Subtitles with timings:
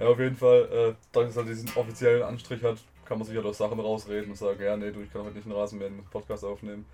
[0.00, 3.36] Ja, auf jeden Fall, äh, dadurch, dass er diesen offiziellen Anstrich hat, kann man sich
[3.36, 5.82] halt aus Sachen rausreden und sagen, ja, nee, du, ich kann heute nicht einen Rasen
[5.82, 6.86] einen Podcast aufnehmen.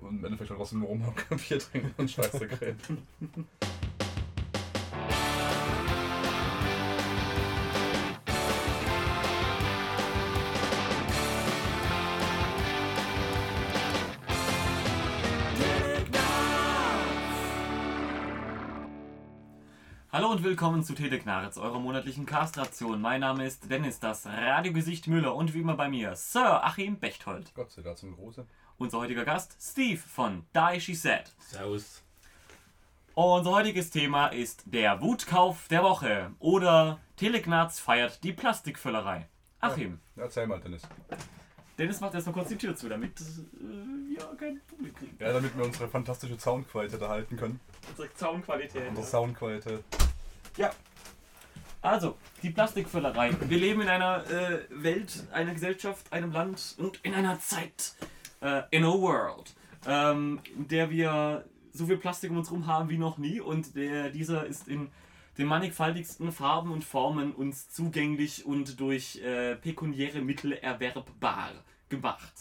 [0.00, 3.06] Und im Endeffekt halt trotzdem nur rumhocken, Bier trinken und Scheiße reden.
[20.38, 23.00] und willkommen zu Teleknaritz, eurer monatlichen Castration.
[23.00, 27.52] Mein Name ist Dennis, das Radiogesicht Müller und wie immer bei mir Sir Achim Bechtold.
[27.56, 28.46] Gott sei Dank zum Große.
[28.76, 31.34] Unser heutiger Gast Steve von Die She Said.
[31.40, 32.04] Servus.
[33.14, 39.26] Unser heutiges Thema ist der Wutkauf der Woche oder Telegnaz feiert die Plastikvöllerei.
[39.58, 40.82] Achim, Ja, erzähl mal, Dennis.
[41.76, 43.24] Dennis macht erstmal kurz die Tür zu, damit äh,
[44.08, 45.16] wir kein Publikum kriegen.
[45.18, 47.58] Ja, damit wir unsere fantastische Soundqualität erhalten können.
[47.90, 48.88] Unsere Soundqualität.
[48.90, 49.82] Unsere Soundqualität.
[50.58, 50.72] Ja.
[51.80, 53.30] Also, die Plastikvöllerei.
[53.48, 57.94] Wir leben in einer äh, Welt, einer Gesellschaft, einem Land und in einer Zeit,
[58.40, 59.54] äh, in a world,
[59.86, 63.76] ähm, in der wir so viel Plastik um uns herum haben wie noch nie und
[63.76, 64.90] der, dieser ist in
[65.38, 71.52] den mannigfaltigsten Farben und Formen uns zugänglich und durch äh, pekuniäre Mittel erwerbbar
[71.88, 72.32] gemacht.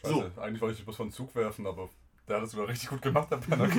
[0.00, 1.90] Scheiße, eigentlich wollte ich bloß von Zug werfen, aber
[2.30, 3.64] der hat es wieder richtig gut gemacht, der Penner.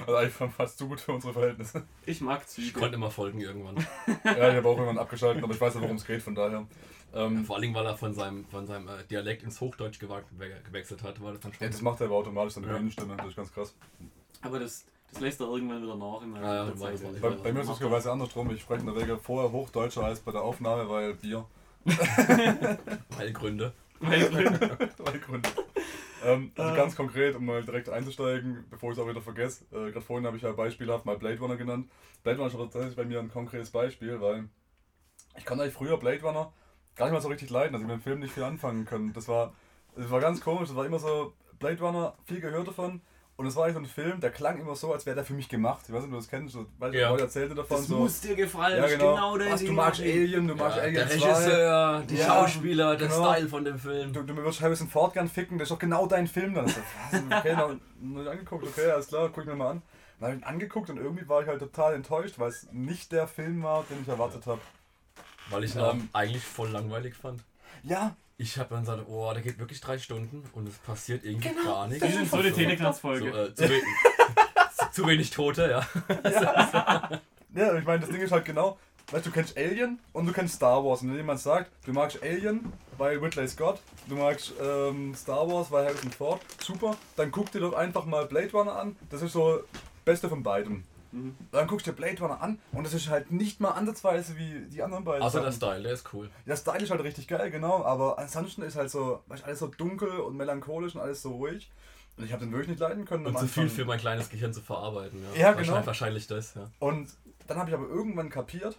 [0.00, 1.84] also eigentlich fast zu gut für unsere Verhältnisse.
[2.04, 2.78] Ich mag Ich Züge.
[2.78, 3.76] konnte immer folgen irgendwann.
[4.24, 6.66] Ja, ich habe auch irgendwann abgeschaltet, aber ich weiß ja, worum es geht, von daher.
[7.14, 11.20] Ähm, Vor allem, weil er von seinem, von seinem äh, Dialekt ins Hochdeutsch gewechselt hat,
[11.22, 11.64] war das dann schon.
[11.64, 12.72] ja, das macht er aber automatisch, seine Ja.
[12.74, 13.74] Höhenstimme, das ist ganz krass.
[14.40, 16.22] Aber das, das lässt er irgendwann wieder nach.
[16.22, 16.94] In der Ja, ja, Zeit.
[17.14, 17.20] ich.
[17.20, 20.20] Bei, bei mir ist es lustigerweise andersrum, ich spreche in der Regel vorher Hochdeutscher als
[20.20, 21.44] bei der Aufnahme, weil Bier.
[23.18, 23.72] Heilgründe.
[24.00, 24.32] Weil-
[24.98, 25.48] Weil Gründe.
[26.24, 29.90] Ähm, also ganz konkret, um mal direkt einzusteigen, bevor ich es auch wieder vergesse, äh,
[29.90, 31.88] gerade vorhin habe ich ja beispielhaft mal Blade Runner genannt.
[32.22, 34.48] Blade Runner ist tatsächlich bei mir ein konkretes Beispiel, weil
[35.36, 36.52] ich konnte eigentlich früher Blade Runner
[36.94, 39.12] gar nicht mal so richtig leiden, also ich mit dem Film nicht viel anfangen können.
[39.12, 39.54] Das war,
[39.96, 43.00] das war ganz komisch, das war immer so, Blade Runner, viel gehört davon.
[43.42, 45.32] Und es war eigentlich so ein Film, der klang immer so, als wäre der für
[45.34, 45.80] mich gemacht.
[45.88, 47.10] Ich weiß nicht, ob du das kennst, so, weil Ja.
[47.10, 47.96] Leute erzählte davon Das so.
[47.96, 49.14] muss dir gefallen, ja, genau.
[49.14, 49.50] genau das.
[49.54, 51.14] Was, du magst Alien, du magst Ja, Alien der 2.
[51.32, 53.32] Regisseur, die Ja, Schauspieler, der genau.
[53.32, 54.12] Style von dem Film.
[54.12, 56.66] Du, du würdest Harrison Ford gern ficken, das ist doch genau dein Film dann.
[56.66, 56.80] Ich so?
[57.36, 57.70] Okay, dann hab
[58.22, 59.82] ich angeguckt, okay, alles klar, guck ich mir mal an.
[60.20, 63.10] Dann habe ich ihn angeguckt und irgendwie war ich halt total enttäuscht, weil es nicht
[63.10, 64.60] der Film war, den ich erwartet habe.
[65.50, 66.08] Weil ich ihn Ähm.
[66.12, 67.42] eigentlich voll langweilig fand.
[67.82, 71.50] Ja, Ich habe dann gesagt, oh, der geht wirklich drei Stunden und es passiert irgendwie
[71.50, 72.04] Genau, gar nichts.
[72.04, 73.28] Die sind so eine so, Teleknast-Folge.
[73.28, 73.80] äh, zu, we
[74.92, 75.86] zu wenig Tote, ja.
[77.54, 78.78] ja, ich meine, das Ding ist halt genau,
[79.12, 81.02] weißt du, du kennst Alien und du kennst Star Wars.
[81.02, 85.70] Und wenn jemand sagt, du magst Alien, weil Ridley Scott, du magst ähm, Star Wars,
[85.70, 88.96] weil Harrison Ford, super, dann guck dir doch einfach mal Blade Runner an.
[89.08, 89.62] Das ist so
[90.04, 90.82] Beste von beiden.
[91.12, 91.36] Mhm.
[91.50, 94.66] Dann guckst du dir Blade Runner an und das ist halt nicht mal ansatzweise wie
[94.68, 95.22] die anderen beiden.
[95.22, 95.52] Außer der.
[95.52, 96.30] Style, der ist cool.
[96.46, 99.66] Der Style ist halt richtig geil, genau, aber ansonsten ist halt so, weißt, alles so
[99.68, 101.70] dunkel und melancholisch und alles so ruhig.
[102.16, 103.26] Und ich habe den wirklich nicht leiden können.
[103.26, 105.18] Und zu viel für mein kleines Gehirn zu verarbeiten.
[105.22, 105.86] Ja, Ja, wahrscheinlich, genau.
[105.86, 106.70] Wahrscheinlich das, ja.
[106.78, 107.10] Und
[107.46, 108.78] dann habe ich aber irgendwann kapiert,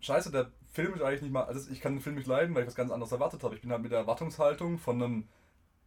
[0.00, 2.62] scheiße, der Film ist eigentlich nicht mal, also ich kann den Film nicht leiden, weil
[2.62, 3.54] ich was ganz anderes erwartet habe.
[3.54, 5.28] Ich bin halt mit der Erwartungshaltung von einem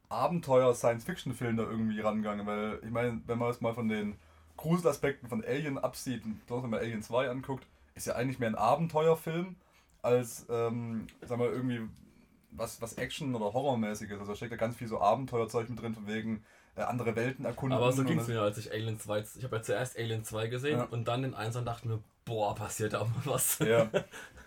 [0.09, 4.16] Abenteuer-Science-Fiction-Film da irgendwie rangegangen, weil ich meine, wenn man es mal von den
[4.57, 8.56] Gruselaspekten von Alien absieht und wenn man Alien 2 anguckt, ist ja eigentlich mehr ein
[8.56, 9.56] Abenteuerfilm
[10.01, 11.81] als, ähm, sagen wir, irgendwie
[12.51, 14.19] was, was Action- oder Horrormäßiges.
[14.19, 16.44] Also da steckt ja ganz viel so Abenteuerzeug mit drin, von wegen
[16.75, 17.78] äh, andere Welten erkunden.
[17.78, 20.47] Aber so ging es mir, als ich Alien 2, ich habe ja zuerst Alien 2
[20.47, 20.85] gesehen Ja.
[20.85, 23.59] und dann den 1 und dachte mir, boah, passiert da mal was.
[23.59, 23.89] Ja,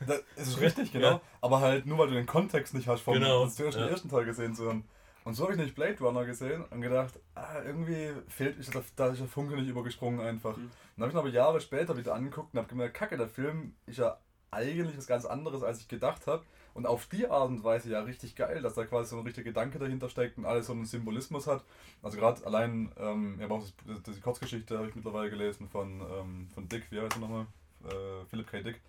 [0.06, 1.10] das ist richtig, genau.
[1.10, 1.20] Ja.
[1.40, 4.68] Aber halt nur, weil du den Kontext nicht hast, vom Genau, ersten Teil gesehen zu
[4.68, 4.84] haben.
[5.24, 8.82] Und so habe ich nicht Blade Runner gesehen und gedacht, ah, irgendwie fehlt, ist da,
[8.96, 10.56] da ist der Funke nicht übergesprungen einfach.
[10.56, 10.70] Mhm.
[10.96, 13.74] Dann habe ich ihn aber Jahre später wieder angeguckt und habe gemerkt, kacke, der Film
[13.86, 14.18] ist ja
[14.50, 16.44] eigentlich was ganz anderes, als ich gedacht habe.
[16.72, 19.50] Und auf die Art und Weise ja richtig geil, dass da quasi so ein richtiger
[19.50, 21.64] Gedanke dahinter steckt und alles so einen Symbolismus hat.
[22.02, 26.00] Also gerade allein, ähm, ja, auch das, das, die Kurzgeschichte habe ich mittlerweile gelesen von,
[26.00, 27.46] ähm, von Dick, wie heißt er nochmal?
[27.84, 28.62] Äh, Philip K.
[28.62, 28.80] Dick.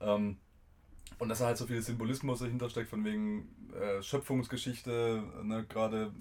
[0.00, 0.36] Ähm,
[1.18, 6.12] und dass da halt so viel Symbolismus dahinter steckt, von wegen äh, Schöpfungsgeschichte, ne, gerade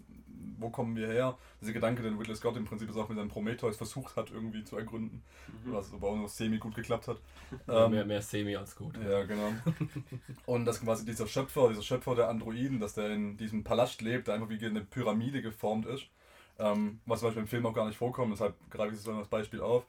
[0.57, 1.37] wo kommen wir her?
[1.59, 4.63] Dieser Gedanke, den Ridley Scott im Prinzip ist auch mit seinem Prometheus versucht hat, irgendwie
[4.63, 5.23] zu ergründen,
[5.65, 5.73] Mhm.
[5.73, 7.17] was aber auch noch semi gut geklappt hat.
[7.67, 8.95] Ja, Ähm, mehr, mehr Semi als gut.
[8.97, 9.51] ja, genau.
[10.45, 14.27] Und dass quasi dieser Schöpfer, dieser Schöpfer der Androiden, dass der in diesem Palast lebt,
[14.27, 16.05] der einfach wie eine Pyramide geformt ist.
[16.59, 19.13] Ähm, was zum Beispiel im Film auch gar nicht vorkommt, deshalb greife ich es so
[19.13, 19.83] als Beispiel auf.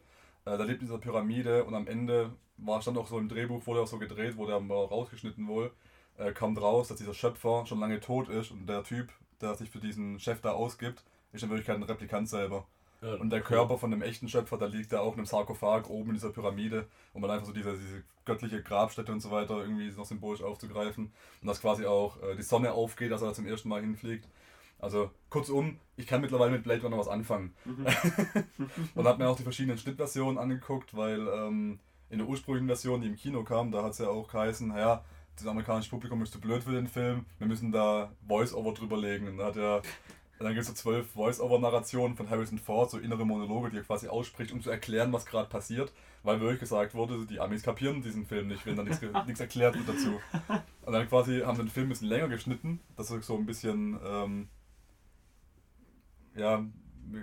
[0.45, 3.67] Äh, da lebt in dieser Pyramide und am Ende war stand auch so im Drehbuch,
[3.67, 5.73] wurde auch so gedreht, wurde aber rausgeschnitten wohl,
[6.19, 9.11] äh, kommt raus, dass dieser Schöpfer schon lange tot ist und der Typ,
[9.41, 12.67] der sich für diesen Chef da ausgibt, ist in Wirklichkeit ein Replikant selber.
[13.03, 13.47] Ja, Und der cool.
[13.47, 16.31] Körper von dem echten Schöpfer, da liegt er auch in einem Sarkophag oben in dieser
[16.31, 20.43] Pyramide, um dann einfach so diese, diese göttliche Grabstätte und so weiter irgendwie noch symbolisch
[20.43, 21.13] aufzugreifen.
[21.41, 24.29] Und dass quasi auch äh, die Sonne aufgeht, als er da zum ersten Mal hinfliegt.
[24.83, 27.55] Also kurzum, ich kann mittlerweile mit Blade Runner was anfangen.
[28.95, 31.79] und habe mir auch die verschiedenen Schnittversionen angeguckt, weil ähm,
[32.11, 35.05] in der ursprünglichen Version, die im Kino kam, da hat es ja auch geheißen, naja,
[35.37, 39.29] das amerikanische Publikum ist zu blöd für den Film, wir müssen da Voice-Over drüber legen.
[39.29, 39.83] Und da hat er,
[40.41, 44.09] dann gibt es so zwölf Voice-Over-Narrationen von Harrison Ford, so innere Monologe, die er quasi
[44.09, 45.93] ausspricht, um zu erklären, was gerade passiert,
[46.25, 49.01] weil wirklich gesagt wurde, die Amis kapieren diesen Film nicht, wenn da nichts,
[49.41, 50.21] erklärt wird dazu.
[50.85, 53.99] Und dann quasi haben den Film ein bisschen länger geschnitten, dass er so ein bisschen,
[54.05, 54.49] ähm,
[56.35, 56.65] ja,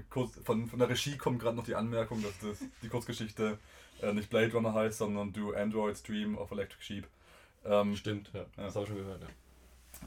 [0.09, 3.57] kurz, von, von der Regie kommt gerade noch die Anmerkung, dass das, die Kurzgeschichte
[4.01, 7.07] äh, nicht Blade Runner heißt, sondern Do Androids Dream of Electric Sheep.
[7.65, 8.45] Ähm, Stimmt, ja.
[8.55, 9.27] Das habe ich schon gehört, ja.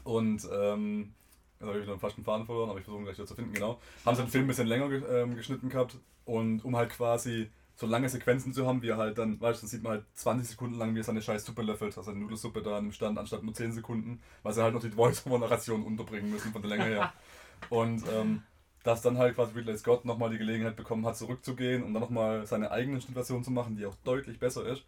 [0.03, 1.13] und ähm,
[1.59, 3.53] jetzt habe ich wieder fast einen Faden verloren, aber ich versuche gleich wieder zu finden,
[3.53, 3.79] genau.
[4.05, 7.49] Haben sie den Film ein bisschen länger ge ähm, geschnitten gehabt und um halt quasi
[7.75, 10.05] so lange Sequenzen zu haben, wie er halt dann, weißt du, dann sieht man halt
[10.13, 13.17] 20 Sekunden lang, wie er seine scheiß Suppe löffelt, also eine Nudelsuppe da im Stand,
[13.17, 16.85] anstatt nur 10 Sekunden, weil sie halt noch die Voice-Over-Narration unterbringen müssen von der Länge
[16.85, 17.13] her.
[17.69, 18.43] Und ähm,
[18.83, 22.45] dass dann halt quasi Ridley Scott nochmal die Gelegenheit bekommen hat, zurückzugehen und dann nochmal
[22.45, 24.83] seine eigene Schnittversion zu machen, die auch deutlich besser ist.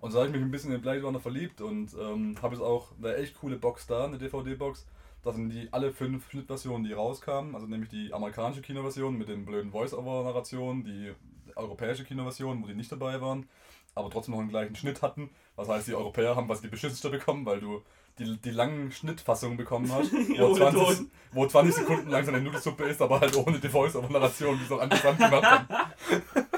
[0.00, 2.62] Und so habe ich mich ein bisschen in Blade Runner verliebt und ähm, habe jetzt
[2.62, 4.86] auch eine echt coole Box da, eine DVD-Box.
[5.22, 7.54] Das sind die alle fünf Schnittversionen, die rauskamen.
[7.54, 11.12] Also nämlich die amerikanische Kinoversion mit den blöden Voice-Over-Narrationen, die
[11.56, 13.48] europäische Kinoversion, wo die nicht dabei waren,
[13.94, 15.28] aber trotzdem noch einen gleichen Schnitt hatten.
[15.56, 17.82] Was heißt, die Europäer haben quasi die beschissenste bekommen, weil du
[18.18, 21.10] die, die langen Schnittfassungen bekommen hast, wo, Ohne 20, Ton.
[21.32, 24.82] wo 20 Sekunden lang seine Nudelsuppe ist, aber halt ohne die Voice-Over-Narration, die es auch
[24.82, 25.68] interessant gemacht haben.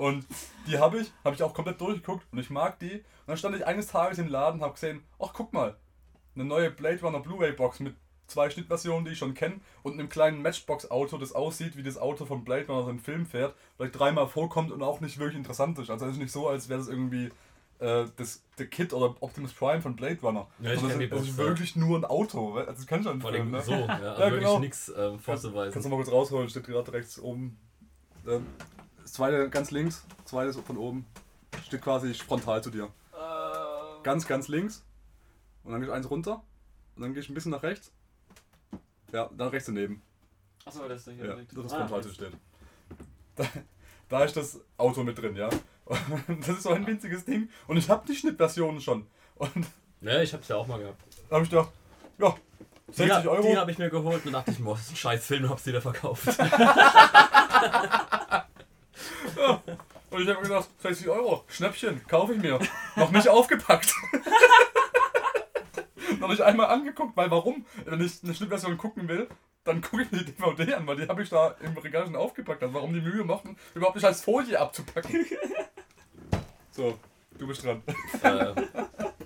[0.00, 0.24] Und
[0.66, 2.94] die habe ich, habe ich auch komplett durchgeguckt und ich mag die.
[2.94, 5.76] Und dann stand ich eines Tages im Laden und habe gesehen, ach guck mal,
[6.34, 7.94] eine neue Blade Runner Blu-ray Box mit
[8.26, 12.24] zwei Schnittversionen, die ich schon kenne und einem kleinen Matchbox-Auto, das aussieht wie das Auto
[12.24, 15.78] von Blade Runner so im Film fährt, vielleicht dreimal vorkommt und auch nicht wirklich interessant
[15.78, 15.90] ist.
[15.90, 17.30] Also es ist nicht so, als wäre das irgendwie
[17.80, 20.46] äh, das, der Kit oder Optimus Prime von Blade Runner.
[20.60, 22.54] Ja, ich kenn es die ist wirklich nur ein Auto.
[22.54, 23.62] Also das kann schon Vor Film, allem ne?
[23.62, 24.58] so, ja, also Ja, wirklich genau.
[24.60, 25.90] nichts ähm, Kannst du vorzuweisen.
[25.90, 27.58] mal kurz rausholen, steht gerade rechts oben.
[28.26, 28.46] Ähm,
[29.02, 31.06] Das zweite ganz links, das zweite so von oben.
[31.66, 32.88] Steht quasi frontal zu dir.
[34.02, 34.84] Ganz, ganz links.
[35.64, 36.42] Und dann gehe ich eins runter.
[36.96, 37.92] Und dann gehe ich ein bisschen nach rechts.
[39.12, 40.00] Ja, dann rechts daneben.
[40.64, 41.24] Achso, das ist hier.
[41.26, 41.56] Ja, direkt.
[41.56, 42.32] das ist Ah, frontal zu steht.
[44.10, 45.48] Da, ist das Auto mit drin, ja.
[45.86, 47.48] Und das ist so ein winziges Ding.
[47.66, 49.06] Und ich habe die Schnittversionen schon.
[49.36, 49.66] Und
[50.02, 51.00] Ja, ich hab's ja auch mal gehabt.
[51.28, 51.70] da habe ich gedacht,
[52.18, 52.34] ja,
[52.90, 53.42] 60 die, Euro.
[53.42, 55.50] Die habe ich mir geholt und dachte ich, boah, das ist ein scheiß Film und
[55.50, 56.26] hab's wieder verkauft.
[60.10, 62.58] Und ich habe mir gedacht, 60 Euro, Schnäppchen, kaufe ich mir.
[62.96, 63.94] Noch nicht aufgepackt.
[66.18, 67.64] Noch nicht einmal angeguckt, weil warum?
[67.84, 69.28] Wenn ich eine Schnittversion gucken will,
[69.64, 72.16] dann gucke ich mir die DVD an, weil die habe ich da im Regal schon
[72.16, 72.62] aufgepackt.
[72.62, 75.26] Also warum die Mühe machen, überhaupt nicht als Folie abzupacken.
[76.72, 76.98] So,
[77.36, 77.82] du bist dran.
[78.22, 78.54] äh,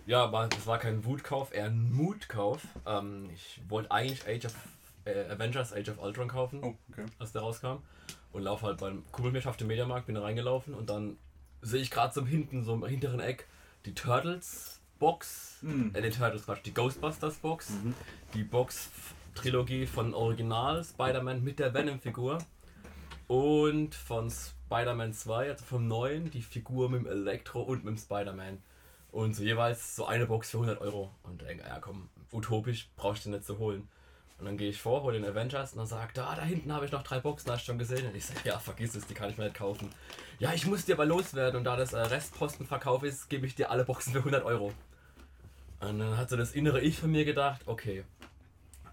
[0.07, 2.63] ja, aber das war kein Wutkauf, eher ein Mutkauf.
[2.87, 4.55] Ähm, ich wollte eigentlich Age of
[5.05, 7.05] äh, Avengers Age of Ultron kaufen, Oh, okay.
[7.19, 7.83] als der rauskam.
[8.33, 11.19] Und laufe halt beim Kumpel mir auf dem Mediamarkt, bin da reingelaufen und dann
[11.63, 13.47] sehe ich gerade so hinten, so im hinteren Eck,
[13.85, 15.91] die Turtles Box, Hm.
[15.95, 17.73] äh, die Turtles Quatsch, die Ghostbusters Box,
[18.33, 18.91] die Box
[19.35, 22.39] Trilogie von Original Spider-Man mit der Venom-Figur
[23.27, 27.99] und von Spider-Man 2, also vom neuen, die Figur mit dem Elektro und mit dem
[27.99, 28.63] Spider-Man.
[29.11, 31.11] Und so jeweils so eine Box für 100 Euro.
[31.23, 33.89] Und denke, ja komm, utopisch, brauchst du nicht zu holen.
[34.39, 36.73] Und dann gehe ich vor, hole den Avengers und dann sagt er, ah, da hinten
[36.73, 38.07] habe ich noch drei Boxen, hast du schon gesehen?
[38.07, 39.89] Und ich sage, ja, vergiss es, die kann ich mir nicht kaufen.
[40.41, 43.71] Ja, ich muss dir aber loswerden und da das äh, Restpostenverkauf ist, gebe ich dir
[43.71, 44.73] alle Boxen für 100 Euro.
[45.81, 48.05] Und dann hat so das innere Ich von mir gedacht, okay,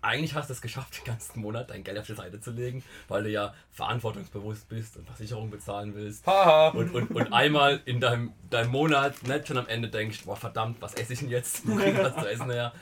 [0.02, 2.84] eigentlich hast du es geschafft, den ganzen Monat dein Geld auf die Seite zu legen,
[3.08, 6.26] weil du ja verantwortungsbewusst bist und Versicherung bezahlen willst.
[6.26, 6.70] Haha.
[6.70, 10.82] Und, und, und einmal in deinem, deinem Monat nicht schon am Ende denkst, boah verdammt,
[10.82, 11.68] was esse ich denn jetzt?
[11.68, 12.74] Wo krieg ich was zu essen her?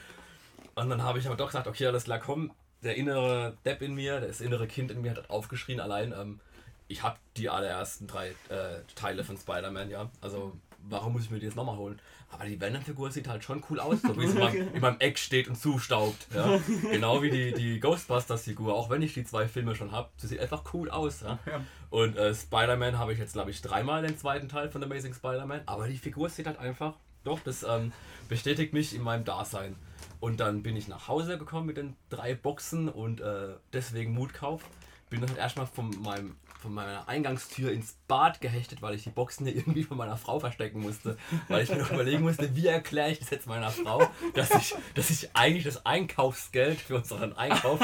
[0.75, 2.51] Und dann habe ich aber doch gesagt, okay, alles klar, komm,
[2.83, 6.39] der innere Depp in mir, das innere Kind in mir hat aufgeschrien, allein, ähm,
[6.87, 10.09] ich habe die allerersten drei äh, Teile von Spider-Man, ja.
[10.21, 10.57] Also
[10.87, 11.99] warum muss ich mir die jetzt nochmal holen?
[12.31, 14.99] Aber die Venom-Figur sieht halt schon cool aus, so wie sie in meinem, in meinem
[14.99, 16.27] Eck steht und zustaubt.
[16.33, 16.59] Ja?
[16.91, 20.09] Genau wie die, die Ghostbusters-Figur, auch wenn ich die zwei Filme schon habe.
[20.17, 21.21] Sie sieht einfach cool aus.
[21.21, 21.39] Ja?
[21.45, 21.61] Ja.
[21.89, 25.61] Und äh, Spider-Man habe ich jetzt, glaube ich, dreimal den zweiten Teil von Amazing Spider-Man.
[25.65, 27.91] Aber die Figur sieht halt einfach, doch, das ähm,
[28.27, 29.75] bestätigt mich in meinem Dasein.
[30.19, 34.63] Und dann bin ich nach Hause gekommen mit den drei Boxen und äh, deswegen Mutkauf.
[35.09, 39.09] bin dann halt erstmal von meinem von meiner Eingangstür ins Bad gehechtet, weil ich die
[39.09, 41.17] Boxen hier irgendwie von meiner Frau verstecken musste.
[41.47, 44.75] Weil ich mir noch überlegen musste, wie erkläre ich das jetzt meiner Frau, dass ich,
[44.93, 47.79] dass ich eigentlich das Einkaufsgeld für unseren Einkauf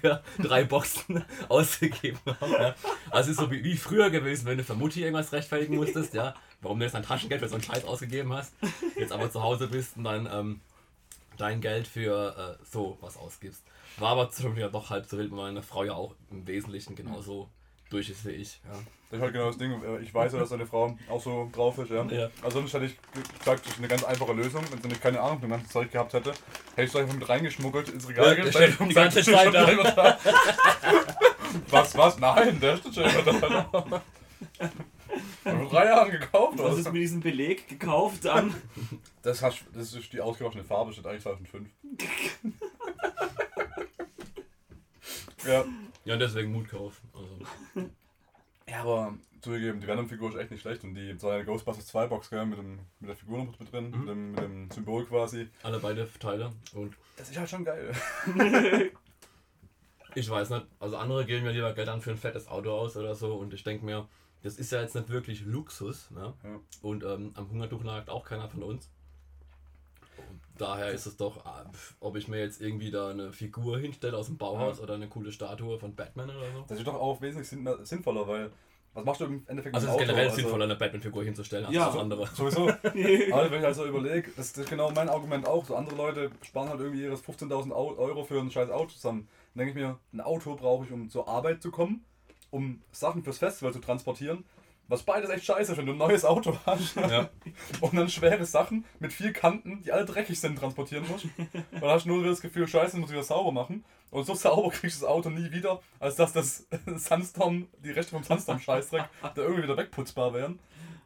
[0.00, 2.52] für drei Boxen ausgegeben habe.
[2.52, 2.74] Ja.
[3.10, 6.34] Also es ist so wie, früher gewesen, wenn du für Mutti irgendwas rechtfertigen musstest, ja,
[6.60, 8.52] warum du jetzt dein Taschengeld für so einen Scheiß ausgegeben hast,
[8.96, 10.60] jetzt aber zu Hause bist und dann ähm,
[11.38, 13.62] dein Geld für äh, so was ausgibst.
[13.96, 17.48] War aber schon wieder doch halb so wild, meine Frau ja auch im Wesentlichen genauso
[17.90, 18.60] durch ist wie ich.
[18.64, 18.78] Ja.
[19.10, 19.72] Das ist halt genau das Ding.
[19.82, 22.04] äh, Ich weiß ja, dass deine Frau auch so drauf ist, ja.
[22.04, 22.28] Ja.
[22.42, 22.96] Also sonst hätte ich
[23.38, 24.62] gesagt, das ist eine ganz einfache Lösung.
[24.70, 27.14] Wenn sie nicht keine Ahnung von dem ganzen Zeug gehabt hätte, hätte ich es einfach
[27.14, 30.18] mit reingeschmuggelt ins Regal Ja, der steht die ganze gesagt, Zeit da.
[31.70, 32.18] was, was?
[32.18, 34.02] Nein, der steht schon immer da.
[35.42, 36.58] Vor drei Jahren gekauft.
[36.58, 38.54] Was ist mit diesem Beleg gekauft an?
[39.22, 41.68] Das, hast, das ist die ausgewaschene Farbe, steht eigentlich 2005.
[45.46, 45.64] ja.
[46.08, 47.02] Ja, und deswegen Mutkauf.
[47.14, 47.90] Also,
[48.68, 52.06] Ja, aber zugegeben, die Venom-Figur ist echt nicht schlecht und die so eine Ghostbusters 2
[52.06, 53.98] Box, gell, mit, dem, mit der Figur noch mit drin, Mhm.
[54.00, 55.48] mit, dem, mit dem Symbol quasi.
[55.62, 56.50] alle beide Teile.
[56.74, 57.94] Und Das ist halt schon geil.
[60.14, 62.96] ich weiß nicht, also andere geben mir lieber Geld an für ein fettes Auto aus
[62.96, 63.34] oder so.
[63.36, 64.08] Und ich denke mir,
[64.42, 66.10] das ist ja jetzt nicht wirklich Luxus.
[66.10, 66.32] Ne?
[66.44, 66.60] Ja.
[66.82, 68.90] Und ähm, am Hungertuch nagt auch keiner von uns.
[70.58, 71.64] Daher ist es doch, ah,
[72.00, 74.82] ob ich mir jetzt irgendwie da eine Figur hinstelle aus dem Bauhaus Ja.
[74.84, 76.64] oder eine coole Statue von Batman oder so.
[76.68, 78.50] Das ist doch auch wesentlich sinn sinnvoller, weil
[78.94, 80.36] was machst du im Endeffekt Also es ist generell Auto?
[80.36, 81.86] sinnvoller, eine Batman-Figur hinzustellen als Ja.
[81.86, 82.26] das andere.
[82.26, 82.68] Sowieso.
[83.32, 85.64] Aber wenn ich also überlege, das, das ist genau mein Argument auch.
[85.64, 89.28] So andere Leute sparen halt irgendwie ihres 15.000 Au- Euro für ein scheiß Auto zusammen.
[89.54, 92.04] Dann denke ich mir, ein Auto brauche ich, um zur Arbeit zu kommen,
[92.50, 94.44] um Sachen fürs Festival zu transportieren.
[94.88, 97.28] Was beides echt scheiße ist, wenn du ein neues Auto hast Ja.
[97.82, 101.26] und dann schwere Sachen mit vier Kanten, die alle dreckig sind, transportieren musst.
[101.36, 103.84] Und dann hast du nur das Gefühl, scheiße, muss ich das sauber machen.
[104.10, 106.66] Und so sauber kriegst du das Auto nie wieder, als dass das
[106.96, 110.58] Sandstorm, die Rechte vom Sandstorm-Scheißdreck, da irgendwie wieder wegputzbar wären.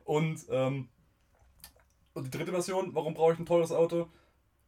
[0.05, 0.89] Und, ähm,
[2.15, 4.09] und die dritte Version, warum brauche ich ein teures Auto?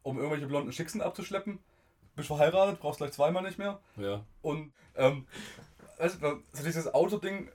[0.03, 1.61] Um irgendwelche blonden Schicksen abzuschleppen.
[2.17, 3.81] Bist verheiratet, brauchst gleich zweimal nicht mehr.
[3.97, 4.25] Ja.
[4.43, 5.27] Und ähm,
[5.99, 7.49] weißt du, so dieses Auto-Ding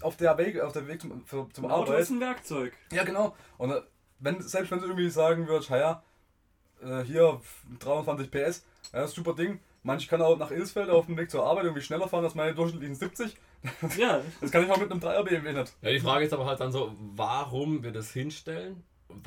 [0.00, 2.00] auf der Weg, auf der Weg zum, für, zum Ein Auto Arbeit.
[2.02, 2.72] ist ein Werkzeug.
[2.92, 3.36] Ja, genau.
[3.56, 3.80] Und äh,
[4.20, 6.02] wenn, selbst wenn du irgendwie sagen würdest, ja,
[6.82, 7.40] äh, hier
[7.80, 9.60] 320 PS, ja, das ist ein super Ding.
[9.82, 12.54] Manche kann auch nach Ilsfeld auf dem Weg zur Arbeit irgendwie schneller fahren als meine
[12.54, 13.36] durchschnittlichen 70.
[13.96, 15.72] Ja, Das kann ich auch mit einem 3er BMW nicht.
[15.82, 18.82] Ja, die Frage ist aber halt dann so, warum wir das hinstellen?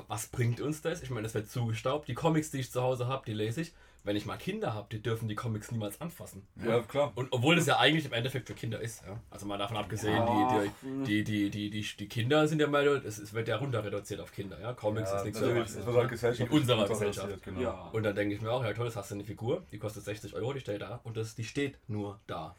[0.07, 1.01] Was bringt uns das?
[1.01, 2.07] Ich meine, das wird zugestaubt.
[2.07, 3.73] Die Comics, die ich zu Hause habe, die lese ich.
[4.03, 6.47] Wenn ich mal Kinder habe, die dürfen die Comics niemals anfassen.
[6.65, 7.11] Ja, klar.
[7.15, 9.03] Und obwohl das ja eigentlich im Endeffekt für Kinder ist.
[9.05, 9.19] Ja?
[9.29, 10.63] Also mal davon abgesehen, Ja.
[10.63, 13.83] die, die, die, die, die, die, die Kinder sind ja mal, es wird ja runter
[13.83, 14.59] reduziert auf Kinder.
[14.59, 14.73] Ja?
[14.73, 16.51] Comics Ja, ist nichts halt Gesellschaft.
[16.51, 17.43] In unserer Gesellschaft.
[17.43, 17.61] Genau.
[17.61, 17.89] ja.
[17.91, 20.03] Und dann denke ich mir auch, ja toll, das hast du eine Figur, die kostet
[20.03, 22.55] 60 Euro, die steht da und das, die steht nur da.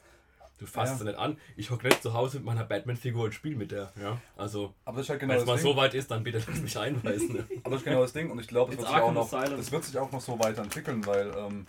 [0.62, 0.98] Du fasst Ja.
[0.98, 1.38] sie nicht an.
[1.56, 3.92] Ich hocke nicht zu Hause mit meiner Batman-Figur und spiele mit der.
[4.00, 4.16] Ja?
[4.36, 5.64] Also, Aber das ist halt genau wenn es das mal Ding.
[5.64, 7.32] so weit ist, dann bitte lass mich einweisen.
[7.32, 7.44] Ne?
[7.64, 9.14] Aber das ist genau das Ding und ich glaube, das, It's wird sich auch Arkham
[9.14, 9.56] noch- Asylum.
[9.58, 11.66] das wird sich auch noch so weiterentwickeln, weil ähm,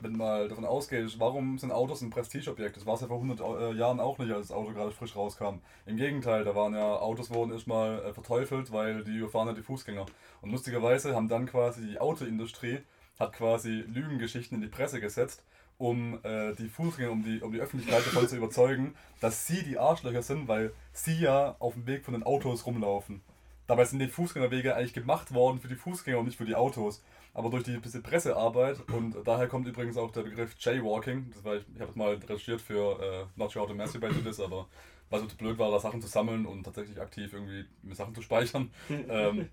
[0.00, 2.76] wenn mal davon ausgeht, warum sind Autos ein Prestigeobjekt?
[2.76, 5.14] Das war es ja vor 100 äh, Jahren auch nicht, als das Auto gerade frisch
[5.14, 5.60] rauskam.
[5.86, 9.62] Im Gegenteil, da waren ja Autos wurden erstmal äh, verteufelt, weil die überfahren ja die
[9.62, 10.04] Fußgänger.
[10.40, 12.80] Und lustigerweise haben dann quasi die Autoindustrie
[13.20, 15.44] hat quasi Lügengeschichten in die Presse gesetzt,
[15.78, 19.78] um äh, die Fußgänger, um die, um die Öffentlichkeit davon zu überzeugen, dass sie die
[19.78, 23.20] Arschlöcher sind, weil sie ja auf dem Weg von den Autos rumlaufen.
[23.66, 27.02] Dabei sind die Fußgängerwege eigentlich gemacht worden für die Fußgänger und nicht für die Autos.
[27.34, 31.30] Aber durch die bisschen Pressearbeit und daher kommt übrigens auch der Begriff Jaywalking.
[31.32, 34.22] Das war ich, ich habe es mal recherchiert für äh, Not Sure How to Masturbate
[34.22, 34.66] This, aber
[35.08, 38.14] weil es so blöd war, da Sachen zu sammeln und tatsächlich aktiv irgendwie mir Sachen
[38.14, 38.70] zu speichern.
[39.08, 39.48] ähm,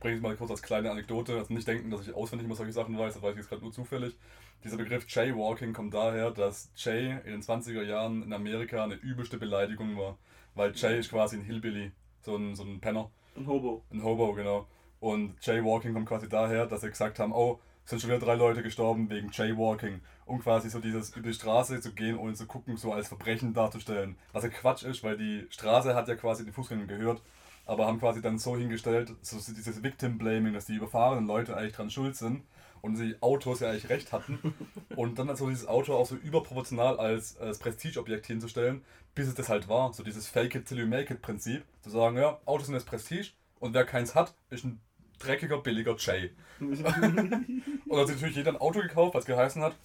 [0.00, 1.36] bringe ich mal kurz als kleine Anekdote.
[1.36, 3.62] Also nicht denken, dass ich auswendig immer solche Sachen weiß, das weiß ich jetzt gerade
[3.62, 4.16] nur zufällig.
[4.64, 9.38] Dieser Begriff Jaywalking kommt daher, dass Jay in den 20er Jahren in Amerika eine übelste
[9.38, 10.18] Beleidigung war.
[10.54, 13.10] Weil Jay ist quasi ein Hillbilly, so ein, so ein Penner.
[13.36, 13.84] Ein Hobo.
[13.92, 14.66] Ein Hobo, genau.
[15.00, 18.34] Und Jaywalking kommt quasi daher, dass sie gesagt haben, oh, es sind schon wieder drei
[18.34, 20.00] Leute gestorben wegen Jaywalking.
[20.26, 23.54] Um quasi so dieses über die Straße zu gehen, ohne zu gucken, so als Verbrechen
[23.54, 24.16] darzustellen.
[24.32, 27.22] Was ja Quatsch ist, weil die Straße hat ja quasi den Fußgängern gehört,
[27.68, 31.90] aber haben quasi dann so hingestellt, so dieses Victim-Blaming, dass die überfahrenen Leute eigentlich dran
[31.90, 32.42] schuld sind
[32.80, 34.38] und die Autos ja eigentlich recht hatten.
[34.96, 38.82] Und dann halt so dieses Auto auch so überproportional als, als Prestigeobjekt hinzustellen,
[39.14, 39.92] bis es das halt war.
[39.92, 41.62] So dieses Fake it till you make it Prinzip.
[41.82, 44.80] Zu sagen, ja, Autos sind das Prestige und wer keins hat, ist ein
[45.18, 46.30] dreckiger, billiger Jay.
[46.60, 49.76] Und dann hat sich natürlich jeder ein Auto gekauft, was geheißen hat,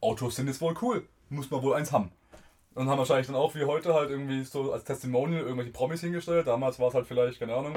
[0.00, 2.10] Autos sind jetzt wohl cool, muss man wohl eins haben.
[2.80, 6.46] Und haben wahrscheinlich dann auch wie heute halt irgendwie so als Testimonial irgendwelche Promis hingestellt.
[6.46, 7.76] Damals war es halt vielleicht, keine Ahnung,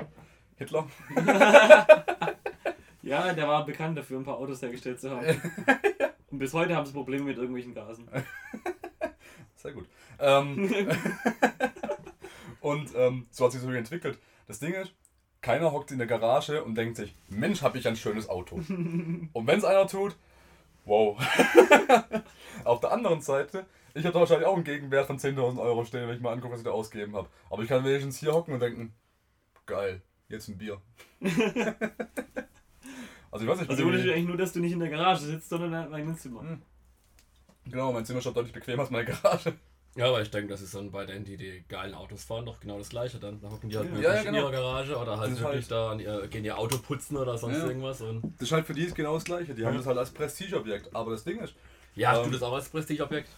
[0.55, 0.88] Hitler.
[3.01, 5.25] Ja, der war bekannt dafür, ein paar Autos hergestellt zu haben.
[6.31, 8.07] Und bis heute haben sie Probleme mit irgendwelchen Gasen.
[9.57, 9.89] Sehr gut.
[10.19, 10.69] Ähm,
[12.62, 14.17] und ähm, so hat sich so entwickelt.
[14.48, 14.93] Das Ding ist,
[15.41, 18.55] keiner hockt in der Garage und denkt sich, Mensch, habe ich ein schönes Auto.
[18.55, 20.15] und wenn es einer tut,
[20.86, 21.17] wow.
[22.63, 26.15] Auf der anderen Seite, ich habe wahrscheinlich auch einen Gegenwert von 10.000 Euro stehen, wenn
[26.15, 27.29] ich mal angucke, was ich da ausgegeben habe.
[27.50, 28.93] Aber ich kann wenigstens hier hocken und denken,
[29.65, 30.81] geil, jetzt ein Bier.
[33.31, 35.50] also ich weiß nicht, also Unterschied eigentlich nur, dass du nicht in der Garage sitzt,
[35.50, 36.41] sondern in deinem Zimmer.
[36.41, 36.62] Hm.
[37.65, 39.53] Genau, mein Zimmer schaut deutlich bequemer als meine Garage.
[39.95, 42.59] Ja, aber ich denke, das ist dann bei denen, die die geilen Autos fahren, doch
[42.59, 43.39] genau das gleiche dann.
[43.39, 44.39] Da hocken die halt ja, ja, in genau.
[44.39, 47.67] ihrer Garage oder halt wirklich halt da ihr, gehen ihr Auto putzen oder sonst ja.
[47.67, 48.01] irgendwas.
[48.01, 49.53] Und das ist halt für die ist genau das gleiche.
[49.53, 50.95] Die haben das halt als Prestigeobjekt.
[50.95, 51.53] Aber das Ding ist.
[51.93, 53.29] Ja, ähm, du das auch als Prestigeobjekt?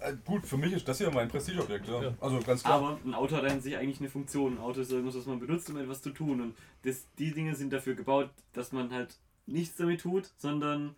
[0.00, 2.02] Äh, gut, für mich ist das hier mein Prestigeobjekt, ja.
[2.02, 2.14] ja.
[2.20, 2.74] Also ganz klar.
[2.74, 4.54] Aber ein Auto hat an sich eigentlich eine Funktion.
[4.54, 6.40] Ein Auto ist irgendwas, was man benutzt, um etwas zu tun.
[6.40, 9.16] Und das, die Dinge sind dafür gebaut, dass man halt
[9.46, 10.94] nichts damit tut, sondern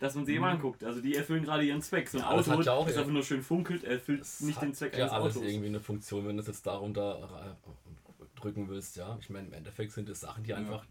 [0.00, 0.50] dass man sie eben mhm.
[0.50, 0.84] anguckt.
[0.84, 2.08] Also die erfüllen gerade ihren Zweck.
[2.08, 4.96] So ein ja, Auto, ja auch, das einfach nur schön funkelt, erfüllt nicht den Zweck
[4.96, 5.48] ja eines alles Autos.
[5.48, 9.16] irgendwie eine Funktion, wenn du es jetzt darunter äh, drücken willst, ja.
[9.20, 10.56] Ich meine, im Endeffekt sind es Sachen, die ja.
[10.56, 10.84] einfach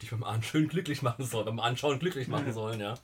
[0.00, 2.94] dich beim Anschauen glücklich machen sollen, beim Anschauen glücklich machen sollen, ja.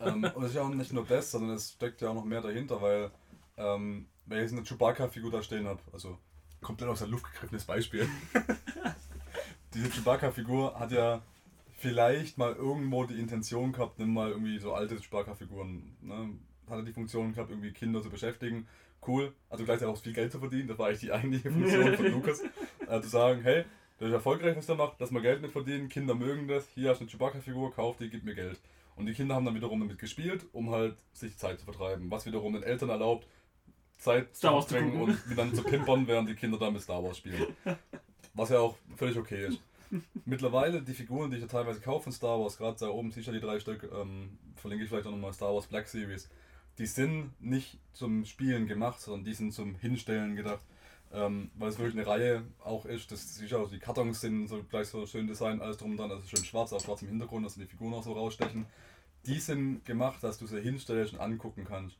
[0.00, 2.24] ähm, und es ist ja auch nicht nur das, sondern es steckt ja auch noch
[2.24, 3.10] mehr dahinter, weil
[3.56, 6.18] ähm, wenn ich jetzt eine Chewbacca-Figur da stehen habe, also
[6.60, 8.08] komplett aus der Luft gegriffenes Beispiel.
[9.74, 11.22] Diese Chewbacca-Figur hat ja
[11.76, 16.30] vielleicht mal irgendwo die Intention gehabt, nimm mal irgendwie so alte Sparkafiguren, ne?
[16.70, 18.68] Hatte die Funktion gehabt, irgendwie Kinder zu beschäftigen.
[19.06, 19.32] Cool.
[19.50, 20.68] Also gleichzeitig auch viel Geld zu verdienen.
[20.68, 22.42] Das war eigentlich die eigentliche Funktion von Lukas.
[22.86, 23.64] Äh, zu sagen, hey,
[23.98, 26.90] der ist erfolgreich, was der macht, lass mal Geld mit verdienen, Kinder mögen das, hier
[26.90, 28.60] hast du eine Chewbacca-Figur, kauf die, gib mir Geld.
[28.96, 32.10] Und die Kinder haben dann wiederum damit gespielt, um halt sich Zeit zu vertreiben.
[32.10, 33.26] Was wiederum den Eltern erlaubt,
[34.02, 37.02] Zeit Star Wars zu bringen und dann zu pimpern, während die Kinder dann mit Star
[37.02, 37.54] Wars spielen.
[38.34, 39.60] Was ja auch völlig okay ist.
[40.24, 43.30] Mittlerweile die Figuren, die ich ja teilweise kaufe von Star Wars, gerade da oben sicher
[43.30, 46.28] die drei Stück, ähm, verlinke ich vielleicht auch nochmal Star Wars Black Series,
[46.78, 50.64] die sind nicht zum Spielen gemacht, sondern die sind zum Hinstellen gedacht.
[51.14, 54.64] Ähm, weil es wirklich eine Reihe auch ist, das sicher auch die Kartons sind so
[54.64, 57.44] gleich so schön Design, alles drum und dran, also schön schwarz, auf schwarz im Hintergrund,
[57.44, 58.64] dass die Figuren auch so rausstechen.
[59.26, 61.98] Die sind gemacht, dass du sie hinstellst und angucken kannst.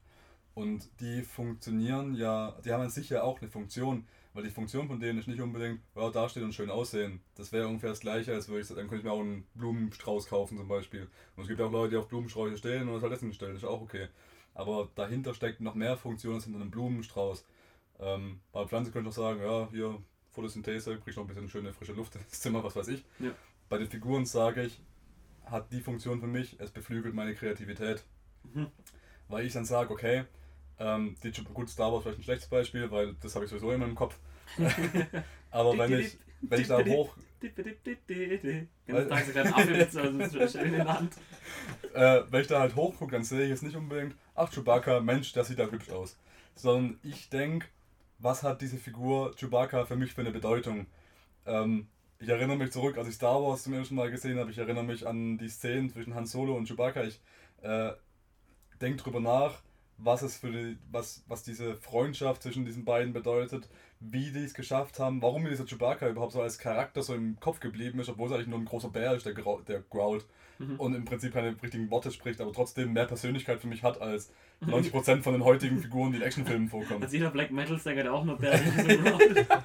[0.55, 4.07] Und die funktionieren ja, die haben an sich ja auch eine Funktion.
[4.35, 7.21] Weil die Funktion von denen ist nicht unbedingt, ja, da steht und schön aussehen.
[7.35, 10.27] Das wäre ungefähr das gleiche, als würde ich, dann könnte ich mir auch einen Blumenstrauß
[10.27, 11.07] kaufen zum Beispiel.
[11.37, 13.65] Und es gibt auch Leute, die auf Blumensträuche stehen und das halt essen stellen, ist
[13.65, 14.09] auch okay.
[14.55, 17.45] Aber dahinter steckt noch mehr Funktion als hinter einem Blumenstrauß.
[18.01, 21.75] Ähm, bei Pflanzen könnte ich noch sagen, ja, hier Photosynthese, kriegst noch ein bisschen schöne
[21.75, 23.05] frische Luft ins Zimmer, was weiß ich.
[23.19, 23.33] Ja.
[23.69, 24.81] Bei den Figuren sage ich,
[25.45, 28.03] hat die Funktion für mich, es beflügelt meine Kreativität.
[28.55, 28.69] Mhm.
[29.29, 30.25] Weil ich dann sage, okay,
[30.79, 33.87] ähm, die, gut, Star Wars vielleicht ein schlechtes Beispiel, weil das habe ich sowieso immer
[33.87, 34.19] im Kopf.
[35.51, 37.17] Aber wenn ich, wenn ich da hoch.
[41.95, 45.33] äh, wenn ich da halt hochgucke, dann sehe ich jetzt nicht unbedingt, ach Chewbacca, Mensch,
[45.33, 46.17] der sieht da hübsch aus.
[46.55, 47.67] Sondern ich denke,
[48.19, 50.87] was hat diese Figur Chewbacca für mich für eine Bedeutung?
[51.47, 51.89] Ähm,
[52.21, 54.85] ich erinnere mich zurück, als ich Star Wars zum ersten Mal gesehen habe, ich erinnere
[54.85, 57.03] mich an die Szenen zwischen Han Solo und Chewbacca.
[57.03, 57.21] Ich
[57.63, 57.93] äh,
[58.81, 59.61] denke drüber nach,
[60.05, 63.69] was es für die, was, was diese Freundschaft zwischen diesen beiden bedeutet,
[64.01, 67.39] wie die es geschafft haben, warum mir dieser Chewbacca überhaupt so als Charakter so im
[67.39, 70.27] Kopf geblieben ist, obwohl es eigentlich nur ein großer Bär ist, der, der growlt
[70.59, 70.77] mhm.
[70.77, 74.33] und im Prinzip keine richtigen Worte spricht, aber trotzdem mehr Persönlichkeit für mich hat als
[74.63, 77.03] 90% von den heutigen Figuren, die in Actionfilmen vorkommen.
[77.03, 78.53] Als jeder Black Metal-Sänger, der auch nur Bär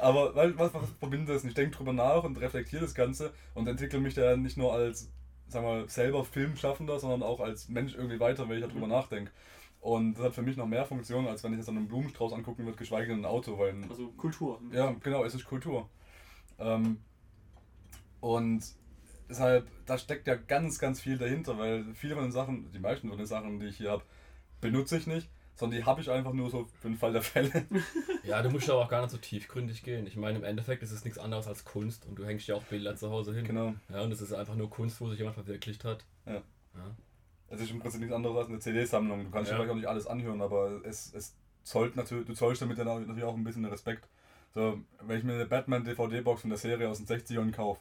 [0.00, 1.44] Aber weil, was, was verbindet das?
[1.44, 5.10] Ich denke drüber nach und reflektiere das Ganze und entwickle mich da nicht nur als
[5.48, 8.92] sag mal, selber Filmschaffender, sondern auch als Mensch irgendwie weiter, wenn ich darüber mhm.
[8.92, 9.32] nachdenke.
[9.80, 12.32] Und das hat für mich noch mehr Funktionen, als wenn ich jetzt an einem Blumenstrauß
[12.32, 13.58] angucken würde, geschweige denn ein Auto.
[13.58, 14.60] Weil, also Kultur.
[14.72, 15.88] Ja, genau, es ist Kultur.
[16.58, 16.98] Ähm,
[18.20, 18.64] und
[19.28, 23.08] deshalb, da steckt ja ganz, ganz viel dahinter, weil viele von den Sachen, die meisten
[23.08, 24.02] von den Sachen, die ich hier habe,
[24.60, 25.28] benutze ich nicht
[25.58, 27.66] sondern die habe ich einfach nur so für den Fall der Fälle.
[28.24, 30.06] Ja, du musst aber auch gar nicht so tiefgründig gehen.
[30.06, 32.62] Ich meine, im Endeffekt ist es nichts anderes als Kunst und du hängst ja auch
[32.64, 33.44] Bilder zu Hause hin.
[33.44, 33.72] Genau.
[33.88, 36.04] Ja, und es ist einfach nur Kunst, wo sich jemand verwirklicht hat.
[36.26, 36.34] Ja.
[36.34, 36.96] ja.
[37.48, 39.24] Es ist im Prinzip nichts anderes als eine CD-Sammlung.
[39.24, 39.56] Du kannst ja.
[39.56, 43.24] vielleicht auch nicht alles anhören, aber es, es zollt natürlich, du zollst damit dann natürlich
[43.24, 44.06] auch ein bisschen Respekt.
[44.52, 47.80] So, wenn ich mir eine Batman-DVD-Box von der Serie aus den 60ern kaufe,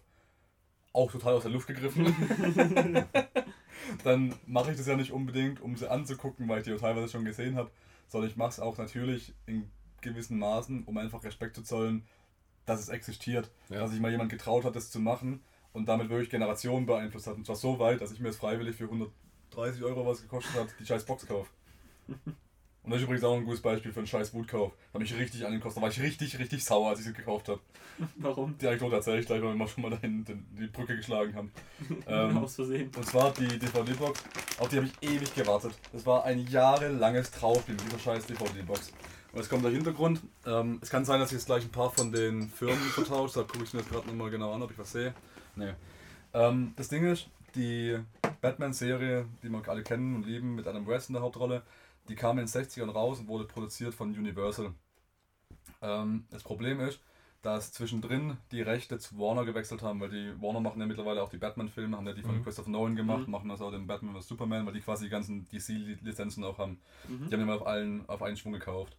[0.94, 2.06] auch total aus der Luft gegriffen.
[4.04, 7.26] dann mache ich das ja nicht unbedingt, um sie anzugucken, weil ich die teilweise schon
[7.26, 7.71] gesehen habe,
[8.08, 9.69] sondern ich mache es auch natürlich in
[10.02, 12.06] gewissen Maßen, um einfach Respekt zu zollen,
[12.65, 13.50] dass es existiert.
[13.69, 13.80] Ja.
[13.80, 15.41] Dass sich mal jemand getraut hat, das zu machen
[15.73, 17.36] und damit wirklich Generationen beeinflusst hat.
[17.36, 20.67] Und zwar so weit, dass ich mir es freiwillig für 130 Euro, was gekostet hat,
[20.80, 21.50] die scheiß Box kaufe.
[22.88, 24.71] Und das ist übrigens auch ein gutes Beispiel für einen scheiß Wutkauf.
[24.71, 25.76] Da habe ich richtig angekostet.
[25.76, 27.60] Da war ich richtig, richtig sauer, als ich sie gekauft habe.
[28.15, 28.58] Warum?
[28.60, 31.52] Die Anekdote erzähle ich gleich, weil wir schon mal dahin den, die Brücke geschlagen haben.
[32.08, 32.89] Ähm, Aus Versehen.
[32.95, 34.23] und zwar die DVD-Box,
[34.60, 35.73] auf die habe ich ewig gewartet.
[35.91, 38.93] Das war ein jahrelanges Trauerspiel, dieser scheiß DVD-Box.
[39.34, 40.21] Und jetzt kommt der Hintergrund.
[40.45, 43.47] Ähm, es kann sein, dass ich jetzt gleich ein paar von den Firmen vertauscht habe.
[43.47, 45.13] Gucke ich mir jetzt gerade nochmal genau an, ob ich was sehe.
[45.58, 45.73] Nee.
[46.34, 48.00] Ähm, das Ding ist, die
[48.39, 51.63] Batman-Serie, die wir alle kennen und lieben, mit Adam West in der Hauptrolle,
[52.10, 54.74] die kam in den 60ern raus und wurde produziert von Universal.
[55.82, 57.00] Ähm, das Problem ist,
[57.41, 61.30] dass zwischendrin die Rechte zu Warner gewechselt haben, weil die Warner machen ja mittlerweile auch
[61.30, 62.43] die Batman-Filme, haben ja die von Mhm.
[62.43, 63.32] Christopher Nolan gemacht, Mhm.
[63.32, 64.28] machen das auch den Batman vs.
[64.28, 66.80] Superman, weil die quasi die ganzen DC-Lizenzen auch haben.
[67.08, 67.28] Mhm.
[67.30, 68.98] Die haben immer auf, allen, auf einen Schwung gekauft.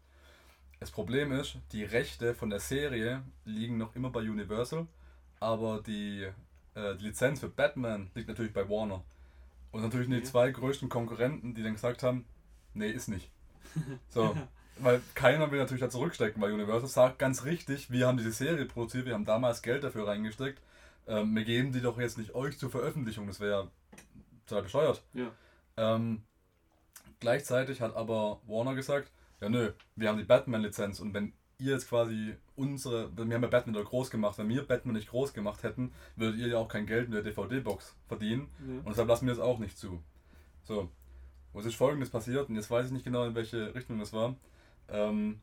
[0.81, 4.87] Das Problem ist, die Rechte von der Serie liegen noch immer bei Universal,
[5.40, 6.29] aber die,
[6.75, 9.03] äh, die Lizenz für Batman liegt natürlich bei Warner.
[9.73, 10.25] Und natürlich die Okay.
[10.25, 12.25] zwei größten Konkurrenten, die dann gesagt haben,
[12.79, 13.31] nee, ist nicht.
[14.09, 14.35] So,
[14.79, 18.64] weil keiner will natürlich da zurückstecken, weil Universal sagt ganz richtig, wir haben diese Serie
[18.64, 20.61] produziert, wir haben damals Geld dafür reingesteckt,
[21.07, 23.71] ähm, wir geben die doch jetzt nicht euch zur Veröffentlichung, das wäre
[24.47, 25.03] total bescheuert.
[25.12, 25.31] Ja.
[25.77, 26.23] Ähm,
[27.21, 29.11] gleichzeitig hat aber Warner gesagt,
[29.41, 33.49] ja nö, wir haben die Batman-Lizenz und wenn ihr jetzt quasi unsere, wir haben ja
[33.49, 36.69] Batman da groß gemacht, wenn wir Batman nicht groß gemacht hätten, würdet ihr ja auch
[36.69, 38.75] kein Geld in der DVD-Box verdienen Ja.
[38.79, 40.03] und deshalb lassen wir das auch nicht zu.
[40.62, 40.88] So,
[41.52, 44.37] was ist folgendes passiert und jetzt weiß ich nicht genau in welche Richtung das war,
[44.88, 45.40] ähm,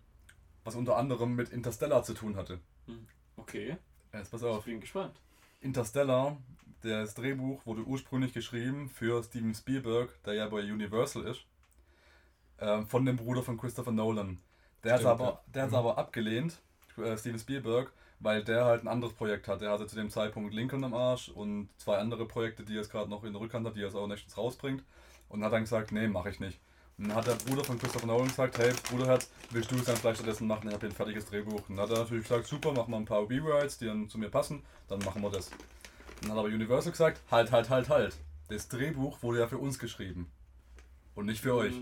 [0.63, 2.59] was unter anderem mit Interstellar zu tun hatte.
[3.37, 3.77] Okay,
[4.13, 4.65] Jetzt pass ich auf.
[4.65, 5.21] bin gespannt.
[5.61, 6.37] Interstellar,
[6.81, 11.45] das Drehbuch wurde ursprünglich geschrieben für Steven Spielberg, der ja bei Universal ist,
[12.59, 14.39] ähm, von dem Bruder von Christopher Nolan.
[14.83, 15.75] Der hat es aber, der Mhm.
[15.75, 16.61] aber abgelehnt,
[16.97, 19.61] äh, Steven Spielberg, weil der halt ein anderes Projekt hat.
[19.61, 22.91] Der hatte zu dem Zeitpunkt Lincoln am Arsch und zwei andere Projekte, die er jetzt
[22.91, 24.83] gerade noch in der Rückhand hat, die er jetzt auch nächstens rausbringt.
[25.35, 26.57] Und hat dann gesagt, nee, mache ich nicht.
[26.97, 29.97] Und dann hat der Bruder von Christopher Nolan gesagt, hey Bruderherz, willst du es dann
[29.97, 30.69] vielleicht stattdessen machen?
[30.69, 31.67] Ich habe hier ein fertiges Drehbuch.
[31.67, 34.17] Und dann hat er natürlich gesagt, super, mach mal ein paar Rewrites, die dann zu
[34.17, 35.51] mir passen, dann machen wir das.
[36.21, 38.15] Dann hat aber Universal gesagt, halt, halt, halt, halt.
[38.47, 40.31] Das Drehbuch wurde ja für uns geschrieben.
[41.15, 41.75] Und nicht für euch.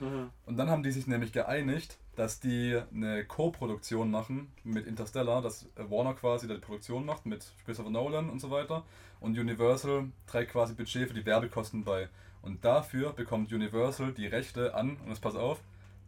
[0.00, 0.30] Mhm.
[0.46, 5.66] Und dann haben die sich nämlich geeinigt, dass die eine Co-Produktion machen mit Interstellar, dass
[5.76, 8.84] Warner quasi die Produktion macht mit Christopher Nolan und so weiter.
[9.20, 12.08] Und Universal trägt quasi Budget für die Werbekosten bei.
[12.46, 15.60] Und dafür bekommt Universal die Rechte an, und jetzt pass auf,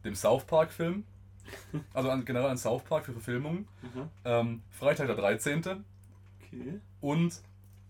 [0.05, 1.05] dem South Park-Film,
[1.93, 4.09] also an, generell an South Park für Verfilmungen, Mhm.
[4.25, 5.85] ähm, Freitag der 13.
[6.41, 6.81] Okay.
[7.01, 7.43] und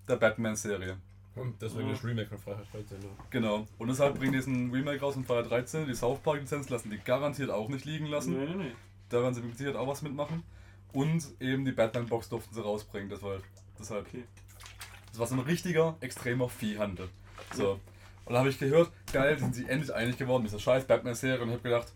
[0.09, 0.97] der Batman-Serie.
[1.37, 1.93] Und deswegen Ah.
[1.93, 3.01] das Remake von Freitag 13.
[3.03, 3.09] ja.
[3.31, 3.67] Genau.
[3.79, 5.87] Und deshalb bringen die ein Remake raus von Freitag 13.
[5.87, 8.33] Die South Park-Lizenz lassen die garantiert auch nicht liegen lassen.
[8.37, 8.73] Nee, nee, nee.
[9.11, 10.43] Da werden sie mit Sicherheit auch was mitmachen.
[10.93, 13.09] Und eben die Batman-Box durften sie rausbringen.
[13.11, 13.45] Deshalb,
[13.79, 14.07] deshalb.
[14.09, 14.25] Okay.
[15.11, 17.09] Das war so ein richtiger, extremer Viehhandel.
[17.55, 17.79] So.
[18.29, 21.41] Und da habe ich gehört, geil, sind sie endlich einig geworden mit dieser scheiß Batman-Serie.
[21.41, 21.87] Und ich habe gedacht,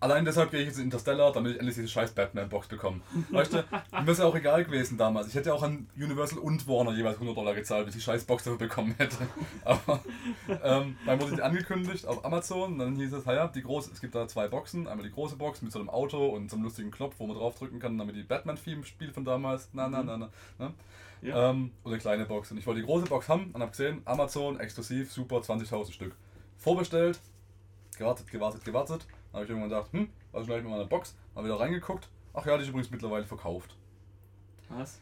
[0.00, 3.00] allein deshalb gehe ich jetzt in Interstellar, damit ich endlich diese scheiß Batman-Box bekomme.
[3.30, 3.64] Weißt du,
[4.04, 5.28] mir ist ja auch egal gewesen damals.
[5.28, 8.04] Ich hätte ja auch an Universal und Warner jeweils 100 Dollar gezahlt, bis ich die
[8.04, 9.18] scheiß Box dafür bekommen hätte.
[9.64, 10.00] Aber
[10.48, 12.72] ähm, dann wurde die angekündigt auf Amazon.
[12.72, 14.88] Und dann hieß es, ja, die große, es gibt da zwei Boxen.
[14.88, 17.36] Einmal die große Box mit so einem Auto und so einem lustigen Knopf, wo man
[17.36, 19.68] draufdrücken kann, damit die Batman-Theme-Spiel von damals.
[19.74, 20.28] Na, na, na, na.
[20.58, 20.72] na.
[21.22, 21.50] Ja.
[21.50, 22.50] Ähm, und eine kleine Box.
[22.50, 26.14] Und ich wollte die große Box haben und habe gesehen, Amazon, exklusiv, super, 20.000 Stück.
[26.58, 27.20] Vorbestellt,
[27.96, 29.06] gewartet, gewartet, gewartet.
[29.30, 31.16] Dann habe ich irgendwann gedacht, hm, was ist gleich mit meiner Box?
[31.34, 32.08] Mal wieder reingeguckt.
[32.34, 33.76] Ach ja, die ist übrigens mittlerweile verkauft.
[34.68, 35.00] Was?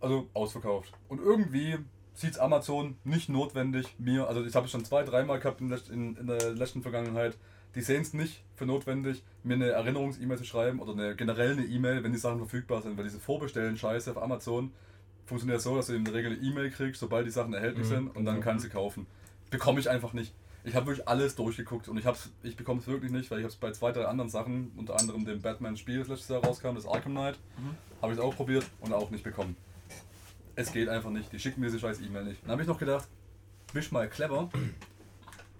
[0.00, 0.92] Also ausverkauft.
[1.08, 1.78] Und irgendwie
[2.14, 5.80] sieht Amazon nicht notwendig, mir, also ich habe es schon zwei, dreimal gehabt in, der-
[5.90, 7.38] in, in der letzten Vergangenheit,
[7.74, 11.64] die sehen es nicht für notwendig, mir eine Erinnerungs-E-Mail zu schreiben oder eine generell eine
[11.64, 14.72] E-Mail, wenn die Sachen verfügbar sind, weil diese Vorbestellen-Scheiße auf Amazon
[15.26, 17.90] funktioniert so, dass du in der Regel eine E-Mail kriegst, sobald die Sachen erhältlich Mhm,
[17.90, 18.44] sind und dann genau.
[18.44, 19.06] kannst du kaufen.
[19.50, 20.34] Bekomme ich einfach nicht.
[20.64, 23.44] Ich habe wirklich alles durchgeguckt und ich, hab's- ich bekomme es wirklich nicht, weil ich
[23.44, 26.74] habe es bei zwei, drei anderen Sachen, unter anderem dem Batman-Spiel, das letztes Jahr rauskam,
[26.74, 27.76] das Arkham Knight, Mhm.
[28.00, 29.56] habe ich es auch probiert und auch nicht bekommen.
[30.54, 31.32] Es geht einfach nicht.
[31.32, 32.42] Die schicken mir diese scheiß E-Mail nicht.
[32.44, 33.08] Dann habe ich noch gedacht,
[33.72, 34.50] bist mal clever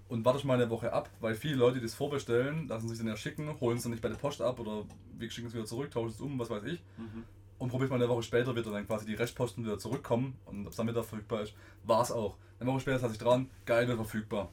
[0.09, 3.09] und warte mal eine Woche ab, weil viele Leute, die das vorbestellen, lassen sich dann
[3.09, 4.85] ja schicken, holen es dann nicht bei der Post ab oder
[5.18, 6.83] wir schicken es wieder zurück, tauschen es um, was weiß ich.
[6.98, 7.25] Mhm.
[7.62, 10.72] Und probiert mal eine Woche später wieder dann quasi die Restposten wieder zurückkommen und ob
[10.72, 11.55] es dann wieder verfügbar ist.
[11.85, 12.37] War es auch.
[12.59, 14.51] Eine Woche später saß ich dran, geil, wird verfügbar.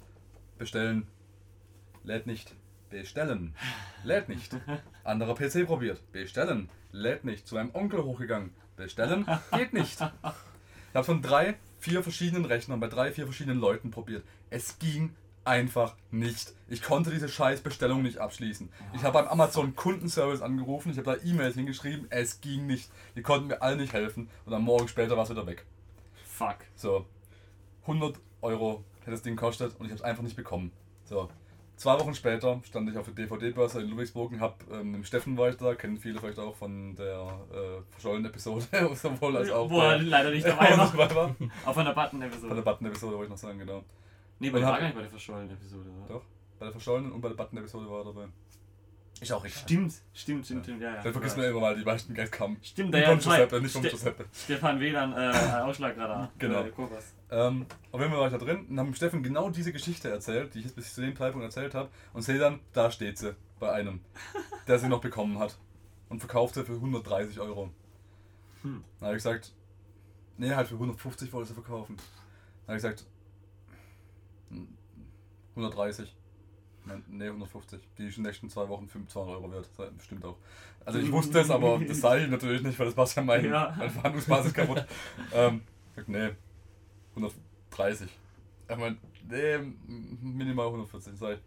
[0.59, 1.07] Bestellen.
[2.03, 2.53] Lädt nicht.
[2.91, 3.55] Bestellen.
[4.03, 4.55] Lädt nicht.
[5.03, 6.03] Anderer PC probiert.
[6.11, 6.69] Bestellen.
[6.91, 7.47] Lädt nicht.
[7.47, 8.51] Zu meinem Onkel hochgegangen.
[8.75, 9.25] Bestellen.
[9.53, 9.99] Geht nicht.
[9.99, 14.23] Ich habe von drei, vier verschiedenen Rechnern bei drei, vier verschiedenen Leuten probiert.
[14.51, 15.15] Es ging
[15.49, 16.53] einfach nicht.
[16.67, 18.69] Ich konnte diese scheiß Bestellung nicht abschließen.
[18.93, 22.89] Ich habe beim Amazon Kundenservice angerufen, ich habe da E-Mails hingeschrieben, es ging nicht.
[23.15, 25.65] Die konnten mir alle nicht helfen und am Morgen später war es wieder weg.
[26.23, 26.57] Fuck.
[26.75, 27.05] So,
[27.81, 30.71] 100 Euro hätte das Ding gekostet und ich habe es einfach nicht bekommen.
[31.03, 31.29] So,
[31.79, 35.47] Zwei Wochen später stand ich auf der DVD-Börse in Ludwigsburg und hab ähm, Steffen war
[35.47, 39.79] ich da, kennen viele vielleicht auch von der äh, verschollenen Episode, sowohl als auch Wo
[39.79, 41.15] er leider nicht dabei war.
[41.15, 41.35] war.
[41.65, 42.61] Auf einer Bei der Button-Episode.
[42.61, 43.81] Button-Episode wollte ich noch sagen, genau.
[44.39, 45.89] Nee, bei der war gar nicht bei der verschollenen Episode.
[45.89, 46.13] oder?
[46.13, 46.23] Doch.
[46.57, 48.27] Bei der verschollenen und bei der Button-Episode war er dabei.
[49.21, 49.63] Ist auch richtig.
[49.63, 51.03] Stimmt, stimmt, stimmt, stimmt, ja, ja.
[51.03, 52.57] Dann vergisst man immer, weil die meisten Gags kamen.
[52.61, 53.19] Stimmt, da ja, von.
[53.19, 54.25] Giuseppe, nicht von Giuseppe.
[54.31, 56.31] Stefan Wieland, äh, Ausschlagradar.
[56.37, 56.63] Genau.
[56.63, 56.71] Äh.
[57.31, 60.09] Ähm, auf jeden Fall war ich da drin und habe dem Steffen genau diese Geschichte
[60.09, 61.89] erzählt, die ich jetzt bis zu dem Zeitpunkt erzählt habe.
[62.13, 63.99] Und sehe dann, da steht sie bei einem,
[64.67, 65.57] der sie noch bekommen hat.
[66.07, 67.71] Und verkauft sie für 130 Euro.
[68.61, 68.83] Hm.
[68.99, 69.53] Dann habe ich gesagt,
[70.37, 71.97] nee, halt für 150 wollte sie verkaufen.
[71.97, 73.05] Dann habe ich gesagt,
[75.55, 76.15] 130.
[76.85, 77.79] Nein, Nee, 150.
[77.97, 79.69] Die ist in den nächsten zwei Wochen 200 Euro wert.
[79.77, 80.37] Das Stimmt auch.
[80.85, 83.45] Also ich wusste es, aber das sage ich natürlich nicht, weil das war ja mein,
[83.45, 83.71] Ja.
[83.73, 84.85] Verhandlungsbasis kaputt.
[85.33, 85.61] ähm,
[86.07, 86.29] nee,
[87.15, 88.09] 130.
[88.69, 89.57] Ich meine, nee,
[90.21, 91.17] minimal 140.
[91.17, 91.39] Sag ich,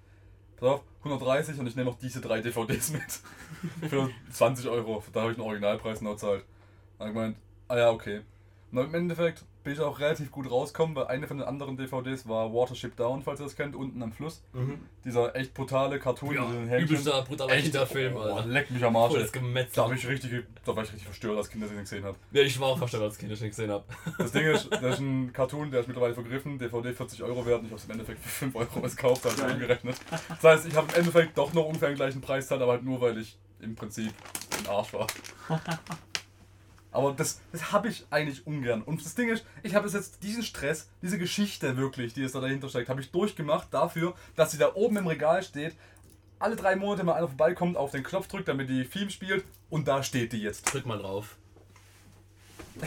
[0.56, 3.20] pass auf, 130 und ich nehme noch diese drei DVDs mit.
[3.90, 5.02] Für 20 Euro.
[5.12, 6.44] Da habe ich einen Originalpreis noch zahlt.
[6.98, 7.36] Dann gemeint,
[7.68, 8.22] ah ja, okay.
[8.70, 11.76] Und dann im Endeffekt bin ich auch relativ gut rausgekommen, weil eine von den anderen
[11.76, 14.42] DVDs war Watership Down, falls ihr das kennt, unten am Fluss.
[15.04, 16.88] Dieser echt brutale Cartoon Ja, mit den Hähnchen.
[16.88, 18.48] übelster, brutaler Kinderfilm, oh, Alter.
[18.48, 19.12] leck mich am Arsch.
[19.12, 19.72] Voll das Gemetzel.
[19.74, 22.04] Da, hab ich richtig, da war ich richtig verstört als Kind, dass ich den gesehen
[22.04, 22.16] habe.
[22.32, 23.84] Ja, ich war auch verstanden, als Kind, dass ich nicht gesehen habe.
[24.18, 27.60] Das Ding ist, das ist ein Cartoon, der ist mittlerweile vergriffen, DVD 40 Euro wert
[27.60, 29.96] und ich habe es im Endeffekt für 5 Euro gekauft, habe ich umgerechnet.
[30.28, 32.84] Das heißt, ich habe im Endeffekt doch noch ungefähr den gleichen Preis zahlt, aber halt
[32.84, 34.12] nur, weil ich im Prinzip
[34.58, 35.06] ein Arsch war.
[36.92, 38.82] Aber das, das habe ich eigentlich ungern.
[38.82, 42.40] Und das Ding ist, ich habe jetzt, diesen Stress, diese Geschichte wirklich, die es da
[42.40, 45.74] dahinter steckt, habe ich durchgemacht dafür, dass sie da oben im Regal steht,
[46.38, 49.88] alle drei Monate mal einer vorbeikommt, auf den Knopf drückt, damit die Theme spielt und
[49.88, 50.72] da steht die jetzt.
[50.72, 51.36] Drück mal drauf.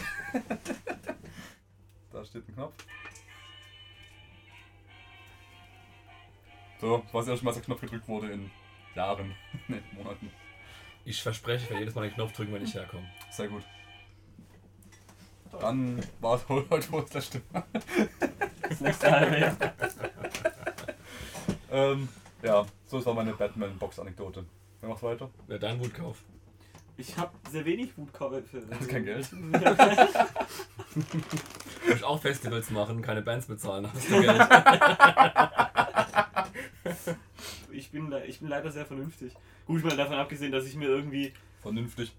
[2.12, 2.74] Da steht ein Knopf.
[6.80, 8.50] So, war das erste Mal, dass der Knopf gedrückt wurde in
[8.96, 9.36] Jahren,
[9.68, 10.32] ne, Monaten.
[11.04, 13.06] Ich verspreche, ich werde jedes Mal den Knopf drücken, wenn ich herkomme.
[13.32, 13.63] Sehr gut.
[15.60, 17.63] Dann war es wohl heute wohl das letzte Mal.
[18.70, 19.56] Das nächste halbe Jahr.
[21.72, 22.08] Ähm,
[22.41, 24.46] ja, so das war meine Batman-Box-Anekdote.
[24.82, 25.30] Wer macht weiter?
[25.48, 26.24] Ja, dein Wutkauf.
[26.98, 28.63] Ich habe sehr wenig Wutkäufe.
[28.72, 29.30] Hast kein Geld?
[29.32, 29.38] Du
[31.89, 34.41] musst auch Festivals machen, keine Bands bezahlen, hast du Geld.
[37.72, 39.34] Ich bin, ich bin leider sehr vernünftig.
[39.65, 41.34] Gut, mal davon abgesehen, dass ich mir irgendwie.
[41.62, 42.13] Vernünftig.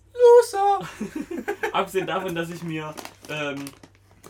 [0.53, 0.89] Loser!
[1.73, 2.95] Abgesehen davon, dass ich mir
[3.29, 3.65] ähm,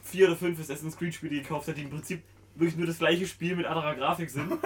[0.02, 2.22] vier oder fünf Assassin's Creed Spiele gekauft habe, die im Prinzip
[2.55, 4.52] wirklich nur das gleiche Spiel mit anderer Grafik sind.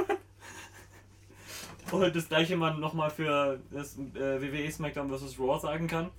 [1.92, 5.38] Und das gleiche man nochmal für das äh, WWE SmackDown vs.
[5.40, 6.10] Raw sagen kann.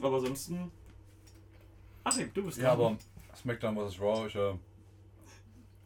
[0.00, 0.70] Aber ansonsten.
[2.04, 2.94] Achim, du bist Ja, dran.
[2.94, 2.98] aber
[3.36, 4.00] SmackDown vs.
[4.00, 4.56] Raw ist ja.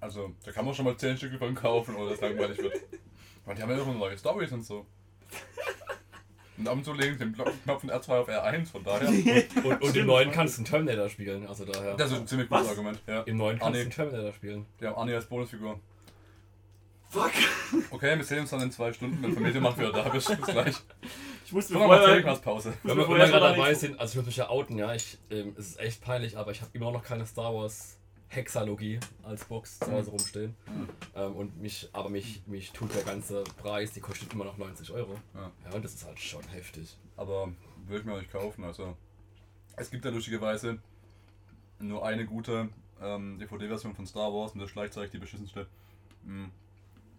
[0.00, 2.74] Also, da kann man schon mal 10 Stücke von kaufen, oder das langweilig wird.
[3.46, 4.84] Weil die haben ja immer neue Stories und so.
[6.58, 9.08] Und ab und zu legen sie den Knopf von R2 auf R1, von daher.
[9.56, 11.94] Und, und im Stimmt, neuen kannst du einen Terminator spielen, also daher.
[11.96, 12.68] Das ist ein ziemlich gutes?
[12.68, 12.98] Argument.
[13.06, 13.22] Ja.
[13.22, 14.66] Im neuen kannst du einen Terminator spielen.
[14.80, 15.78] Die haben Arnie als Bonusfigur.
[17.08, 17.32] Fuck!
[17.90, 20.28] Okay, wir sehen uns dann in zwei Stunden, wenn Familie macht wieder da bist.
[20.28, 20.76] Bis gleich.
[21.44, 22.36] Ich musste So, mir mal vorher.
[22.36, 22.70] Pause.
[22.70, 24.92] muss Wenn wir, wenn wir gerade dabei sind, also ich muss mich ja outen, ja,
[24.94, 27.96] ich, ähm, es ist echt peinlich, aber ich habe immer noch keine Star Wars
[28.28, 30.56] Hexalogie als Box zu Hause rumstehen.
[30.66, 30.88] Mhm.
[31.14, 34.90] Ähm, und mich, aber mich, mich tut der ganze Preis, die kostet immer noch 90
[34.92, 35.14] Euro.
[35.34, 35.50] Ja.
[35.64, 36.96] Ja, und das ist halt schon heftig.
[37.16, 37.52] Aber
[37.86, 38.64] würde ich mir auch nicht kaufen.
[38.64, 38.96] Also,
[39.76, 40.78] es gibt ja lustigerweise
[41.78, 42.68] nur eine gute
[43.00, 45.66] ähm, DVD-Version von Star Wars und das ist gleichzeitig die beschissenste.
[46.24, 46.50] Mhm.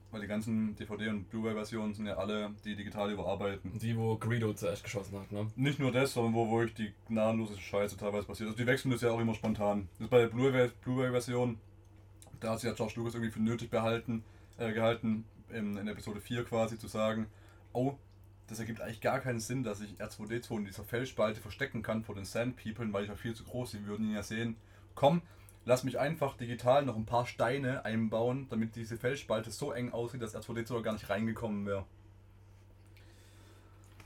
[0.09, 3.77] Weil die ganzen DVD- und Blu-ray-Versionen sind ja alle die digital überarbeiten.
[3.77, 5.47] Die, wo Greedo zuerst geschossen hat, ne?
[5.57, 8.47] Nicht nur das, sondern wo, wo ich die gnadenlose Scheiße teilweise passiert.
[8.47, 9.89] Also die wechseln das ja auch immer spontan.
[9.97, 11.59] Das ist bei der Blu-ray- Blu-ray-Version,
[12.39, 14.23] da hat sich ja George Lucas irgendwie für nötig behalten,
[14.57, 17.27] äh, gehalten, in, in Episode 4 quasi zu sagen,
[17.73, 17.95] oh,
[18.47, 22.15] das ergibt eigentlich gar keinen Sinn, dass ich R2D2 in dieser Felsspalte verstecken kann vor
[22.15, 24.55] den Sand People, weil ich war viel zu groß, die würden ihn ja sehen.
[24.95, 25.21] Komm,
[25.67, 30.21] lass mich einfach digital noch ein paar Steine einbauen, damit diese Felsspalte so eng aussieht,
[30.21, 31.85] dass R2D2 gar nicht reingekommen wäre.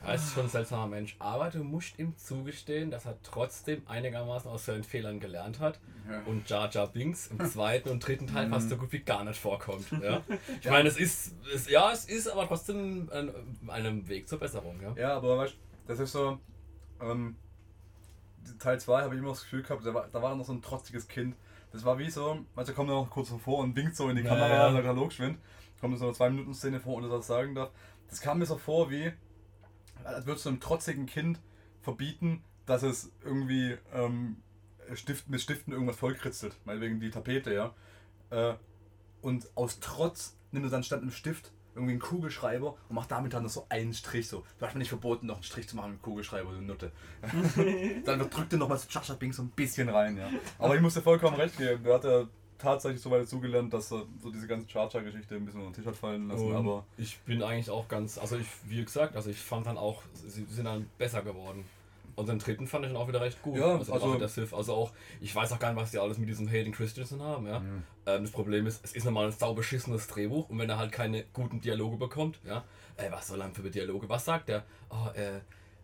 [0.04, 4.50] Er ist schon ein seltsamer Mensch, aber du musst ihm zugestehen, dass er trotzdem einigermaßen
[4.50, 6.22] aus seinen Fehlern gelernt hat Ja.
[6.26, 9.40] und Jar Jar Binks im zweiten und dritten Teil fast so gut wie gar nicht
[9.40, 9.86] vorkommt.
[10.02, 10.24] Ja?
[10.60, 10.72] Ich Ja.
[10.72, 13.32] meine, es ist, es, ja, es ist aber trotzdem ein,
[13.70, 14.82] einem Weg zur Besserung.
[14.82, 14.96] Ja?
[14.98, 16.40] Ja, aber weißt du, das ist so.
[17.00, 17.36] Ähm,
[18.58, 20.64] Teil 2 habe ich immer das Gefühl gehabt, da war, da war noch so ein
[20.64, 21.36] trotziges Kind.
[21.72, 24.24] Das war wie so, du, kommt er noch kurz vor und winkt so in die
[24.24, 24.68] Kamera ja.
[24.68, 25.40] und sagt Hallo geschwind.
[25.80, 27.72] Kommt so eine 2-Minuten-Szene vor, ohne dass er das sagen darf.
[28.10, 29.12] Das kam mir so vor wie,
[30.04, 31.40] als würdest du einem trotzigen Kind
[31.82, 34.38] verbieten, dass es irgendwie ähm,
[34.94, 36.56] Stift, mit Stiften irgendwas vollkritzelt.
[36.66, 37.74] Meinetwegen die Tapete, ja.
[38.30, 38.56] Äh,
[39.22, 43.34] und aus Trotz nimmt er dann statt einem Stift irgendwie einen Kugelschreiber und macht damit
[43.34, 44.28] dann noch so einen Strich.
[44.28, 44.44] So.
[44.60, 46.92] Du hast mir nicht verboten, noch einen Strich zu machen mit Kugelschreiber, du Nutte.
[48.06, 50.30] dann drückt er nochmal so Chacha Bing so ein bisschen rein, ja.
[50.60, 51.84] Aber ich muss dir vollkommen recht geben.
[51.84, 55.62] Der hat ja tatsächlich so weit zugelernt, dass er so diese ganze Charger-Geschichte ein bisschen
[55.62, 56.48] unter den Tisch hat fallen lassen.
[56.48, 59.78] Und aber ich bin eigentlich auch ganz, also ich, wie gesagt, also ich fand dann
[59.78, 61.66] auch, sie sind dann besser geworden.
[62.22, 63.58] Und den dritten fand ich dann auch wieder recht gut.
[63.58, 64.54] Ja, also, also- auch der Sith.
[64.54, 67.46] Also auch, ich weiß auch gar nicht, was die alles mit diesem Hayden Christensen haben,
[67.48, 67.60] ja.
[67.60, 67.84] Mhm.
[68.06, 71.24] Ähm, das Problem ist, es ist nochmal ein saubeschissenes Drehbuch und wenn er halt keine
[71.34, 72.64] guten Dialoge bekommt, ja,
[72.98, 74.08] äh, was soll er für Dialoge?
[74.10, 74.64] Was sagt er?
[74.90, 75.40] Oh, äh,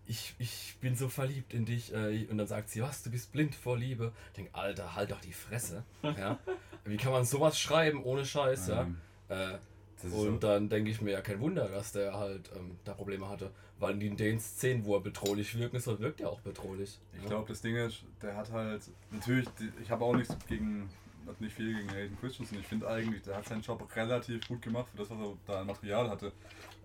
[0.05, 1.93] ich, ich bin so verliebt in dich.
[1.93, 4.13] Äh, und dann sagt sie, was, du bist blind vor Liebe.
[4.27, 5.83] Ich denke, Alter, halt doch die Fresse.
[6.01, 6.37] Ja?
[6.85, 8.83] Wie kann man sowas schreiben ohne Scheiß, ja?
[8.83, 8.97] Ähm,
[9.29, 9.59] Äh, das
[10.03, 13.51] und dann denke ich mir, ja, kein Wunder, dass der halt ähm, da Probleme hatte.
[13.79, 16.99] Weil in den Szenen, wo er bedrohlich wirken soll, wirkt er auch bedrohlich.
[17.13, 17.29] Ich ja.
[17.29, 18.81] glaube, das Ding ist, der hat halt,
[19.11, 19.47] natürlich,
[19.81, 20.89] ich habe auch nichts gegen,
[21.27, 22.59] hat nicht viel gegen Hayden Christensen.
[22.59, 25.61] Ich finde eigentlich, der hat seinen Job relativ gut gemacht für das, was er da
[25.61, 26.31] an Material hatte.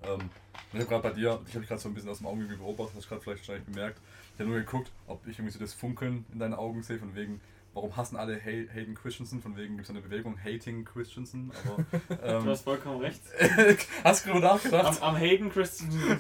[0.02, 0.30] Ähm,
[0.72, 2.96] ich habe gerade bei dir, ich habe gerade so ein bisschen aus dem Augenwinkel beobachtet,
[2.96, 4.00] hast gerade vielleicht wahrscheinlich bemerkt.
[4.34, 7.14] Ich habe nur geguckt, ob ich irgendwie so das Funkeln in deinen Augen sehe, von
[7.14, 7.40] wegen,
[7.74, 11.84] warum hassen alle Hay Hayden Christensen, von wegen gibt es eine Bewegung, Hating Christensen, aber.
[12.08, 13.20] Du Ähm, hast vollkommen recht.
[14.04, 15.02] hast du darüber nachgedacht?
[15.02, 16.18] Am, am Hayden Christensen.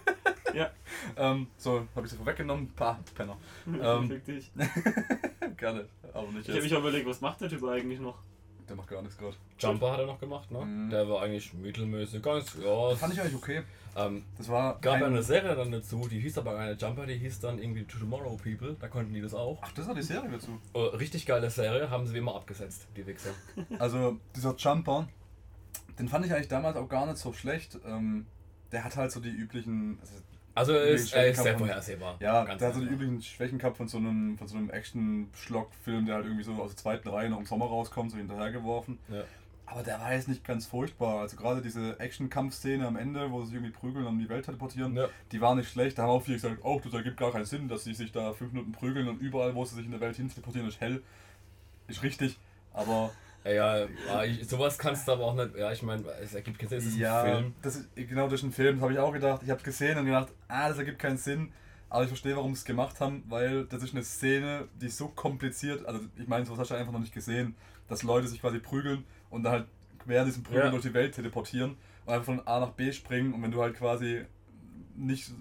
[0.54, 0.70] ja,
[1.16, 2.72] Ähm, so, habe ich sie vorweggenommen.
[2.76, 3.36] Pah, Penner.
[3.66, 4.50] Ähm, fick dich.
[5.56, 8.18] Gerne, aber nicht Ich habe mich auch überlegt, was macht der Typ eigentlich noch?
[8.68, 9.36] Der macht gar nichts gerade.
[9.58, 10.64] Jumper hat er noch gemacht, ne?
[10.64, 10.90] Mhm.
[10.90, 12.22] Der war eigentlich mittelmäßig.
[12.22, 12.90] Ganz, ja.
[12.90, 13.62] Das fand ich eigentlich okay.
[13.96, 14.78] ähm, Das war.
[14.80, 17.84] gab ja eine Serie dann dazu, die hieß aber keine Jumper, die hieß dann irgendwie
[17.84, 19.58] Tomorrow People, da konnten die das auch.
[19.62, 20.58] Ach, das war die Serie dazu.
[20.74, 23.30] Äh, richtig geile Serie, haben sie wie immer abgesetzt, die Wichser.
[23.78, 25.08] Also, dieser Jumper,
[25.98, 27.78] den fand ich eigentlich damals auch gar nicht so schlecht.
[27.86, 28.26] Ähm,
[28.70, 29.98] der hat halt so die üblichen.
[30.00, 30.14] Also,
[30.54, 32.16] Also ist, er ist sehr vorhersehbar.
[32.20, 33.00] ja, ganz der hat so die einfach.
[33.00, 36.70] üblichen Schwächen gehabt von so einem, von so einem Action-Schlock-Film, der halt irgendwie so aus
[36.70, 38.98] der zweiten Reihe noch im Sommer rauskommt, so hinterhergeworfen.
[39.08, 39.22] Ja.
[39.64, 41.20] Aber der war jetzt nicht ganz furchtbar.
[41.20, 44.94] Also gerade diese Action-Kampfszene am Ende, wo sie sich irgendwie prügeln und die Welt teleportieren,
[44.94, 45.08] Ja.
[45.32, 45.96] die war nicht schlecht.
[45.96, 48.34] Da haben auch viele gesagt, oh, das ergibt gar keinen Sinn, dass sie sich da
[48.34, 51.02] fünf Minuten prügeln und überall, wo sie sich in der Welt hin teleportieren, ist hell.
[51.88, 52.38] Ist richtig.
[52.74, 53.12] Aber
[53.44, 55.56] Ja, ja, ich, sowas kannst du aber auch nicht.
[55.56, 57.54] Ja, ich meine, es ergibt keinen Sinn, es ist ja, ein Film.
[57.62, 59.42] das ist genau durch den Film, das habe ich auch gedacht.
[59.42, 61.52] Ich habe es gesehen und gedacht, ah, das ergibt keinen Sinn.
[61.90, 65.08] Aber ich verstehe, warum sie es gemacht haben, weil das ist eine Szene, die so
[65.08, 65.84] kompliziert.
[65.86, 67.54] Also, ich meine, sowas hast du einfach noch nicht gesehen,
[67.88, 69.66] dass Leute sich quasi prügeln und dann halt
[69.98, 70.70] quer diesen Prügeln Ja.
[70.70, 71.76] durch die Welt teleportieren
[72.06, 73.34] und einfach von A nach B springen.
[73.34, 74.24] Und wenn du halt quasi
[74.96, 75.32] nicht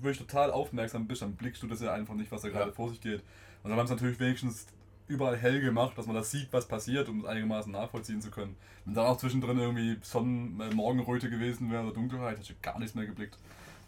[0.00, 2.72] wirklich total aufmerksam bist, dann blickst du das ja einfach nicht, was da gerade Ja.
[2.74, 3.22] vor sich geht.
[3.62, 4.66] Und dann haben sie natürlich wenigstens
[5.08, 8.56] überall hell gemacht, dass man das sieht, was passiert, um es einigermaßen nachvollziehen zu können.
[8.84, 12.78] Wenn dann auch zwischendrin irgendwie Sonnen äh, Morgenröte gewesen wäre oder Dunkelheit, hätte ich gar
[12.78, 13.38] nichts mehr geblickt.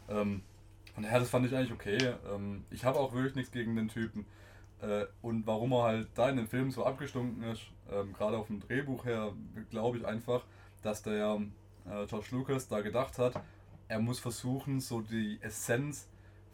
[0.09, 0.43] Ähm,
[0.95, 2.15] von daher, das fand ich eigentlich okay.
[2.33, 4.27] Ähm, ich habe auch wirklich nichts gegen den Typen.
[4.81, 8.47] Äh, und warum er halt da in den Film so abgestunken ist, ähm, gerade auf
[8.47, 9.33] dem Drehbuch her,
[9.71, 10.45] glaube ich einfach,
[10.83, 11.41] dass der
[11.87, 13.41] äh, George Lucas da gedacht hat,
[13.89, 16.09] er muss versuchen, so die Essenz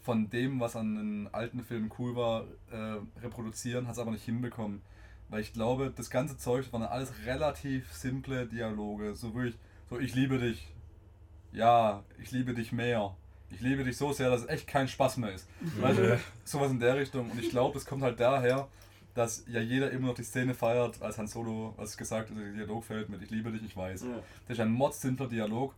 [0.04, 4.24] von dem, was an den alten Filmen cool war, äh, reproduzieren, hat es aber nicht
[4.24, 4.82] hinbekommen.
[5.30, 9.14] Weil ich glaube, das ganze Zeug das waren alles relativ simple Dialoge.
[9.14, 9.56] So wirklich,
[9.88, 10.68] so ich liebe dich.
[11.52, 13.16] Ja, ich liebe dich mehr.
[13.50, 15.48] Ich liebe dich so sehr, dass es echt kein Spaß mehr ist.
[15.80, 17.30] Weißt du, sowas in der Richtung.
[17.30, 18.68] Und ich glaube, das kommt halt daher,
[19.14, 22.84] dass ja jeder immer noch die Szene feiert, als Han Solo, was gesagt, der Dialog
[22.84, 24.02] fällt mit Ich liebe dich, ich weiß.
[24.02, 24.08] Ja.
[24.48, 25.74] Das ist ein modsimpler Dialog,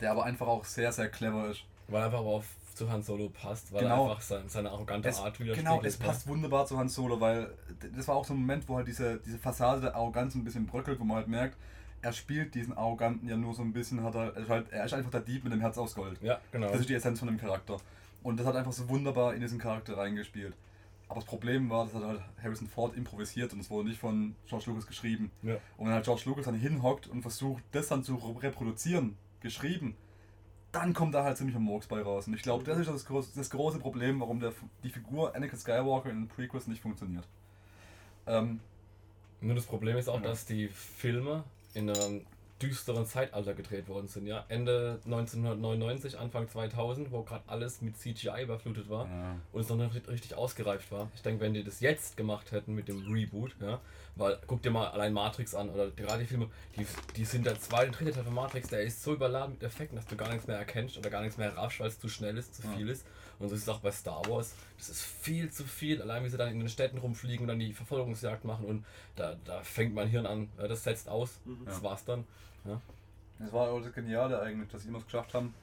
[0.00, 1.64] der aber einfach auch sehr, sehr clever ist.
[1.88, 2.44] Weil er einfach auf
[2.76, 4.04] zu Han Solo passt, weil Genau.
[4.06, 5.58] er einfach sein, seine arrogante Es, Art widerspiegelt.
[5.58, 6.06] genau, es ne?
[6.06, 7.50] passt wunderbar zu Han Solo, weil
[7.96, 10.66] das war auch so ein Moment, wo halt diese, diese Fassade der Arroganz ein bisschen
[10.66, 11.56] bröckelt, wo man halt merkt,
[12.02, 14.84] er spielt diesen Arroganten ja nur so ein bisschen, hat er, er ist halt, er
[14.86, 16.18] ist einfach der Dieb mit dem Herz aus Gold.
[16.22, 16.70] Ja, genau.
[16.70, 17.76] Das ist die Essenz von dem Charakter.
[18.22, 20.54] Und das hat einfach so wunderbar in diesen Charakter reingespielt.
[21.08, 24.34] Aber das Problem war, das hat halt Harrison Ford improvisiert und es wurde nicht von
[24.48, 25.30] George Lucas geschrieben.
[25.42, 25.56] Ja.
[25.76, 29.96] Und wenn halt George Lucas dann hinhockt und versucht, das dann zu reproduzieren, geschrieben,
[30.72, 32.26] dann kommt da halt ziemlich ein Murks bei raus.
[32.26, 34.52] Und ich glaube, das ist das große, das große Problem, warum der,
[34.84, 37.24] die Figur Anakin Skywalker in den Prequels nicht funktioniert.
[38.26, 38.60] Ähm,
[39.40, 40.28] Nur das Problem ist auch, Ja.
[40.28, 42.26] dass die Filme in einem
[42.62, 44.26] düsteren Zeitalter gedreht worden sind.
[44.26, 49.36] Ja, Ende 1999, Anfang 2000, wo gerade alles mit CGI überflutet war ja.
[49.52, 51.10] und es noch nicht richtig ausgereift war.
[51.14, 53.80] Ich denke, wenn die das jetzt gemacht hätten mit dem Reboot, ja,
[54.16, 57.58] weil guck dir mal allein Matrix an oder gerade die Filme, die, die sind der
[57.60, 60.28] zweite und dritte Teil von Matrix, der ist so überladen mit Effekten, dass du gar
[60.30, 62.72] nichts mehr erkennst oder gar nichts mehr raffst, weil es zu schnell ist, zu Ja.
[62.76, 63.06] viel ist.
[63.38, 64.54] Und so ist es auch bei Star Wars.
[64.76, 66.02] Das ist viel zu viel.
[66.02, 68.84] Allein wie sie dann in den Städten rumfliegen und dann die Verfolgungsjagd machen und
[69.16, 71.40] da, da fängt mein Hirn an, das setzt aus.
[71.46, 71.64] Mhm.
[71.64, 72.24] Das war's dann.
[72.64, 72.80] Ja.
[73.38, 75.54] Das war auch das Geniale eigentlich, dass sie immer es geschafft haben,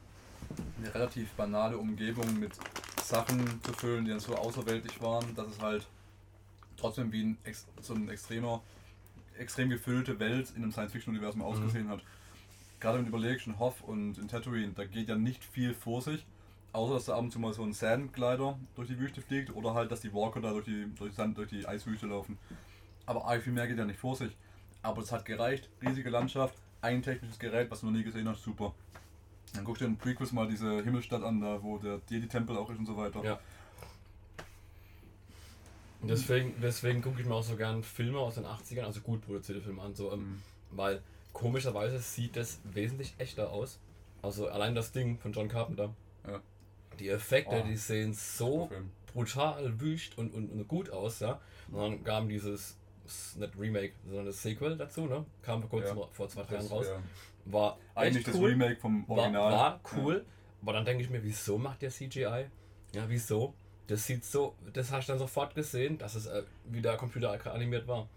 [0.80, 2.54] eine relativ banale Umgebung mit
[3.04, 5.88] Sachen zu füllen, die dann so außerweltlich waren, dass es halt
[6.76, 7.38] trotzdem wie ein,
[7.82, 8.62] so ein extremer,
[9.38, 12.02] extrem gefüllte Welt in einem Science-Fiction-Universum ausgesehen hat.
[12.80, 16.02] gerade wenn du überlegst, in Hoff und in Tatooine, da geht ja nicht viel vor
[16.02, 16.26] sich,
[16.74, 19.74] außer dass da ab und zu mal so ein Sandglider durch die Wüste fliegt oder
[19.74, 22.38] halt, dass die Walker da durch die, durch Sand, durch die Eiswüste laufen.
[23.06, 24.36] Aber arg viel mehr geht ja nicht vor sich.
[24.84, 26.56] Aber es hat gereicht, riesige Landschaft,
[26.88, 28.74] ein technisches Gerät, was du noch nie gesehen hast, super.
[29.54, 32.70] Dann guckst du dir in Prequels mal diese Himmelstadt an, da wo der Jedi-Tempel auch
[32.70, 33.24] ist und so weiter.
[33.24, 33.40] Ja.
[36.02, 39.22] Und deswegen, deswegen gucke ich mir auch so gern Filme aus den 80ern, also gut
[39.26, 40.42] produzierte Filme an, so, ähm, Mhm.
[40.72, 41.02] weil
[41.34, 43.80] komischerweise sieht das wesentlich echter aus.
[44.22, 45.94] Also allein das Ding von John Carpenter.
[46.28, 46.42] Ja.
[47.00, 47.68] Die Effekte, Oh.
[47.68, 48.70] die sehen so
[49.14, 51.40] brutal wüst und, und, und gut aus, ja.
[51.72, 52.76] Und dann kam dieses,
[53.38, 55.26] nicht Remake, sondern das Sequel dazu, ne?
[55.42, 56.08] Kam vor kurzem, Ja.
[56.12, 56.88] vor zwei, drei Jahren raus.
[56.90, 57.02] ja,
[57.46, 58.50] War eigentlich echt das cool.
[58.50, 59.52] Remake vom War, Original.
[59.52, 60.26] war cool,
[60.62, 62.46] aber dann denke ich mir, wieso macht der CGI?
[62.94, 63.54] Ja, wieso?
[63.88, 67.88] Das sieht so, das hast du dann sofort gesehen, dass es äh, wieder Computer animiert
[67.88, 68.08] war.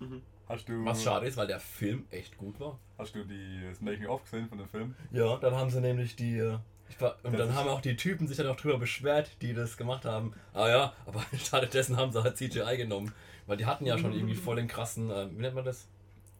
[0.48, 2.76] Hast du, Was schade ist, weil der Film echt gut war.
[2.98, 4.96] Hast du die, das Making-of gesehen von dem Film?
[5.12, 6.38] Ja, dann haben sie nämlich die.
[6.38, 9.30] äh, Ich war, und Das dann haben auch die Typen sich dann auch drüber beschwert,
[9.42, 10.32] die das gemacht haben.
[10.52, 13.12] Ah ja, aber stattdessen haben sie halt CGI genommen.
[13.50, 15.88] Weil die hatten ja schon irgendwie voll den krassen, äh, wie nennt man das?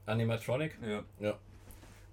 [0.07, 0.79] Animatronic?
[0.81, 1.03] Ja.
[1.19, 1.37] Ja.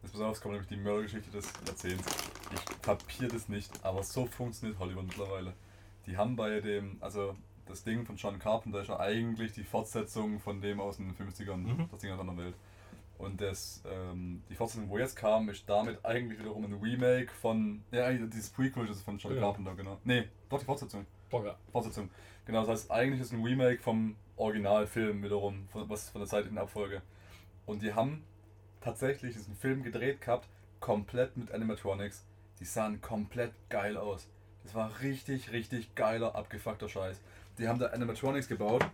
[0.01, 2.03] Das es kommt nämlich die Mördergeschichte des Jahrzehnts.
[2.51, 5.53] Ich kapier das nicht, aber so funktioniert Hollywood mittlerweile.
[6.07, 7.35] Die haben bei dem, also
[7.67, 11.57] das Ding von John Carpenter ist ja eigentlich die Fortsetzung von dem aus den 50ern,
[11.57, 11.89] Mhm.
[11.91, 12.55] das Ding aus der Welt.
[13.19, 17.83] Und das, ähm, die Fortsetzung, wo jetzt kam, ist damit eigentlich wiederum ein Remake von,
[17.91, 19.41] ja, eigentlich dieses Prequel ist von John Ja.
[19.41, 19.99] Carpenter, genau.
[20.05, 21.05] Nee, doch die Fortsetzung.
[21.29, 22.09] Boah, Fortsetzung.
[22.47, 26.45] Genau, das heißt, eigentlich ist ein Remake vom Originalfilm wiederum, von, was von der Zeit
[26.47, 27.01] in Abfolge.
[27.65, 28.23] Und die haben
[28.81, 30.47] tatsächlich diesen Film gedreht gehabt,
[30.79, 32.23] komplett mit Animatronics.
[32.59, 34.27] Die sahen komplett geil aus.
[34.63, 37.19] Das war richtig, richtig geiler, abgefuckter Scheiß.
[37.57, 38.85] Die haben da Animatronics gebaut.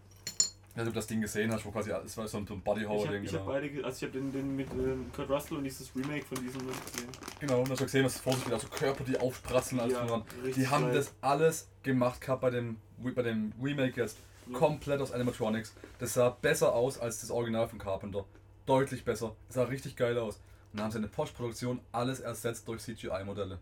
[0.76, 2.62] Also, ob du das Ding gesehen hast, wo quasi, es war so ein, so ein
[2.62, 3.24] Body Ich habe Ding.
[3.26, 3.46] hab Genau.
[3.46, 6.62] beide, also ich habe den, den mit ähm, Kurt Russell und dieses Remake von diesem
[6.68, 7.10] gesehen.
[7.40, 10.06] genau, und hast du gesehen, was vor sich geht, also Körper, die aufspratzen, alles Ja,
[10.08, 10.24] dran.
[10.56, 10.94] Die haben geil.
[10.96, 14.18] das alles gemacht gehabt bei dem, bei dem Remake jetzt.
[14.52, 15.74] Komplett aus Animatronics.
[16.00, 18.26] Das sah besser aus als das Original von Carpenter.
[18.66, 19.36] Deutlich besser.
[19.48, 20.36] Das sah richtig geil aus.
[20.72, 23.60] Und dann haben sie in der Postproduktion alles ersetzt durch CGI-Modelle.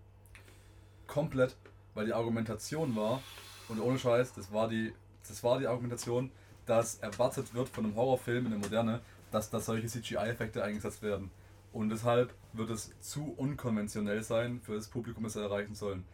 [1.07, 1.55] Komplett,
[1.93, 3.21] weil die Argumentation war,
[3.67, 4.93] und ohne Scheiß, das war die,
[5.27, 6.31] das war die Argumentation,
[6.65, 9.01] dass erwartet wird von einem Horrorfilm in der Moderne,
[9.31, 11.31] dass da solche CGI-Effekte eingesetzt werden.
[11.73, 16.05] Und deshalb wird es zu unkonventionell sein für das Publikum, das sie erreichen sollen.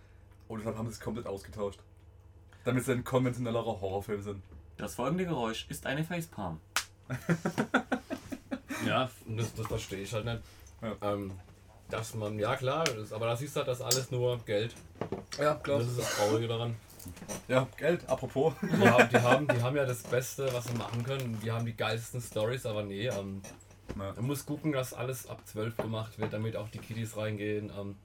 [0.48, 1.80] Und deshalb haben sie es komplett ausgetauscht.
[2.64, 4.44] Damit sie ein konventionellerer Horrorfilm sind.
[4.78, 6.60] Das folgende Geräusch ist eine Facepalm.
[8.86, 10.40] Ja, das, das verstehe ich halt nicht.
[10.82, 11.14] Ja.
[11.14, 11.32] Ähm,
[11.90, 14.76] dass man, ja klar, das, aber da siehst du halt, das ist alles nur Geld.
[15.40, 16.76] Ja, Das ist das Traurige daran.
[17.48, 18.54] Ja, Geld, apropos.
[18.62, 21.40] Die haben, die, haben, die haben ja das Beste, was sie machen können.
[21.42, 23.42] Die haben die geilsten Stories, aber nee, ähm,
[23.98, 24.14] Ja.
[24.16, 27.72] man muss gucken, dass alles ab 12 gemacht wird, damit auch die Kiddies reingehen.
[27.78, 27.96] Ähm,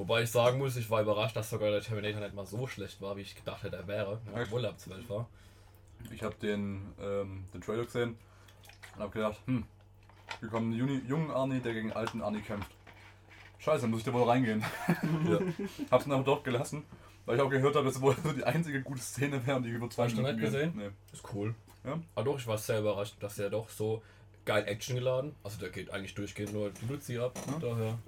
[0.00, 3.02] wobei ich sagen muss, ich war überrascht, dass sogar der Terminator nicht mal so schlecht
[3.02, 5.28] war, wie ich gedacht hätte, er wäre, ja, obwohl er ab 12 war.
[6.10, 8.16] Ich habe den, ähm, den Trailer gesehen
[8.94, 9.64] und habe gedacht, hm,
[10.40, 12.70] wir kommen einen jungen Arnie, der gegen alten Arnie kämpft.
[13.58, 14.64] Scheiße, muss ich da wohl reingehen.
[15.28, 15.38] Ja.
[15.90, 16.82] Hab's dann aber doch gelassen,
[17.26, 19.64] weil ich auch gehört habe, dass es wohl so die einzige gute Szene wäre und
[19.64, 20.72] die über zwei Hast du Minuten nicht gehen.
[20.72, 20.72] gesehen?
[20.76, 20.90] Nee.
[21.12, 21.54] Ist cool.
[21.84, 22.00] Ja?
[22.14, 24.02] Aber doch, ich war sehr überrascht, dass er doch so
[24.46, 25.34] geil Action geladen.
[25.44, 27.38] Also der geht eigentlich durchgehend nur die Luzi ab.
[27.46, 27.58] Ja.
[27.60, 27.98] Daher.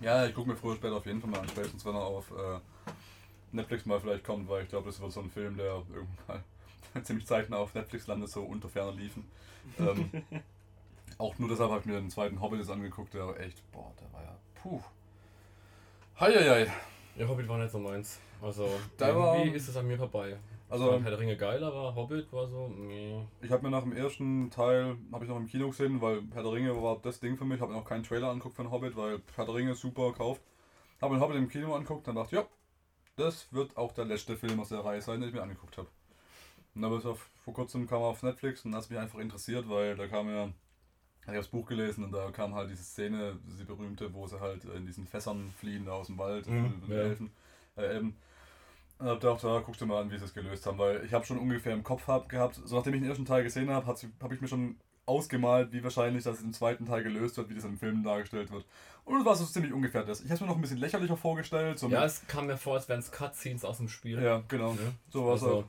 [0.00, 2.02] Ja, ich gucke mir früher oder später auf jeden Fall mal an, spätestens wenn er
[2.04, 2.60] auf äh,
[3.52, 6.44] Netflix mal vielleicht kommt, weil ich glaube, das wird so ein Film, der irgendwann
[7.04, 9.28] ziemlich zeitnah auf Netflix landet, so unter ferner liefen.
[9.78, 10.10] Ähm,
[11.18, 13.92] auch nur deshalb habe ich mir den zweiten Hobbit jetzt angeguckt, der war echt, boah,
[14.00, 14.80] der war ja, puh.
[16.20, 16.70] Heieiei.
[17.16, 18.20] Ja, Hobbit war nicht so meins.
[18.40, 20.36] Also Da war- irgendwie ist es an mir vorbei.
[20.70, 23.22] Also- Herr der Ringe geil, aber Hobbit war so, nee.
[23.40, 26.42] Ich habe mir nach dem ersten Teil, habe ich noch im Kino gesehen, weil Herr
[26.42, 28.96] der Ringe war das Ding für mich, habe mir noch keinen Trailer angeguckt von Hobbit,
[28.96, 30.42] weil Herr der Ringe super gekauft.
[31.00, 32.48] Habe den Hobbit im Kino angeguckt, dann dachte ich, ja,
[33.16, 35.88] das wird auch der letzte Film aus der Reihe sein, den ich mir angeguckt habe.
[36.74, 39.68] Und dann auf, vor kurzem kam er auf Netflix und das hat mich einfach interessiert,
[39.68, 40.48] weil da kam ja,
[41.22, 44.38] ich habe das Buch gelesen und da kam halt diese Szene, diese berühmte, wo sie
[44.40, 47.02] halt in diesen Fässern fliehen da aus dem Wald, Mhm, den ja.
[47.02, 47.30] Elfen,
[47.76, 48.16] äh, Elben.
[48.98, 51.12] Und hab gedacht, ja, guckst du mal an, wie sie es gelöst haben, weil ich
[51.12, 53.86] habe schon ungefähr im Kopf hab, gehabt, so nachdem ich den ersten Teil gesehen habe,
[53.86, 54.76] habe ich mir schon
[55.06, 58.66] ausgemalt, wie wahrscheinlich das im zweiten Teil gelöst wird, wie das im Film dargestellt wird.
[59.04, 60.20] Und das war so ziemlich ungefähr das.
[60.20, 61.78] Ich habe es mir noch ein bisschen lächerlicher vorgestellt.
[61.78, 64.22] So Ja, es kam mir vor, als wären es Cutscenes aus dem Spiel.
[64.22, 64.72] ja genau.
[64.72, 64.78] Ja.
[65.10, 65.64] So war es Also, auch.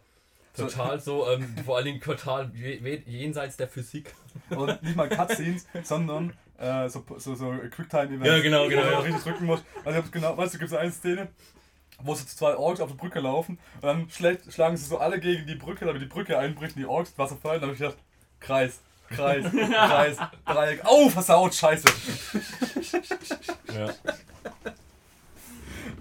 [0.57, 4.13] total so, ähm, vor allen Dingen total jenseits der Physik.
[4.49, 8.27] Und nicht mal Cutscenes, sondern äh, so, so, so Quicktime-Events.
[8.27, 9.63] Ja, genau, genau, Wo du richtig drücken musst.
[9.85, 11.29] Also, genau, weißt du, gibt es eine Szene,
[12.01, 15.45] wo so zwei Orks auf der Brücke laufen und dann schlagen sie so alle gegen
[15.47, 17.61] die Brücke, damit die Brücke einbricht und die Orks ins Wasser fallen.
[17.61, 17.97] Da habe ich gedacht,
[18.39, 18.79] Kreis.
[19.09, 20.83] Kreis, Kreis, Dreieck.
[20.85, 21.87] Oh, versaut, scheiße.
[23.73, 23.89] Ja.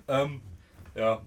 [0.08, 0.40] Ähm,
[0.94, 1.22] ja.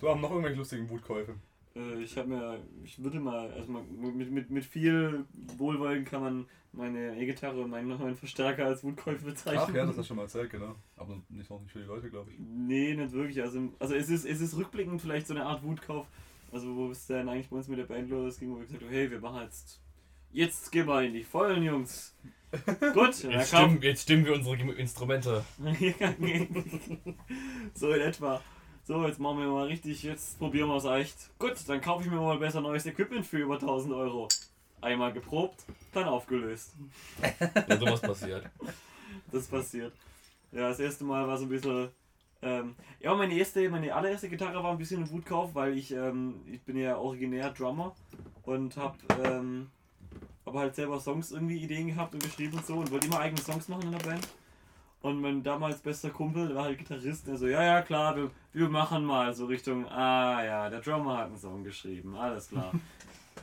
[0.00, 1.34] So haben noch irgendwelche lustigen Wutkäufe.
[1.76, 5.24] Äh, ich habe mir, ich würde mal, also mit, mit, mit viel
[5.56, 9.64] Wohlwollen kann man meine E-Gitarre und meinen neuen Verstärker als Wutkäufe bezeichnen.
[9.68, 10.74] Ach ja, das hast du schon mal erzählt, genau.
[10.96, 12.38] Aber nicht noch nicht viele Leute, glaube ich.
[12.38, 13.40] Nee, nicht wirklich.
[13.42, 16.06] Also, also es, ist, es ist rückblickend vielleicht so eine Art Wutkauf.
[16.52, 18.90] Also wo es dann eigentlich bei uns mit der Band losging, wo wir gesagt haben,
[18.90, 19.80] hey, wir machen jetzt,
[20.30, 22.14] jetzt gehen wir in die Vollen, Jungs.
[22.94, 25.44] Gut, Jetzt, stimmen, jetzt stimmen wir unsere Instrumente.
[27.74, 28.40] so in etwa.
[28.86, 31.16] So, jetzt machen wir mal richtig, jetzt probieren wir es echt.
[31.38, 34.28] Gut, dann kaufe ich mir mal besser neues Equipment für über 1000 Euro.
[34.82, 36.74] Einmal geprobt, dann aufgelöst.
[37.66, 38.44] Ja, sowas passiert.
[39.32, 39.94] Das passiert.
[40.52, 41.88] Ja, das erste Mal war so ein bisschen.
[42.42, 46.42] Ähm, ja, meine erste, meine allererste Gitarre war ein bisschen ein Wutkauf, weil ich, ähm,
[46.46, 47.94] ich bin ja originär Drummer
[48.42, 49.70] und hab, ähm,
[50.44, 53.40] hab halt selber Songs irgendwie Ideen gehabt und geschrieben und so und wollte immer eigene
[53.40, 54.28] Songs machen in der Band.
[55.04, 58.30] Und mein damals bester Kumpel, der war halt Gitarrist, der so, ja, ja, klar, wir,
[58.54, 62.72] wir machen mal so Richtung, ah ja, der Drummer hat einen Song geschrieben, alles klar.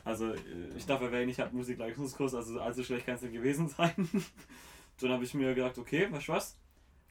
[0.04, 0.40] Also, äh,
[0.76, 3.92] ich darf erwähnen, ich habe Musikleistungskurs, also allzu schlecht kann es nicht gewesen sein.
[5.00, 6.58] Dann habe ich mir gedacht, okay, weißt du was?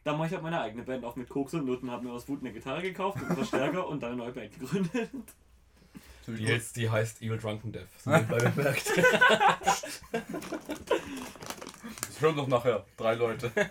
[0.04, 2.28] Dann mache ich halt meine eigene Band auf mit Koks und Nutten, habe mir aus
[2.28, 5.10] Wut eine Gitarre gekauft und einen Verstärker und dann eine neue Band gegründet.
[6.28, 7.88] Die, jetzt, die heißt Evil Drunken Death.
[7.98, 8.12] So.
[11.84, 13.52] Das hören doch nachher drei Leute.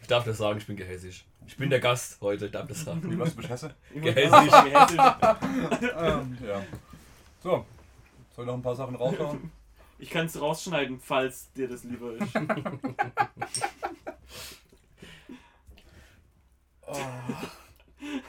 [0.00, 1.24] Ich darf das sagen, ich bin gehässig.
[1.46, 3.08] Ich bin der Gast heute, ich darf das sagen.
[3.08, 3.74] Wie was, du bist Hesse?
[3.94, 4.30] Gehässig.
[4.64, 4.98] Gehässig.
[5.96, 6.62] ähm, ja.
[7.40, 7.64] So.
[8.34, 9.52] Soll ich noch ein paar Sachen raushauen?
[9.98, 12.34] Ich kann es rausschneiden, falls dir das lieber ist.
[16.86, 16.96] Oh.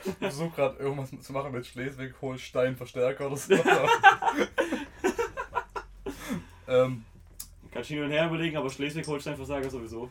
[0.05, 3.53] Ich versuche gerade irgendwas zu machen mit Schleswig-Holstein Verstärker oder so.
[6.67, 7.03] ähm,
[7.73, 10.09] Kannst du hin und her überlegen, aber Schleswig-Holstein-Versager sowieso.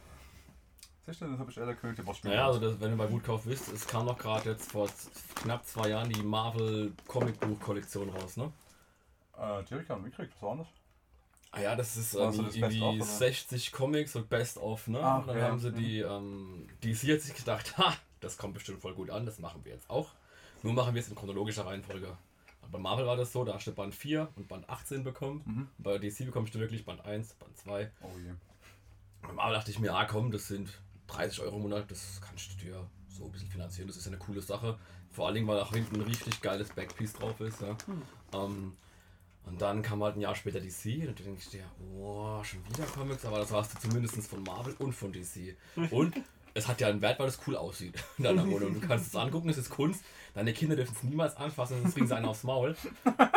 [1.07, 2.35] siehst du, das habe ich eher König der Wortspiele.
[2.35, 4.89] Naja, also das, wenn du bei Wutkauf wisst, es kam doch gerade jetzt vor
[5.37, 8.53] knapp zwei Jahren die Marvel Comic Buch Kollektion raus, ne?
[9.39, 10.67] Äh, die habe ich gar nicht mitgekriegt, was war das?
[11.53, 13.05] Ah ja, das ist ähm, so das irgendwie of, oder?
[13.05, 15.01] 60 Comics und Best of, ne?
[15.01, 15.77] Ach, und dann ja, haben sie mhm.
[15.77, 19.65] die, ähm, DC hat sich gedacht, ha, das kommt bestimmt voll gut an, das machen
[19.65, 20.09] wir jetzt auch.
[20.63, 22.17] Nur machen wir es in chronologischer Reihenfolge.
[22.73, 25.43] Bei Marvel war das so, da hast du Band 4 und Band 18 bekommen.
[25.45, 25.69] Mhm.
[25.79, 27.91] Bei DC bekommst du wirklich Band 1, Band 2.
[28.01, 28.33] Oh je.
[29.21, 32.51] Beim Marvel dachte ich mir, ah komm, das sind 30 Euro im Monat, das kannst
[32.53, 34.79] du dir so ein bisschen finanzieren, das ist ja eine coole Sache.
[35.11, 37.61] Vor allen Dingen, weil auch hinten ein richtig geiles Backpiece drauf ist.
[37.61, 37.77] Ja.
[38.33, 38.73] Ähm,
[39.45, 42.85] und dann kam halt ein Jahr später DC und du denkst dir, boah, schon wieder
[42.87, 45.57] Comics, aber das warst du zumindest von Marvel und von DC.
[45.91, 46.15] Und
[46.55, 48.75] es hat ja einen Wert, weil es cool aussieht in deiner Wohnung.
[48.81, 50.03] Du kannst es angucken, es ist Kunst.
[50.35, 52.75] Deine Kinder dürfen es niemals anfassen, sonst kriegen sie einen aufs Maul.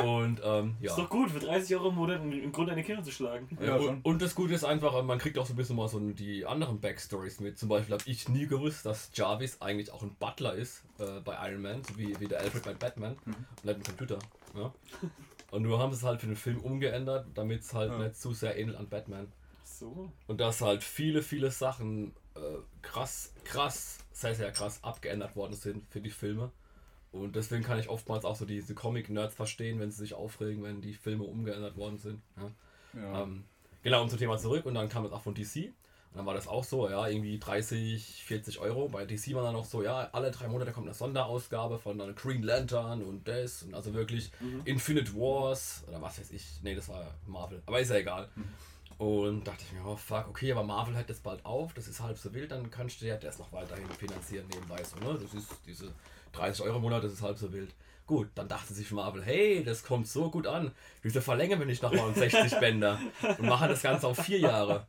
[0.02, 0.92] Und ähm, ja.
[0.92, 3.50] Ist doch gut, für 30 Euro im Monat im Grund eine Kinder zu schlagen.
[3.62, 6.00] Ja, und, und das Gute ist einfach, man kriegt auch so ein bisschen mal so
[6.00, 7.58] die anderen Backstories mit.
[7.60, 11.36] Zum Beispiel habe ich nie gewusst, dass Jarvis eigentlich auch ein Butler ist äh, bei
[11.50, 13.34] Iron Man, so wie, wie der Alfred bei Batman Mhm.
[13.36, 14.20] und nicht ein Computer.
[14.56, 14.74] Ja?
[15.52, 17.98] Und nur haben sie es halt für den Film umgeändert, damit es halt Ja.
[18.00, 19.28] nicht zu sehr ähnelt an Batman.
[19.64, 20.12] So.
[20.28, 25.86] Und dass halt viele, viele Sachen äh, krass, krass, sehr, sehr krass abgeändert worden sind
[25.90, 26.52] für die Filme.
[27.12, 30.82] Und deswegen kann ich oftmals auch so diese Comic-Nerds verstehen, wenn sie sich aufregen, wenn
[30.82, 32.22] die Filme umgeändert worden sind.
[32.36, 32.52] Ja.
[33.02, 33.24] Ja.
[33.24, 33.46] Ähm,
[33.84, 35.74] genau, um zum Thema zurück und dann kam das auch von DC.
[36.12, 38.88] Und dann war das auch so, ja, irgendwie 30, 40 Euro.
[38.90, 42.16] Bei DC war dann auch so, ja, alle drei Monate kommt eine Sonderausgabe von dann
[42.16, 43.64] Green Lantern und das.
[43.64, 44.32] Und also wirklich
[44.64, 46.46] Infinite Wars oder was weiß ich.
[46.64, 47.62] Nee, das war Marvel.
[47.66, 48.30] Aber ist ja egal.
[48.98, 52.00] Und dachte ich mir, oh fuck, okay, aber Marvel hört jetzt bald auf, das ist
[52.00, 54.82] halb so wild, dann kannst du ja das noch weiterhin finanzieren nebenbei.
[54.84, 55.20] So, ne?
[55.22, 55.92] Das ist diese
[56.32, 57.74] 30 Euro im Monat, das ist halb so wild.
[58.08, 60.72] Gut, dann dachte sich Marvel, hey, das kommt so gut an.
[61.02, 63.00] Wieso verlängern wir nicht nochmal um 60 Bänder
[63.38, 64.86] und machen das Ganze auf vier Jahre?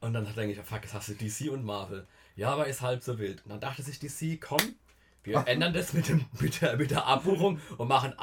[0.00, 2.06] Und dann denke ich, fuck, jetzt hast du DC und Marvel.
[2.36, 3.44] Ja, aber ist halb so wild.
[3.44, 4.60] Und dann dachte sich DC, komm,
[5.28, 8.14] wir ändern das mit, dem, mit, der, mit der Abbuchung und machen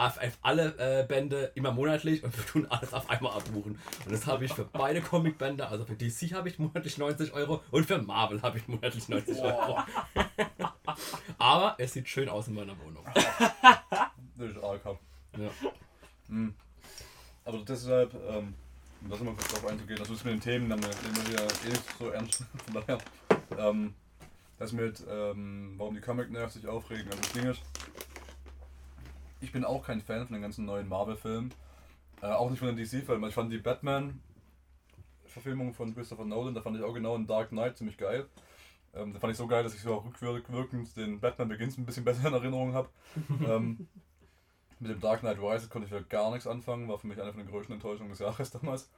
[0.41, 3.79] alle äh, Bände immer monatlich und wir tun alles auf einmal abbuchen.
[4.05, 7.61] Und das habe ich für beide Comicbände, also für DC habe ich monatlich 90 Euro
[7.71, 9.79] und für Marvel habe ich monatlich 90 Euro.
[11.37, 13.05] Aber es sieht schön aus in meiner Wohnung.
[14.37, 14.81] Das ist arg.
[15.37, 15.49] Ja.
[16.27, 16.53] Mhm.
[17.45, 18.53] Aber deshalb, ähm,
[19.01, 21.41] um das immer kurz drauf einzugehen, also das mit den Themen, dann nehmen wir ja
[21.43, 22.43] eh nicht so ernst.
[22.65, 22.97] Von daher,
[23.57, 23.93] ähm,
[24.57, 27.61] das mit, ähm, warum die Comic-Nerds sich aufregen, also das Ding ist,
[29.41, 31.53] ich bin auch kein Fan von den ganzen neuen Marvel-Filmen,
[32.21, 33.27] äh, auch nicht von den DC-Filmen.
[33.29, 37.77] Ich fand die Batman-Verfilmung von Christopher Nolan, da fand ich auch genau in Dark Knight
[37.77, 38.27] ziemlich geil.
[38.93, 42.05] Ähm, da fand ich so geil, dass ich so rückwirkend den Batman Begins ein bisschen
[42.05, 42.87] besser in Erinnerung habe.
[43.45, 43.87] ähm,
[44.79, 47.31] Mit dem Dark Knight Rises konnte ich wieder gar nichts anfangen, war für mich eine
[47.31, 48.89] von den größten Enttäuschungen des Jahres damals.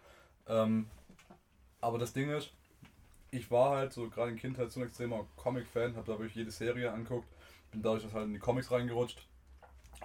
[0.47, 0.87] Ähm,
[1.81, 2.53] aber das Ding ist,
[3.31, 6.51] ich war halt so gerade in Kindheit so ein extremer Comic-Fan, habe da wirklich jede
[6.51, 7.27] Serie anguckt,
[7.71, 9.27] bin dadurch halt in die Comics reingerutscht.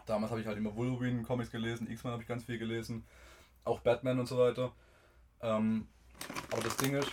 [0.06, 3.04] Damals habe ich halt immer Wolverine-Comics gelesen, X-Men habe ich ganz viel gelesen,
[3.64, 4.72] auch Batman und so weiter.
[5.40, 5.86] Ähm,
[6.50, 7.10] aber das Ding ist,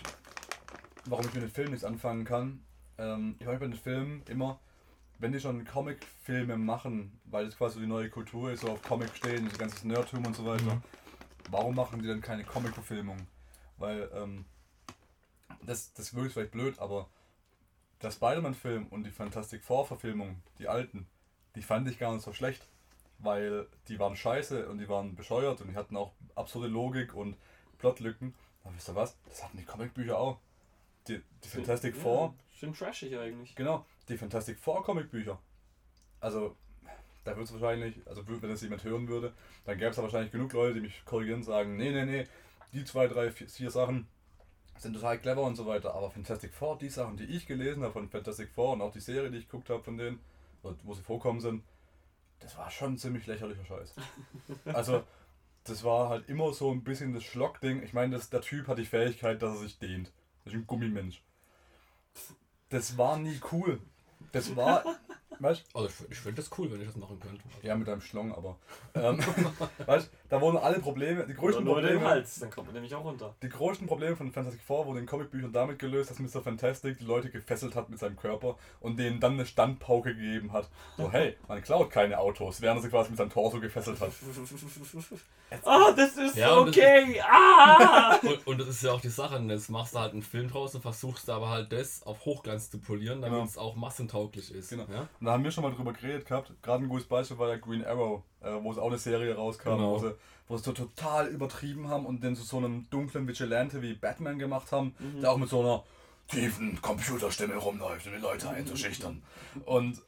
[1.04, 2.64] warum ich mit den Filmen nichts anfangen kann,
[2.98, 4.58] ähm, ich habe bei den Filmen immer,
[5.18, 9.14] wenn die schon Comic-Filme machen, weil das quasi die neue Kultur ist, so auf Comic
[9.14, 10.82] stehen, das ganze Nerdtum und so weiter, Mhm.
[11.50, 13.18] warum machen die dann keine Comic-Verfilmung?
[13.76, 14.44] Weil, ähm,
[15.62, 17.08] das, das wirkt vielleicht blöd, aber
[18.02, 21.06] der Spider-Man-Film und die Fantastic Four-Verfilmung, die alten,
[21.54, 22.66] die fand ich gar nicht so schlecht,
[23.18, 27.36] weil die waren scheiße und die waren bescheuert und die hatten auch absurde Logik und
[27.78, 28.34] Plotlücken.
[28.64, 29.16] Aber wisst ihr was?
[29.28, 30.38] Das hatten die Comicbücher auch.
[31.08, 33.54] Die, die Fantastic Ja, Four, Schön trashig eigentlich.
[33.54, 35.38] genau, die Fantastic Four Comicbücher.
[36.20, 36.56] Also,
[37.24, 39.34] da wird es wahrscheinlich, also wenn das jemand hören würde,
[39.64, 42.26] dann gäbe es da wahrscheinlich genug Leute, die mich korrigieren und sagen, nee, nee, nee,
[42.72, 44.06] die zwei, drei, vier, vier Sachen
[44.80, 45.94] sind total clever und so weiter.
[45.94, 49.00] Aber Fantastic Four, die Sachen, die ich gelesen habe von Fantastic Four und auch die
[49.00, 50.20] Serie, die ich geguckt habe von denen,
[50.62, 51.62] wo sie vorkommen sind,
[52.40, 53.94] das war schon ziemlich lächerlicher Scheiß.
[54.64, 55.04] Also,
[55.64, 57.82] das war halt immer so ein bisschen das Schlockding.
[57.82, 60.10] Ich meine, das, der Typ hat die Fähigkeit, dass er sich dehnt.
[60.44, 61.22] Das ist ein Gummimensch.
[62.70, 63.80] Das war nie cool.
[64.32, 64.84] Das war,
[65.38, 67.42] weißt Also ich, ich finde das cool, wenn ich das machen könnte.
[67.62, 68.58] ja, mit einem Schlong, aber.
[68.94, 69.18] Ähm,
[69.86, 72.74] weißt da wurden alle Probleme, die Oder größten nur den Probleme, Hals, dann kommt man
[72.74, 73.34] nämlich auch runter.
[73.42, 76.40] die größten Probleme von Fantastic Four wurden in Comicbüchern damit gelöst, dass Mr.
[76.42, 80.68] Fantastic die Leute gefesselt hat mit seinem Körper und denen dann eine Standpauke gegeben hat.
[80.96, 84.10] So, hey, man klaut keine Autos, während er sie quasi mit seinem Torso gefesselt hat.
[85.64, 87.20] Ah, das ist Ja, und das okay.
[87.28, 88.16] Ah!
[88.22, 90.48] Und, und das ist ja auch die Sache, und jetzt machst du halt einen Film
[90.48, 93.48] draus und versuchst aber halt das auf Hochglanz zu polieren, damit Genau.
[93.48, 94.70] es auch massentauglich ist.
[94.70, 94.84] Genau.
[94.92, 95.08] Ja?
[95.18, 96.52] Und da haben wir schon mal drüber geredet gehabt.
[96.62, 98.22] Gerade ein gutes Beispiel war ja Green Arrow,
[98.62, 99.92] wo es auch eine Serie rauskam, Genau.
[99.94, 100.14] wo, sie,
[100.48, 104.38] wo sie so total übertrieben haben und den zu so einem dunklen Vigilante wie Batman
[104.38, 105.84] gemacht haben, der auch mit so einer
[106.28, 109.22] tiefen Computerstimme rumläuft, um die Leute einzuschüchtern.
[109.66, 110.00] Und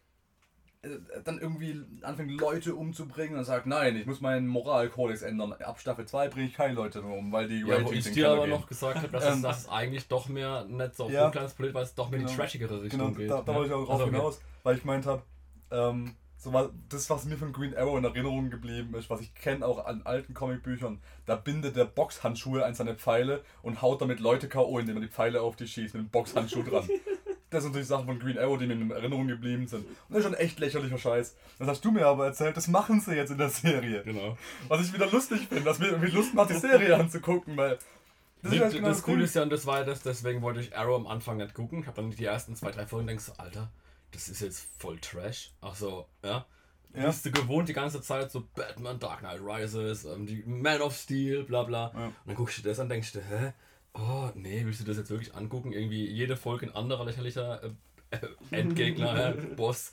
[0.82, 0.88] äh,
[1.24, 5.52] dann irgendwie anfängt Leute umzubringen und sagt, nein, ich muss meinen Moralkodex ändern.
[5.52, 8.30] Ab Staffel 2 bringe ich keine Leute mehr um, weil die Ja, wo ich dir
[8.30, 8.50] aber gehen.
[8.50, 11.26] noch gesagt habe, dass, Ähm, es, dass es eigentlich doch mehr nicht so auf ja.
[11.28, 12.42] Hochglanz poliert, weil es doch mehr in die Genau.
[12.44, 13.30] trashigere Richtung Genau, geht.
[13.30, 13.58] da, da ja.
[13.58, 14.16] wollte ich auch drauf Also, okay.
[14.16, 15.22] hinaus, weil ich gemeint habe,
[15.70, 19.32] ähm, so war das, was mir von Green Arrow in Erinnerung geblieben ist, was ich
[19.32, 24.18] kenne auch an alten Comicbüchern, da bindet der Boxhandschuhe an seine Pfeile und haut damit
[24.18, 26.88] Leute K.O., indem er die Pfeile auf die schießt, mit einem Boxhandschuh dran.
[27.50, 29.84] Das sind natürlich Sachen von Green Arrow, die mir in Erinnerung geblieben sind.
[29.84, 31.36] Und das ist schon echt lächerlicher Scheiß.
[31.58, 34.02] Das hast du mir aber erzählt, das machen sie jetzt in der Serie.
[34.04, 34.38] Genau.
[34.68, 37.78] Was ich wieder lustig finde, was mir irgendwie Lust macht, die Serie anzugucken, weil.
[38.40, 40.74] Das, das, genau das Coole ist ja, und das war ja das, deswegen wollte ich
[40.74, 41.80] Arrow am Anfang nicht gucken.
[41.80, 43.70] Ich habe dann die ersten zwei, drei Folgen und denkst so, Alter,
[44.12, 45.50] das ist jetzt voll Trash.
[45.60, 46.46] Ach so, ja.
[46.94, 47.06] Ja.
[47.06, 50.94] Bist du gewohnt die ganze Zeit so Batman, Dark Knight Rises, ähm, die Man of
[50.94, 51.90] Steel, bla bla.
[51.94, 52.06] Ja.
[52.06, 53.52] Und dann guckst du das an und denkst du, hä?
[53.94, 55.72] Oh, nee, willst du das jetzt wirklich angucken?
[55.72, 57.70] Irgendwie jede Folge ein anderer lächerlicher äh,
[58.10, 58.18] äh,
[58.50, 59.92] Endgegner, äh, Boss.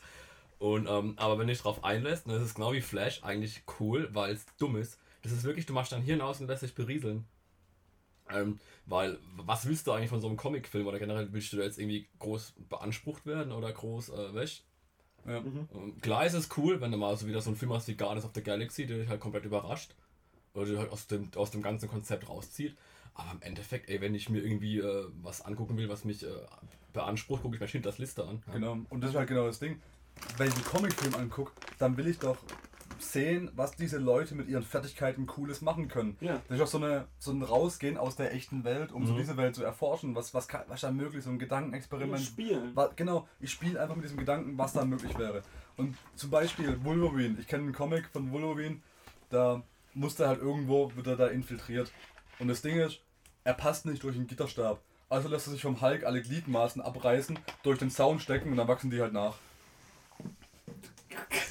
[0.58, 3.64] Und, ähm, aber wenn du dich drauf einlässt, dann ist es genau wie Flash eigentlich
[3.80, 5.00] cool, weil es dumm ist.
[5.22, 7.26] Das ist wirklich, du machst dann hier hinaus und lässt dich berieseln.
[8.32, 11.64] Ähm, weil, was willst du eigentlich von so einem Comicfilm oder generell willst du da
[11.64, 14.64] jetzt irgendwie groß beansprucht werden oder groß äh, wäsch?
[15.26, 15.38] Ja.
[15.38, 17.96] Und Klar ist es cool, wenn du mal so wieder so einen Film hast wie
[17.96, 19.96] Guardians of the Galaxy, der dich halt komplett überrascht.
[20.54, 22.76] Oder dich halt aus dem, aus dem ganzen Konzept rauszieht.
[23.14, 26.30] Aber im Endeffekt, ey, wenn ich mir irgendwie äh, was angucken will, was mich äh,
[26.94, 28.42] beansprucht, gucke ich mir Schindlers Liste an.
[28.48, 28.54] Ja.
[28.54, 29.82] Genau, und das ist halt genau das Ding.
[30.38, 32.38] Wenn ich einen Comicfilm angucke, dann will ich doch
[33.02, 36.18] sehen, was diese Leute mit ihren Fertigkeiten Cooles machen können.
[36.22, 36.42] Ja.
[36.48, 39.18] Das ist auch so, eine, so ein Rausgehen aus der echten Welt, um so Mhm.
[39.18, 40.16] diese Welt zu erforschen.
[40.16, 41.24] Was, was, kann, was ist da möglich?
[41.24, 42.22] So ein Gedankenexperiment.
[42.22, 42.76] Spielen.
[42.96, 45.42] Genau, ich spiele einfach mit diesem Gedanken, was da möglich wäre.
[45.78, 47.38] Und zum Beispiel Wolverine.
[47.40, 48.82] Ich kenne einen Comic von Wolverine,
[49.30, 49.62] da
[49.94, 51.92] musste halt irgendwo, wird er da infiltriert.
[52.40, 53.00] Und das Ding ist,
[53.44, 54.80] er passt nicht durch den Gitterstab.
[55.10, 58.68] Also lässt er sich vom Hulk alle Gliedmaßen abreißen, durch den Zaun stecken und dann
[58.68, 59.36] wachsen die halt nach.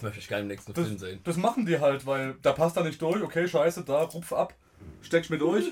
[0.00, 1.20] Das möchte ich gerne im nächsten Das, Film sehen.
[1.24, 4.54] das machen die halt, weil da passt er nicht durch, okay, scheiße, da, rupf ab,
[5.02, 5.66] steckst mir durch.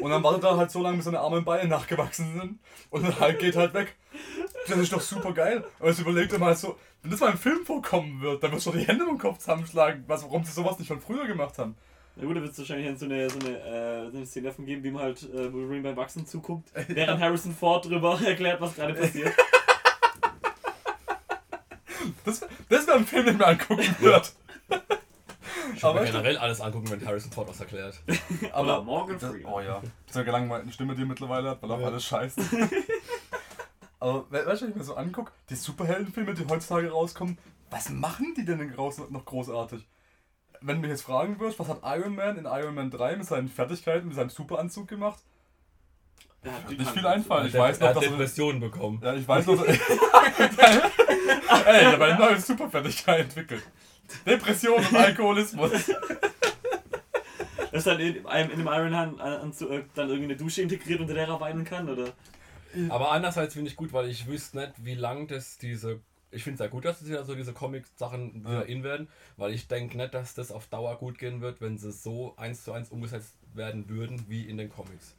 [0.00, 2.58] Und dann wartet er halt so lange, bis seine Arme und Beine nachgewachsen sind.
[2.90, 3.94] Und der Hulk geht halt weg.
[4.66, 5.62] Das ist doch super geil.
[5.78, 8.66] Aber jetzt überlegt er mal so, wenn das mal im Film vorkommen wird, dann wirst
[8.66, 11.56] du doch die Hände im Kopf zusammenschlagen, was, warum sie sowas nicht schon früher gemacht
[11.56, 11.76] haben.
[12.16, 14.66] Na gut, da wird es wahrscheinlich so eine, so, eine, äh, so eine Szene davon
[14.66, 18.74] geben, wie man halt äh, Wolverine beim Wachsen zuguckt, während Harrison Ford drüber erklärt, was
[18.74, 19.32] gerade passiert.
[22.28, 24.32] Das, das wäre ein Film, den man angucken wird.
[25.74, 28.00] Ich würde Aber- mir generell alles angucken, wenn Harrison Ford was erklärt.
[28.58, 29.52] Oder Morgan Freeman.
[29.52, 29.80] Oh ja.
[30.08, 32.38] Diese gelangweilten Stimme, die er mittlerweile hat, weil er auf alles scheißt.
[34.00, 37.38] Aber we- weißt du, wenn ich mir so angucke, die Superheldenfilme, die heutzutage rauskommen,
[37.70, 38.72] was machen die denn
[39.10, 39.86] noch großartig?
[40.60, 43.26] wenn du mich jetzt fragen würdest, was hat Iron Man in Iron Man 3 mit
[43.26, 45.22] seinen Fertigkeiten, mit seinem Superanzug gemacht?
[46.44, 47.46] Hat Nicht viel einfallen.
[47.48, 49.00] Ich weiß noch, dass er, Depressionen bekommen.
[49.02, 49.80] ja, ich weiß noch, Ey, ich
[51.86, 53.62] habe eine neue Superfertigkeit entwickelt.
[54.26, 55.70] Depression und Alkoholismus.
[57.72, 61.00] Dass dann in, einem- in dem Iron Hand Anzug äh, dann irgendwie eine Dusche integriert,
[61.00, 62.12] unter der er weinen kann, oder?
[62.88, 66.00] Aber andererseits finde ich gut, weil ich wüsste nicht, wie lang das diese.
[66.30, 68.60] Ich finde es sehr gut, dass es ja so diese Comic-Sachen wieder Ja.
[68.62, 69.08] in werden,
[69.38, 72.64] weil ich denke nicht, dass das auf Dauer gut gehen wird, wenn sie so eins
[72.64, 75.14] zu eins umgesetzt werden würden wie in den Comics.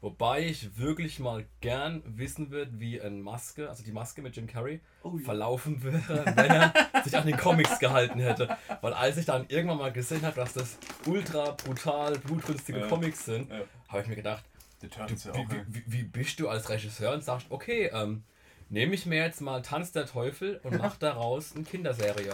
[0.00, 4.46] Wobei ich wirklich mal gern wissen würde, wie ein Maske, also die Maske mit Jim
[4.46, 6.72] Carrey, Oh verlaufen wäre, wenn er
[7.04, 8.56] sich an den Comics gehalten hätte.
[8.80, 12.86] Weil als ich dann irgendwann mal gesehen habe, dass das ultra brutal, blutrünstige Ja.
[12.86, 13.62] Comics sind, Ja.
[13.88, 14.44] habe ich mir gedacht,
[14.80, 18.22] Du, ja wie, wie, wie, bist du als Regisseur und sagst, okay, ähm,
[18.68, 22.32] nehme ich mir jetzt mal Tanz der Teufel und mach daraus eine Kinderserie.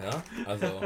[0.00, 0.82] Ja, also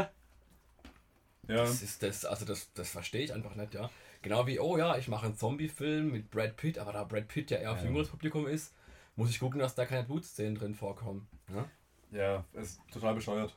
[1.48, 3.88] Ja, das ist das, also das, das verstehe ich einfach nicht, ja.
[4.22, 7.50] Genau wie, oh ja, ich mache einen Zombie-Film mit Brad Pitt, aber da Brad Pitt
[7.50, 7.84] ja eher auf Ja.
[7.84, 8.74] jüngeres Publikum ist,
[9.14, 11.26] muss ich gucken, dass da keine Blutszenen drin vorkommen.
[11.52, 11.68] Ja?
[12.10, 13.56] ja, ist total bescheuert.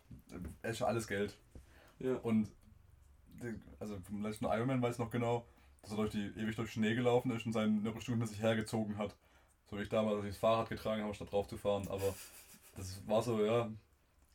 [0.62, 1.36] Es ist alles Geld.
[2.00, 2.16] Ja.
[2.18, 2.50] Und
[3.42, 5.46] die- also vom letzten Iron Man weiß ich noch genau,
[5.82, 8.98] dass er durch die, ewig durch Schnee gelaufen ist und seine Stunden mit sich hergezogen
[8.98, 9.16] hat.
[9.70, 11.88] So wie ich damals, als ich das Fahrrad getragen habe, statt drauf zu fahren.
[11.90, 12.14] Aber
[12.76, 13.70] das war so, ja.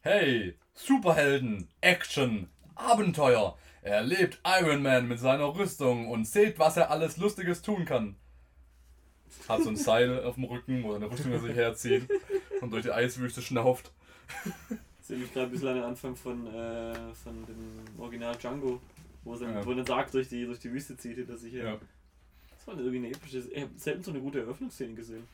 [0.03, 3.57] Hey, Superhelden, Action, Abenteuer.
[3.83, 8.17] Er erlebt Iron Man mit seiner Rüstung und seht, was er alles Lustiges tun kann.
[9.49, 12.09] Hat so ein Seil auf dem Rücken, wo er eine Rüstung sich herzieht
[12.61, 13.93] und durch die Eiswüste schnauft.
[14.99, 18.81] Das erinnert mich gerade ein bisschen an den Anfang von, äh, von dem Original Django,
[19.23, 19.61] wo er Ja.
[19.63, 21.65] den Sarg durch die, durch die Wüste zieht hinter sich her.
[21.65, 21.79] Ja.
[22.57, 23.39] Das war irgendwie eine epische.
[23.41, 25.29] Ich habe selten so eine gute Eröffnungsszene gesehen.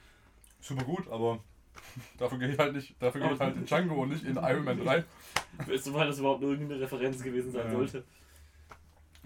[0.60, 1.44] Super gut, aber
[2.18, 4.64] dafür gehe ich halt nicht, dafür gehe ich halt in Django und nicht in Iron
[4.64, 5.04] Man 3.
[5.66, 7.72] Weißt du, weil das überhaupt irgendeine Referenz gewesen sein Ja.
[7.72, 8.04] sollte?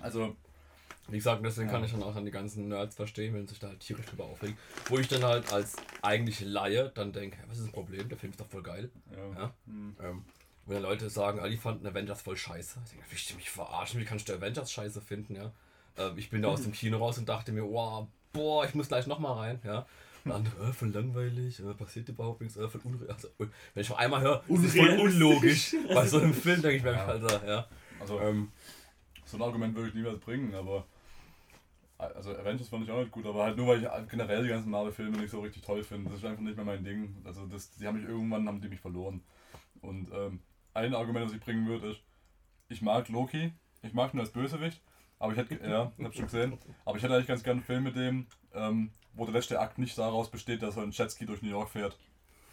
[0.00, 0.36] Also,
[1.08, 1.74] Wie gesagt, deswegen Ja.
[1.74, 4.24] kann ich dann auch dann die ganzen Nerds verstehen, wenn sich da halt tierisch drüber
[4.24, 4.56] aufregen.
[4.88, 8.08] Wo ich dann halt als eigentliche Laie dann denke, was ist das Problem?
[8.08, 8.90] Der Film ist doch voll geil.
[9.14, 9.38] ja.
[9.42, 9.54] Ja.
[9.66, 9.96] Hm.
[10.02, 10.24] Ähm,
[10.64, 12.78] wenn Leute sagen, ah, die fanden Avengers voll scheiße.
[12.86, 14.00] Ich denke, willst du mich verarschen?
[14.00, 15.34] Wie kannst du Avengers scheiße finden?
[15.36, 15.52] Ja?
[15.98, 18.88] Ähm, ich bin da aus dem Kino raus und dachte mir, wow, boah, ich muss
[18.88, 19.60] gleich nochmal rein.
[19.62, 19.84] Ja?
[20.32, 23.98] Andere, äh, voll langweilig, äh, passiert überhaupt nichts, äh, voll unre also, Wenn ich noch
[23.98, 25.76] einmal höre, ist es voll unlogisch.
[25.92, 27.06] Bei so einem Film denke ich mir, Ja.
[27.06, 27.68] Alter, ja.
[28.00, 28.50] Also, Ähm,
[29.24, 30.86] so ein Argument würde ich niemals bringen, aber.
[31.96, 34.70] Also, Avengers fand ich auch nicht gut, aber halt nur, weil ich generell die ganzen
[34.70, 36.10] Marvel-Filme nicht so richtig toll finde.
[36.10, 37.14] Das ist einfach nicht mehr mein Ding.
[37.24, 39.22] Also, das, die haben mich irgendwann haben die mich verloren.
[39.80, 40.40] Und ähm,
[40.74, 42.00] ein Argument, das ich bringen würde, ist:
[42.68, 43.52] Ich mag Loki,
[43.82, 44.82] ich mag ihn als Bösewicht,
[45.18, 47.84] aber ich hätte, ja, hab schon gesehen, aber ich hätte eigentlich ganz gerne einen Film
[47.84, 51.42] mit dem, ähm, wo der letzte Akt nicht daraus besteht, dass er ein Jetski durch
[51.42, 51.96] New York fährt.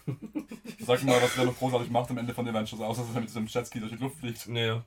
[0.80, 3.28] Sag mal, was der noch großartig macht am Ende von Avengers, außer dass er mit
[3.28, 4.48] diesem Jetski durch die Luft fliegt.
[4.48, 4.80] nee.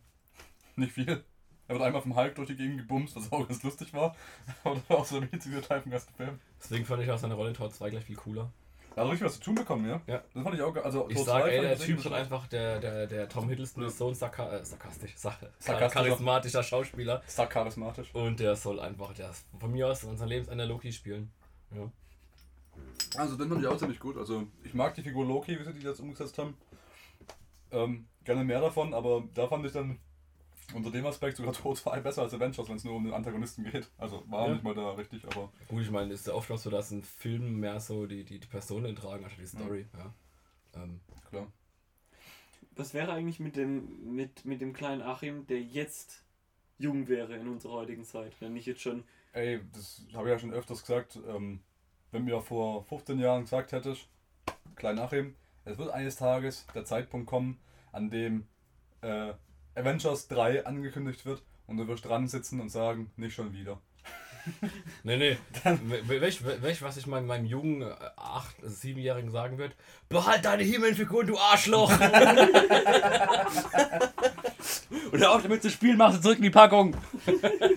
[0.76, 1.24] Nicht viel.
[1.68, 4.16] Er wird einmal vom Hulk durch die Gegend gebumst, was auch ganz lustig war.
[4.64, 6.40] Aber das war auch so ein witziger Teil vom ganzen Film.
[6.62, 8.52] Deswegen fand ich auch seine Rolle in Tor 2 gleich viel cooler.
[8.96, 10.02] Er hat richtig was zu tun bekommen, ja?
[10.06, 10.22] Ja.
[10.34, 13.08] Das fand ich auch Also, Ich sag, 2 ey, der Typ halt einfach, der, der,
[13.08, 15.90] der Tom Hiddleston ist so ein sarka äh, sarkastisch, Sarkastischer.
[15.90, 17.22] charismatischer Schauspieler.
[17.28, 18.14] Stark charismatisch.
[18.14, 21.32] Und der soll einfach, der von mir aus an sein Lebensende Loki spielen.
[21.76, 21.92] Ja.
[23.18, 24.18] Also, den fand ich auch ziemlich gut.
[24.18, 26.56] Also, ich mag die Figur Loki, wie sie die jetzt umgesetzt haben.
[27.72, 30.00] Ähm, gerne mehr davon, aber da fand ich dann
[30.74, 33.90] unter dem Aspekt sogar 2 besser als Avengers, wenn es nur um den Antagonisten geht.
[33.98, 34.54] Also, war Ja.
[34.54, 35.52] nicht mal da richtig, aber.
[35.68, 38.40] Gut, ich meine, ist ja oft auch so, dass ein Film mehr so die, die,
[38.40, 39.86] die Personen tragen, anstatt die Story.
[39.98, 40.14] Ja.
[40.84, 41.00] Ähm,
[41.30, 41.48] Klar.
[42.78, 46.24] Was wäre eigentlich mit dem, mit, mit dem kleinen Achim, der jetzt
[46.78, 48.34] jung wäre in unserer heutigen Zeit?
[48.42, 49.06] Wenn nicht jetzt schon.
[49.36, 51.20] Ey, das habe ich ja schon öfters gesagt.
[51.28, 51.60] Ähm,
[52.12, 54.08] wenn mir vor 15 Jahren gesagt hättest,
[54.76, 57.60] Klein Achim, es wird eines Tages der Zeitpunkt kommen,
[57.92, 58.48] an dem
[59.02, 59.34] äh,
[59.76, 63.82] Avengers 3 angekündigt wird und du wirst dran sitzen und sagen, nicht schon wieder.
[65.04, 65.38] nee, nee.
[66.08, 69.74] We- Welch, welch, was ich meinem, meinem jungen, äh, acht, also siebenjährigen sagen würde,
[70.08, 71.92] behalt deine Himmelfigur, du Arschloch!
[75.12, 76.96] Und auf damit zu spielen, mach sie zurück in die Packung!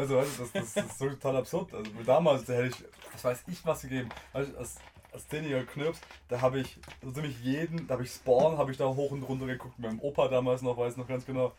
[0.00, 1.74] Also, weißt du, das, das, das ist so total absurd.
[1.74, 4.08] Also, damals da hätte ich, was weiß ich, was gegeben.
[4.32, 4.76] Weißt du, als,
[5.12, 8.78] als zehnjähriger Knirps, da habe ich so ziemlich jeden, da habe ich Spawn, habe ich
[8.78, 9.78] da hoch und runter geguckt.
[9.78, 11.52] Mit meinem Opa damals noch, weiß noch ganz genau.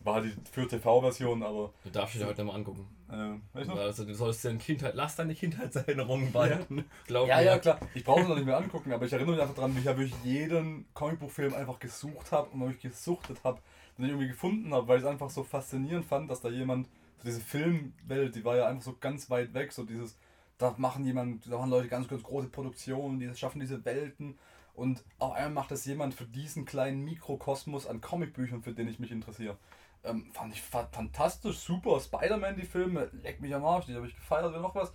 [0.00, 1.72] War halt die für TV-Version, aber.
[1.82, 2.86] Du darfst dich heute noch mal angucken.
[3.10, 3.74] Äh, weißt du?
[3.74, 6.84] Also du sollst deine Kindheit, lass deine Kindheitserinnerungen behalten.
[7.08, 7.42] Ja, mir.
[7.42, 7.80] ja, klar.
[7.94, 9.86] Ich brauche es noch nicht mehr angucken, aber ich erinnere mich einfach dran, wie ich
[9.86, 13.58] ja wirklich jeden Comicbuchfilm einfach gesucht habe und wirklich gesuchtet habe,
[13.96, 16.86] den ich irgendwie gefunden habe, weil ich es einfach so faszinierend fand, dass da jemand,
[17.18, 20.18] so diese Filmwelt, die war ja einfach so ganz weit weg, so dieses,
[20.56, 24.38] da machen jemand, da machen Leute ganz, ganz große Produktionen, die schaffen diese Welten
[24.74, 29.00] und auf einmal macht das jemand für diesen kleinen Mikrokosmos an Comicbüchern, für den ich
[29.00, 29.56] mich interessiere.
[30.04, 31.98] Ähm, fand ich fa fantastisch, super.
[31.98, 34.92] Spider-Man, die Filme, leck mich am Arsch, die habe ich gefeiert, wie noch was.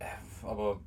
[0.00, 0.06] Äh,
[0.42, 0.80] aber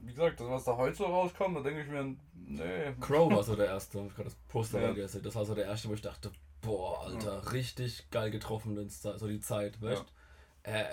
[0.00, 2.92] wie gesagt, das, was da heute so rauskommt, da denke ich mir, nee.
[3.00, 4.92] Crow war so der erste, ich gerade das Poster Ja.
[4.92, 5.06] ja.
[5.06, 6.32] Das war so der erste, wo ich dachte,
[6.66, 10.04] boah, Alter, richtig geil getroffen, wenn's da- so die Zeit, weißt
[10.64, 10.84] äh,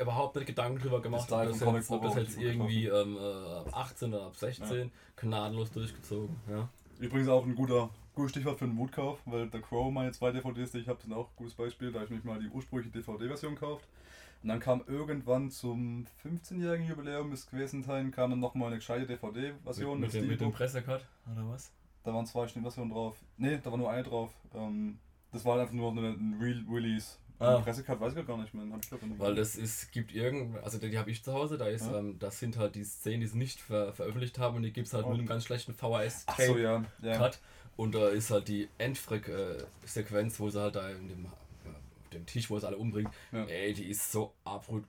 [0.00, 3.20] überhaupt nicht Gedanken drüber gemacht, ob das jetzt, ob das jetzt irgendwie ähm, äh,
[3.58, 6.34] ab 18 oder ab 16 gnadenlos durchgezogen.
[6.48, 6.68] Ja.
[6.98, 10.72] Übrigens auch ein guter, gutes Stichwort für einen Wutkauf, weil The Crow, meine zwei DVDs,
[10.72, 12.92] die ich habe, sind auch ein gutes Beispiel, da habe ich mich mal die ursprüngliche
[12.98, 13.84] DVD-Version gekauft.
[14.42, 19.06] Und dann kam irgendwann zum 15-jährigen Jubiläum des gewesen sein, kam dann nochmal eine gescheite
[19.06, 21.70] DVD-Version Mit, mit, dem, mit dem Pressecut oder was?
[22.04, 23.16] Da waren zwei Versionen drauf.
[23.36, 24.30] Ne, da war nur eine drauf.
[24.54, 24.98] Ähm,
[25.32, 27.16] das war einfach nur ein Real Release.
[27.38, 27.56] Ah.
[27.60, 28.70] Pressecut weiß ich gar nicht mehr.
[28.70, 31.56] Hab ich glaub, Weil das ist, gibt irgend, also die, die habe ich zu Hause,
[31.56, 31.98] da ist, Ja.
[31.98, 34.88] ähm, das sind halt die Szenen, die sie nicht ver veröffentlicht haben und die gibt
[34.88, 35.08] es halt Oh.
[35.10, 36.84] mit einem ganz schlechten VHS Ach so, ja.
[37.00, 37.30] ja.
[37.76, 41.26] Und da ist halt die Endfreak-Sequenz, wo sie halt da in dem,
[42.14, 43.44] dem Tisch, wo sie alle umbringt, Ja.
[43.44, 44.34] ey, die ist so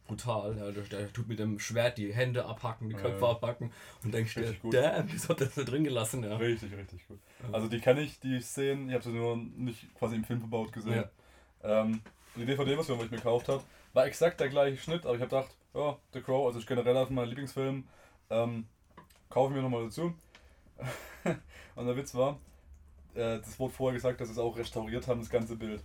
[0.08, 0.58] brutal.
[0.58, 3.32] Ja, der, der tut mit dem Schwert die Hände abhacken, die Köpfe ja.
[3.32, 3.72] abhacken
[4.04, 6.24] und denkst dir, damn, wieso hat das da drin gelassen?
[6.24, 6.38] Ja.
[6.38, 7.20] Richtig, richtig gut.
[7.52, 8.90] Also die kenne ich, die Szenen.
[8.90, 11.06] Ich habe sie nur nicht quasi im Film verbaut gesehen.
[11.64, 12.02] Ähm,
[12.36, 13.64] die DVD-Version, die ich mir gekauft habe,
[13.94, 16.98] war exakt der gleiche Schnitt, aber ich habe gedacht, ja, The Crow, also ist generell
[16.98, 17.84] auf meinem Lieblingsfilm,
[18.30, 18.66] ähm,
[19.30, 20.14] kaufe ich mir nochmal dazu.
[21.76, 22.40] und der Witz war,
[23.14, 25.84] äh, das wurde vorher gesagt, dass sie es auch restauriert haben, das ganze Bild.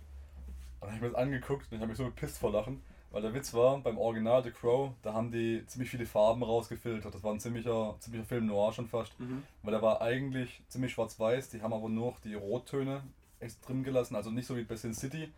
[0.79, 3.21] Dann habe ich mir das angeguckt und ich habe mich so gepisst vor Lachen, weil
[3.21, 7.13] der Witz war, beim Original The Crow, da haben die ziemlich viele Farben rausgefiltert.
[7.13, 9.19] Das war ein ziemlicher, ziemlicher Film noir schon fast.
[9.19, 9.43] Mhm.
[9.63, 13.01] Weil der war eigentlich ziemlich schwarz-weiß, die haben aber nur noch die Rottöne
[13.65, 15.31] drin gelassen, also nicht so wie bei Sin City,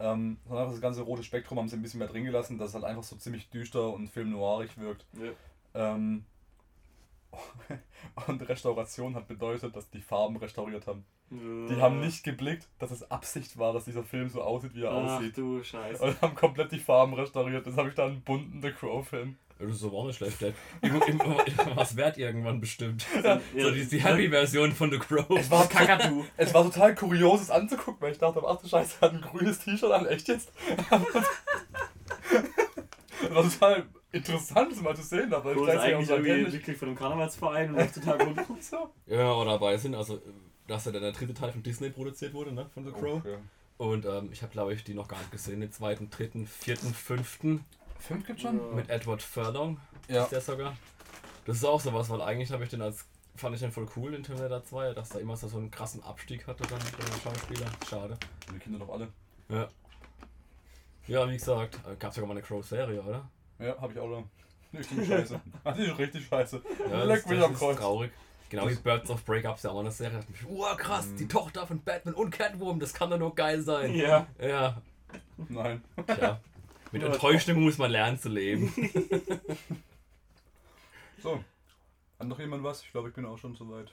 [0.00, 2.70] ähm, sondern einfach das ganze rote Spektrum haben sie ein bisschen mehr drin gelassen, dass
[2.70, 5.06] es halt einfach so ziemlich düster und film noirig wirkt.
[5.12, 5.94] Ja.
[5.94, 6.24] Ähm,
[8.26, 11.04] und Restauration hat bedeutet, dass die Farben restauriert haben.
[11.30, 14.92] Die haben nicht geblickt, dass es Absicht war, dass dieser Film so aussieht, wie er
[14.92, 15.36] Ach aussieht.
[15.36, 16.02] du Scheiße.
[16.02, 17.66] Und haben komplett die Farben restauriert.
[17.66, 19.36] Das habe ich dann einen bunten The Crow-Film.
[19.58, 20.38] Das ist aber auch nicht schlecht.
[21.74, 23.06] Was wird irgendwann bestimmt?
[23.22, 25.24] Ja, So die, die Happy-Version von The Crow.
[25.38, 26.24] Es war Kakadu.
[26.36, 29.20] Es war total kurios, es anzugucken, weil ich dachte, ach du Scheiße, er hat ein
[29.22, 30.52] grünes T-Shirt an, echt jetzt?
[33.22, 36.50] Es war total interessant, das mal zu sehen, aber ich Cool, auch eigentlich so irgendwie.
[36.56, 38.62] Mitglied von einem Karnevalsverein und läuft total gut.
[38.62, 38.90] So.
[39.06, 40.20] Ja, oder dabei sind, also
[40.66, 42.70] dass ja dann der dritte Teil von Disney produziert wurde, ne?
[42.72, 43.22] Von The Crow.
[43.24, 43.36] Oh, ja.
[43.76, 45.60] Und ähm, ich habe, glaube ich, die noch gar nicht gesehen.
[45.60, 47.64] Den zweiten, dritten, vierten, fünften
[47.98, 48.58] Fünf gibt's schon?
[48.58, 48.74] Ja.
[48.74, 50.24] mit Edward Furlong Ja.
[50.24, 50.76] ist der sogar.
[51.46, 53.06] Das ist auch sowas, weil eigentlich habe ich den als
[53.36, 56.02] fand ich den voll cool in Terminator 2, dass er immer so, so einen krassen
[56.04, 57.66] Abstieg hatte dann der Schauspieler.
[57.88, 58.16] Schade.
[58.54, 59.08] Die Kinder doch alle.
[59.48, 59.68] Ja.
[61.06, 63.28] Ja, wie gesagt, gab es sogar mal eine Crow-Serie, oder?
[63.58, 64.24] Ja, hab ich auch noch.
[64.72, 65.40] Richtig scheiße.
[65.76, 66.62] Die ist richtig scheiße.
[66.90, 67.76] Ja, Leck das, mich das am ist Kreuz.
[67.78, 68.12] traurig.
[68.50, 69.24] Genau wie Birds of
[69.56, 70.18] es ja auch eine Serie.
[70.18, 71.16] Da ich, krass, Mhm.
[71.16, 73.94] die Tochter von Batman und Catwoman, das kann doch nur geil sein.
[73.94, 74.26] Ja.
[74.40, 74.80] Ja,
[75.48, 75.82] Nein.
[76.06, 76.40] tja.
[76.92, 78.72] Mit Enttäuschung muss man lernen zu leben.
[81.22, 81.42] So.
[82.18, 82.82] Hat noch jemand was?
[82.82, 83.90] Ich glaube, ich bin auch schon soweit.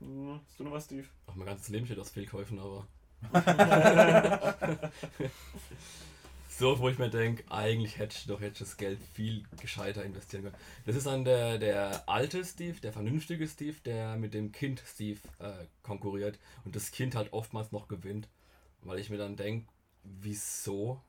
[0.00, 1.06] Hm, Hast du noch was, Steve?
[1.28, 2.84] Ach, mein ganzes Leben steht aus Fehlkäufen, aber.
[6.58, 10.44] so, wo ich mir denke, eigentlich hätte ich doch jetzt das Geld viel gescheiter investieren
[10.44, 10.56] können.
[10.86, 15.20] Das ist dann der, der alte Steve, der vernünftige Steve, der mit dem Kind Steve
[15.38, 18.28] äh, konkurriert und das Kind halt oftmals noch gewinnt.
[18.80, 19.66] Weil ich mir dann denke,
[20.02, 21.02] wieso?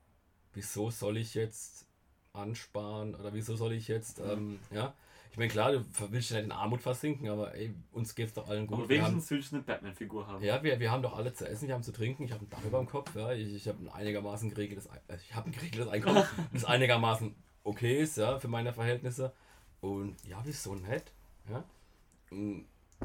[0.53, 1.85] Wieso soll ich jetzt
[2.33, 4.93] ansparen oder wieso soll ich jetzt, ähm, ja?
[5.31, 8.47] Ich meine, klar, du willst ja nicht in Armut versinken, aber ey, uns geht's doch
[8.49, 8.79] allen gut.
[8.79, 10.43] Aber Wir haben- wenigstens willst du eine Batman-Figur haben.
[10.43, 12.49] ja, wir, wir haben doch alle zu essen, wir haben zu trinken, ich habe ein
[12.49, 15.51] Dach über dem Kopf, ja, ich, ich habe ein einigermaßen geregeltes, äh, ich habe ein
[15.51, 16.23] geregeltes Einkommen,
[16.53, 19.33] das einigermaßen okay ist, ja, für meine Verhältnisse.
[19.81, 21.11] Und ja, wieso nicht?
[21.49, 21.63] Ja?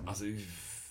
[0.06, 0.46] Also ich,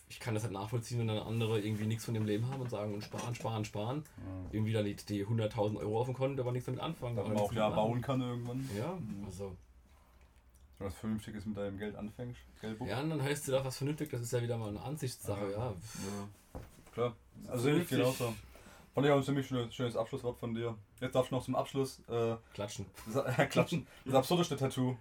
[0.09, 2.69] ich kann das halt nachvollziehen, wenn dann andere irgendwie nichts von dem Leben haben und
[2.69, 4.03] sagen und sparen, sparen, sparen.
[4.51, 7.17] Irgendwie dann die, die 100.000 Euro auf dem Konto, aber nichts damit anfangen.
[7.17, 7.75] Aber man auch ja machen.
[7.75, 8.69] bauen kann irgendwann.
[8.77, 9.55] Ja, also.
[10.81, 12.41] Wenn was Vernünftiges mit deinem Geld anfängst.
[12.59, 12.87] Geldbuch.
[12.87, 15.51] Ja, und dann heißt du doch was vernünftig, das ist ja wieder mal eine Ansichtssache,
[15.51, 15.73] ja.
[16.93, 17.15] Klar.
[17.47, 18.33] Also ich genauso.
[18.93, 20.77] Fand ich auch ein ziemlich schönes, schönes Abschlusswort von dir.
[20.99, 22.85] Jetzt darfst du noch zum Abschluss äh, Klatschen.
[23.49, 23.87] klatschen.
[24.03, 24.97] Das absurdeste Tattoo.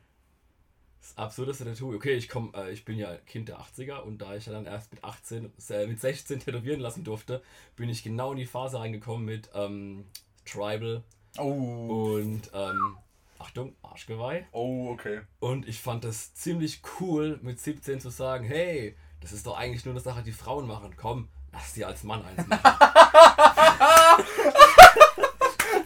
[1.00, 1.94] Das absurdeste Tattoo.
[1.94, 4.66] Okay, ich komm, äh, ich bin ja Kind der 80er und da ich ja dann
[4.66, 7.42] erst mit 18, äh, mit 16 tätowieren lassen durfte,
[7.74, 10.04] bin ich genau in die Phase reingekommen mit ähm,
[10.44, 11.02] Tribal
[11.38, 12.14] Oh.
[12.16, 12.96] und ähm,
[13.41, 14.45] Achtung, Arschgeweih.
[14.53, 15.22] Oh, okay.
[15.41, 19.84] Und ich fand es ziemlich cool, mit 17 zu sagen, hey, das ist doch eigentlich
[19.86, 20.95] nur eine Sache, die Frauen machen.
[20.97, 22.61] Komm, lass dir als Mann eins machen.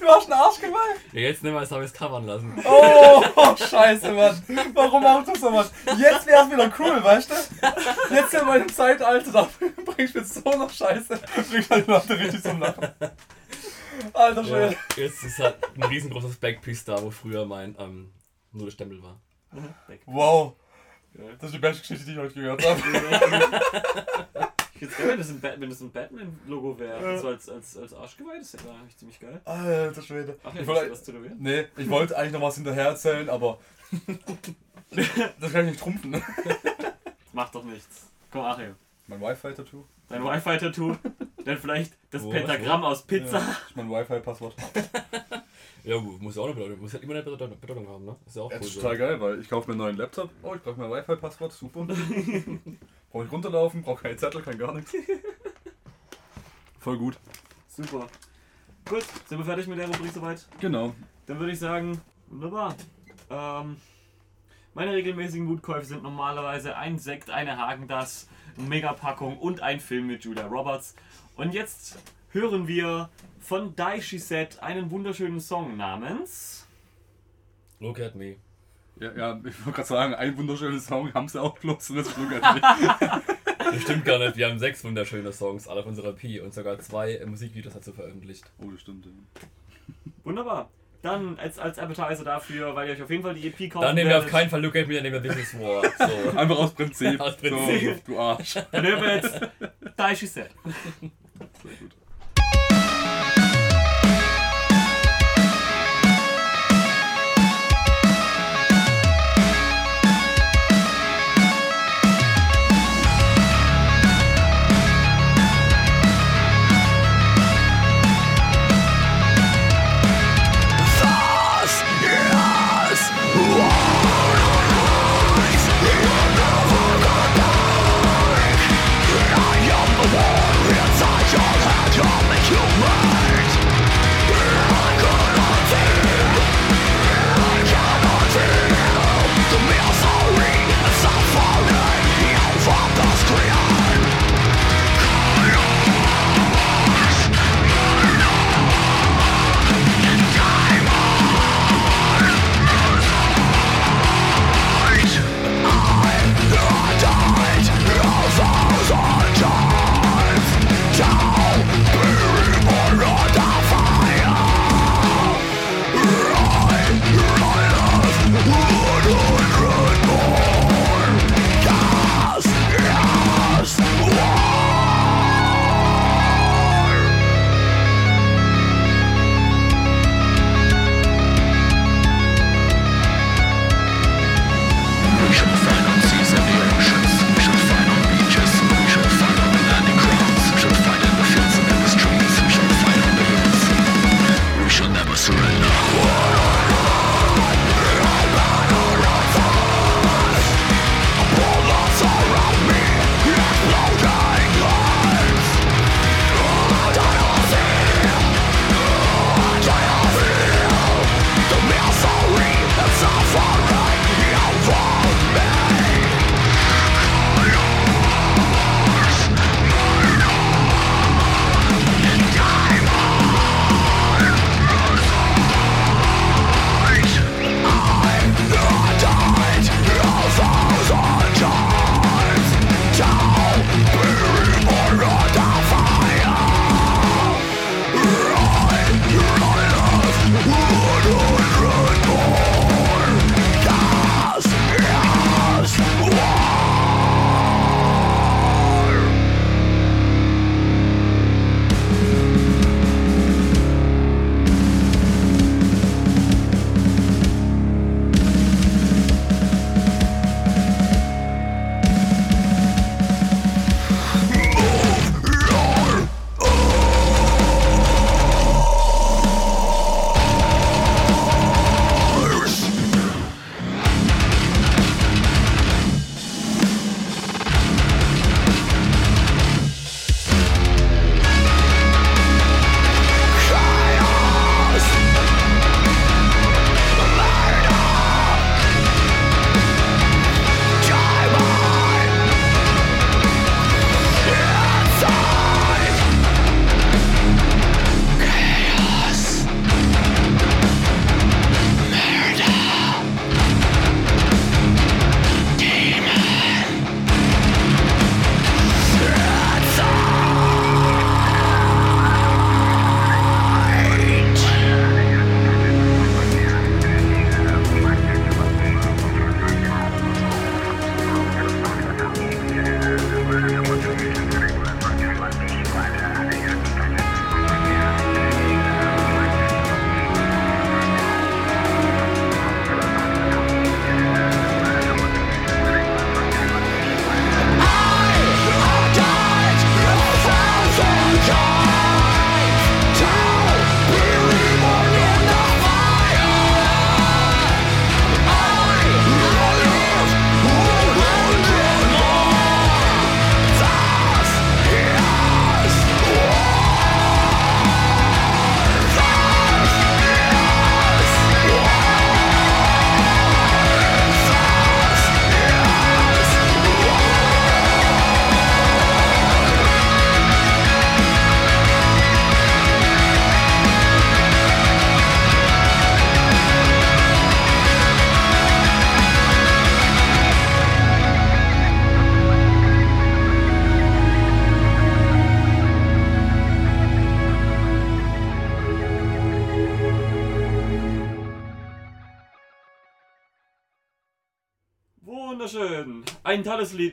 [0.00, 1.00] Du hast einen Arsch gemeint?
[1.12, 2.62] ja, jetzt nehmen wir es, habe ich es covern lassen.
[2.62, 3.22] Oh,
[3.56, 4.42] scheiße, Mann.
[4.74, 5.66] Warum machst du so, Mann?
[5.96, 8.14] Jetzt wär's wieder cool, weißt du?
[8.14, 9.48] Jetzt wir im Zeitalter, da
[9.86, 12.86] bringst mit so einer Scheiße, bringst halt die Leute richtig zum Lachen.
[14.12, 14.76] Alter Ja, Schwede.
[14.96, 18.12] jetzt ist halt ein riesengroßes Backpiece da, wo früher mein ähm,
[18.52, 19.20] Nullstempel war.
[20.06, 20.54] Wow.
[21.14, 21.24] Ja.
[21.38, 22.80] Das ist die beste Geschichte, die ich heute gehört habe.
[24.74, 27.12] Ich find's geil, wenn das ein, Bat- wenn das ein Batman-Logo wäre.
[27.12, 27.18] Ja.
[27.18, 29.40] So als, als, als Arschgeweih, das wäre eigentlich ziemlich geil.
[29.44, 30.36] Alter Schwede.
[30.42, 31.36] Ach ja, Ich wollte, was tätowieren?
[31.38, 33.58] nee, ich wollte eigentlich noch was hinterher erzählen, aber
[35.40, 36.20] das kann ich nicht trumpfen.
[37.32, 38.08] Macht doch nichts.
[38.32, 38.74] Komm, Achim.
[39.06, 39.84] Mein Wi-Fi-Tattoo.
[40.08, 40.96] Dein Wi-Fi-Tattoo.
[41.44, 43.38] Dann vielleicht das Wo, Pentagramm aus Pizza.
[43.38, 44.54] Ja, ist mein Wi-Fi-Passwort.
[45.86, 48.16] Ja, muss ja auch eine Bedeutung, muss halt immer eine Bedeutung, Bedeutung haben, ne?
[48.24, 48.60] Ist ja auch Ja, cool.
[48.60, 48.80] das ist so.
[48.80, 50.30] total geil, weil ich kaufe mir einen neuen Laptop.
[50.42, 51.86] Oh, ich brauche mein Wi-Fi-Passwort, super.
[53.12, 54.94] brauche ich runterlaufen, brauche keinen Zettel, kein gar nichts.
[56.78, 57.18] Voll gut.
[57.68, 58.06] Super.
[58.88, 60.46] Gut, sind wir fertig mit der Rubrik soweit?
[60.58, 60.94] Genau.
[61.26, 62.74] Dann würde ich sagen, wunderbar.
[63.28, 63.76] Ähm,
[64.72, 70.24] meine regelmäßigen Gutkäufe sind normalerweise ein Sekt, eine Hagendas, eine Megapackung und ein Film mit
[70.24, 70.94] Julia Roberts.
[71.36, 71.98] Und jetzt
[72.30, 73.10] hören wir
[73.40, 76.66] von Daishi Set einen wunderschönen Song namens.
[77.80, 78.36] Look at me.
[79.00, 82.08] Ja, ja ich wollte gerade sagen, ein wunderschöner Song haben sie auch bloß und das
[82.08, 82.62] Flug an mich.
[83.58, 86.78] Das stimmt gar nicht, wir haben sechs wunderschöne Songs, alle auf unserer Pi und sogar
[86.78, 88.44] zwei Musikvideos dazu veröffentlicht.
[88.58, 89.06] Oh, das stimmt.
[89.06, 89.12] Ja.
[90.22, 90.70] Wunderbar.
[91.02, 93.94] Dann als, als Appetizer dafür, weil ihr euch auf jeden Fall die EP kaufen Dann
[93.94, 95.82] nehmen wir auf keinen Fall Look at me, dann nehmen wir This is War.
[95.82, 96.38] So.
[96.38, 97.20] Einfach aus Prinzip.
[97.20, 97.96] Aus Prinzip.
[98.06, 98.54] So, du Arsch.
[98.70, 99.40] Dann hören wir jetzt
[99.96, 100.50] Daishi Set.
[101.62, 102.03] Sehr gut.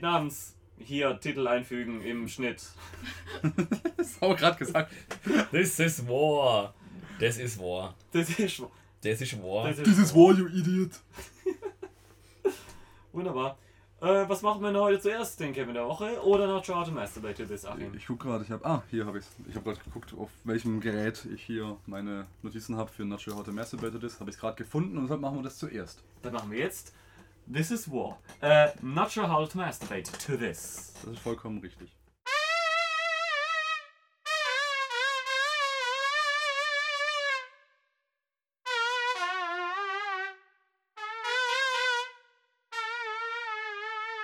[0.02, 2.64] Namens hier Titel einfügen im Schnitt.
[3.98, 4.92] Das haben wir gerade gesagt.
[5.52, 6.74] This is war.
[7.20, 7.96] Das ist war.
[8.12, 8.40] Das ist,
[9.04, 9.68] Das ist war.
[9.68, 10.92] das ist This is war, you idiot.
[13.14, 13.58] wunderbar.
[14.02, 15.40] Äh, was machen wir denn heute zuerst?
[15.40, 17.94] Den Kevin der Woche oder noch How to Masturbate to this, Achim?
[17.94, 18.66] Ich gucke gerade, ich habe.
[18.66, 22.76] Ah, hier habe ich Ich habe gerade geguckt, auf welchem Gerät ich hier meine Notizen
[22.78, 24.20] habe für Not Sure How to Masturbate this.
[24.20, 26.02] Habe ich gerade gefunden und deshalb machen wir das zuerst.
[26.24, 26.96] Dann machen wir jetzt
[27.54, 28.18] This is War.
[28.42, 30.94] Äh, not sure how to masturbate to this.
[31.04, 31.92] Das ist vollkommen richtig.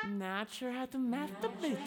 [0.08, 1.78] Not sure how to masturbate.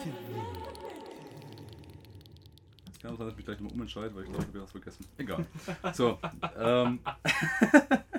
[2.93, 4.63] Es kann auch sein, dass ich mich gleich nochmal umentscheide, weil ich glaube, ich habe
[4.63, 5.07] was vergessen.
[5.17, 5.47] Egal.
[5.95, 6.19] So,
[6.59, 7.01] ähm.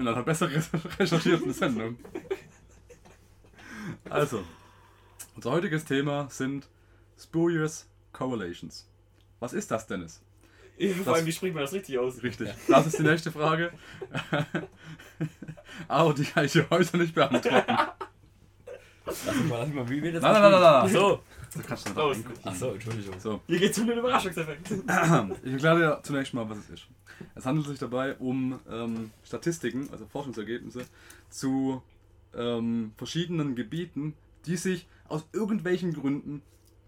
[0.00, 0.48] In einer besser
[0.98, 1.98] recherchierten Sendung.
[4.08, 4.42] Also,
[5.36, 6.66] unser heutiges Thema sind
[7.18, 8.88] Spurious Correlations.
[9.40, 10.22] Was ist das, Dennis?
[11.04, 12.22] Vor allem, wie spricht man das richtig aus?
[12.22, 12.48] Richtig.
[12.66, 13.72] Das ist die nächste Frage.
[15.88, 17.76] Aber die kann ich dir heute nicht beantworten.
[19.04, 19.88] Lass mich mal, lass mich mal.
[19.90, 20.22] Wie wird das?
[20.22, 20.88] Nein, nein, nein, nein, nein.
[20.88, 21.22] So.
[21.54, 22.16] Da kannst du noch Los.
[22.16, 22.40] reingucken.
[22.44, 23.14] Ach so, Entschuldigung.
[23.18, 24.70] So, Hier geht's um den Überraschungseffekt.
[25.42, 26.86] ich erkläre dir zunächst mal, was es ist.
[27.34, 30.84] Es handelt sich dabei um ähm, Statistiken, also Forschungsergebnisse,
[31.28, 31.82] zu
[32.36, 34.14] ähm, verschiedenen Gebieten,
[34.46, 36.42] die sich aus irgendwelchen Gründen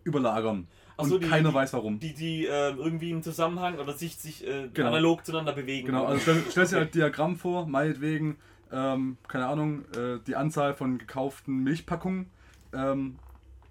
[0.05, 0.69] überlagern.
[0.97, 1.99] Ach Und so, die- keiner die- weiß warum.
[1.99, 4.89] Die, die äh, irgendwie im Zusammenhang oder sich, sich äh, Genau.
[4.89, 5.87] analog zueinander bewegen.
[5.87, 8.37] Genau, also stell, stell dir halt Diagramm vor, meinetwegen,
[8.71, 12.31] ähm, keine Ahnung, äh, die Anzahl von gekauften Milchpackungen
[12.73, 13.17] ähm,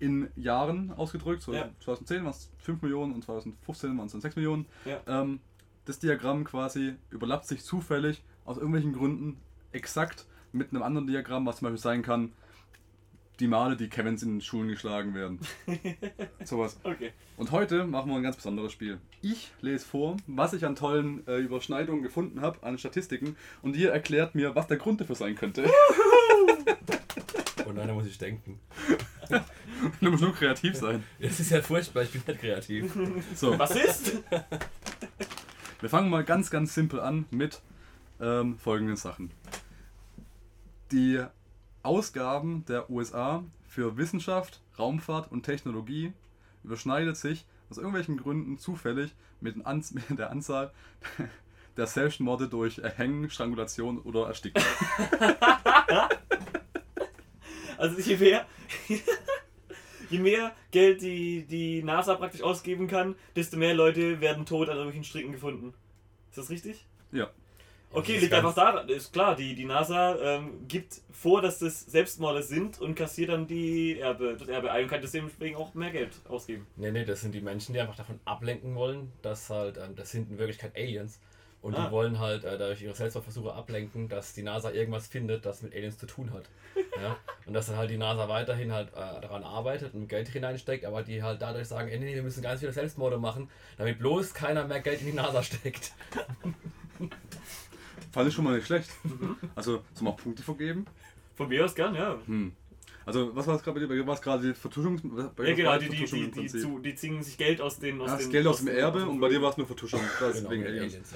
[0.01, 1.41] in Jahren ausgedrückt.
[1.43, 1.69] So Ja.
[1.79, 4.65] 2010 waren es 5 Millionen und 2015 waren es dann 6 Millionen.
[4.85, 4.99] Ja.
[5.07, 5.39] Ähm,
[5.85, 9.37] das Diagramm quasi überlappt sich zufällig aus irgendwelchen Gründen
[9.71, 12.33] exakt mit einem anderen Diagramm, was zum Beispiel sein kann,
[13.39, 15.39] die Male, die Kevins in den Schulen geschlagen werden.
[16.43, 16.79] Sowas.
[16.83, 17.11] Okay.
[17.37, 18.99] Und heute machen wir ein ganz besonderes Spiel.
[19.21, 23.91] Ich lese vor, was ich an tollen äh, Überschneidungen gefunden habe, an Statistiken, und ihr
[23.91, 25.65] erklärt mir, was der Grund dafür sein könnte.
[27.65, 28.59] Und dann muss ich denken.
[29.99, 31.03] du musst nur kreativ sein.
[31.19, 32.93] Das ist ja furchtbar, ich bin nicht kreativ.
[33.35, 34.17] So, Was ist?
[35.79, 37.61] wir fangen mal ganz, ganz simpel an mit
[38.19, 39.31] ähm, folgenden Sachen.
[40.91, 41.23] Die
[41.83, 46.13] Ausgaben der USA für Wissenschaft, Raumfahrt und Technologie
[46.63, 49.55] überschneidet sich aus irgendwelchen Gründen zufällig mit
[50.09, 50.71] der Anzahl
[51.77, 54.61] der Selbstmorde durch Erhängen, Strangulation oder Ersticken.
[57.81, 58.45] Also je mehr,
[60.11, 64.75] je mehr Geld die, die NASA praktisch ausgeben kann, desto mehr Leute werden tot an
[64.75, 65.73] irgendwelchen Stricken gefunden.
[66.29, 66.85] Ist das richtig?
[67.11, 67.31] Ja.
[67.91, 71.81] Okay, liegt ist einfach daran, ist klar, die, die NASA ähm, gibt vor, dass das
[71.81, 75.89] Selbstmorde sind und kassiert dann die Erbe, das Erbe ein und kann deswegen auch mehr
[75.89, 76.67] Geld ausgeben.
[76.77, 80.11] Nee, nee, das sind die Menschen, die einfach davon ablenken wollen, dass halt, ähm, das
[80.11, 81.19] sind in Wirklichkeit Aliens.
[81.61, 81.85] Und Ah.
[81.85, 85.75] die wollen halt äh, dadurch ihre Selbstmordversuche ablenken, dass die NASA irgendwas findet, das mit
[85.75, 86.45] Aliens zu tun hat.
[87.01, 87.15] ja?
[87.45, 91.03] Und dass dann halt die NASA weiterhin halt äh, daran arbeitet und Geld hineinsteckt, aber
[91.03, 93.47] die halt dadurch sagen, ey, nee, wir müssen ganz viele Selbstmorde machen,
[93.77, 95.93] damit bloß keiner mehr Geld in die NASA steckt.
[98.11, 98.89] Fand ich schon mal nicht schlecht.
[99.55, 100.85] Also, soll man Punkte vergeben?
[101.35, 102.17] Von mir aus gern, ja.
[102.25, 102.53] Hm.
[103.05, 103.87] Also, was war es gerade bei dir?
[103.89, 104.99] Bei dir war es gerade die Vertuschung?
[105.35, 107.59] bei Ja, dir genau, war die, die, Vertuschung die, die, zu, die ziehen sich Geld
[107.61, 107.99] aus den.
[108.01, 110.01] Aus Ah, das den, Geld aus dem Erbe und bei dir war es nur Vertuschung.
[110.19, 110.93] Das Genau, wegen Aliens.
[110.93, 111.13] Aliens,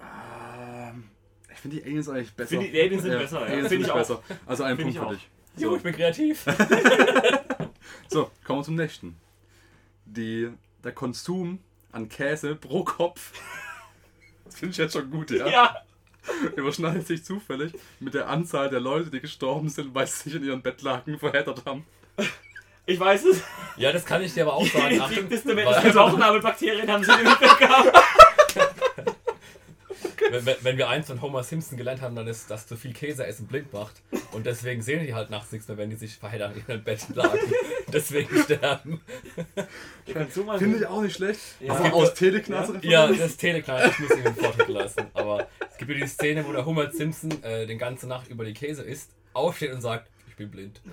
[0.00, 0.88] Ja.
[0.90, 1.04] Ähm,
[1.52, 2.48] ich finde die Aliens eigentlich besser.
[2.50, 3.46] Finde die Aliens sind besser, ja.
[3.46, 3.96] Aliens Finde finde ich auch.
[3.96, 4.22] besser.
[4.46, 5.28] Also ein Punkt ich für dich.
[5.56, 6.44] Jo, So, ich bin kreativ.
[8.08, 9.16] so, kommen wir zum nächsten.
[10.06, 10.48] Die,
[10.84, 11.58] der Konsum
[11.92, 13.32] an Käse pro Kopf.
[14.44, 15.46] Das finde ich jetzt schon gut, ja?
[15.46, 15.76] Ja,
[16.56, 20.44] Überschneidet sich zufällig mit der Anzahl der Leute, die gestorben sind, weil sie sich in
[20.44, 21.84] ihren Bettlaken verheddert haben.
[22.86, 23.42] ich weiß es.
[23.76, 25.02] Ja, das kann ich dir aber auch sagen.
[25.10, 27.98] Die Menschen Bauchnabelbakterien haben sie im Mittel gehabt.
[30.30, 32.92] wenn, wenn, wenn wir eins von Homer Simpson gelernt haben, dann ist, dass zu viel
[32.92, 34.02] Käse essen blind macht.
[34.32, 37.06] Und deswegen sehen die halt nachts nichts mehr, wenn die sich verheddern in ihrem Bett
[37.14, 37.38] lagen.
[37.92, 39.00] deswegen sterben.
[40.58, 41.40] Finde ich auch nicht schlecht.
[41.60, 41.74] Ja.
[41.74, 45.06] Aber aus Teleknase Ja, das Teleknall, ich muss ihn im Vortrag lassen.
[45.14, 48.44] Aber es gibt ja die Szene, wo der Homer Simpson äh, den ganze Nacht über
[48.44, 50.80] die Käse isst, aufsteht und sagt, ich bin blind.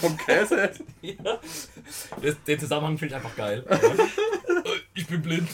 [0.00, 0.86] vom Käse essen.
[1.02, 1.38] Ja.
[2.22, 3.64] Das, den Zusammenhang finde ich einfach geil.
[3.68, 3.78] Äh,
[4.94, 5.48] Ich bin blind.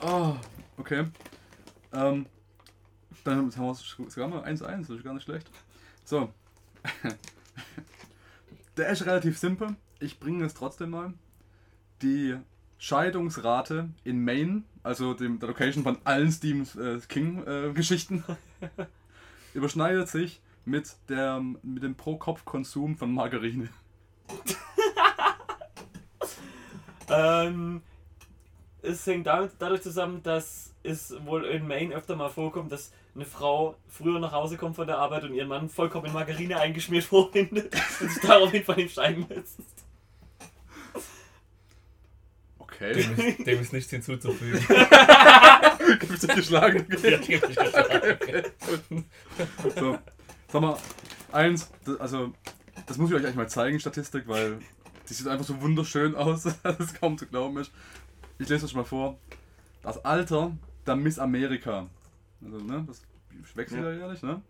[0.00, 0.36] Ah,
[0.76, 1.06] okay.
[1.92, 2.26] Ähm,
[3.24, 5.50] dann haben wir es sogar mal 1-1, das ist gar nicht schlecht.
[6.04, 6.32] So.
[8.76, 9.76] Der ist relativ simpel.
[10.00, 11.14] Ich bringe es trotzdem mal.
[12.02, 12.36] Die
[12.78, 18.24] Scheidungsrate in Maine, also dem, der Location von allen Stephen äh, King-Geschichten,
[19.54, 23.68] überschneidet sich mit, der, mit dem Pro-Kopf-Konsum von Margarine.
[27.08, 27.82] Ähm,
[28.82, 33.24] es hängt damit, dadurch zusammen, dass es wohl in Maine öfter mal vorkommt, dass eine
[33.24, 37.04] Frau früher nach Hause kommt von der Arbeit und ihren Mann vollkommen in Margarine eingeschmiert
[37.04, 39.58] vorfindet und sich daraufhin von ihm scheiden lässt.
[42.58, 42.92] Okay.
[42.92, 44.60] Dem ist, dem ist nichts hinzuzufügen.
[46.00, 46.86] Gibt's dich geschlagen?
[47.02, 49.04] Ja, hab ich geschlagen.
[49.76, 49.98] So,
[50.48, 50.76] sag mal,
[51.32, 52.32] eins, das, also,
[52.86, 54.58] das muss ich euch eigentlich mal zeigen, Statistik, weil
[55.08, 57.70] die sieht einfach so wunderschön aus, dass es kaum zu glauben ist.
[58.38, 59.18] Ich lese euch mal vor.
[59.82, 60.52] Das Alter
[60.86, 61.88] der Miss Amerika,
[62.44, 63.02] also, ne, das
[63.54, 63.92] wechselt ja.
[63.92, 64.42] jährlich, ne,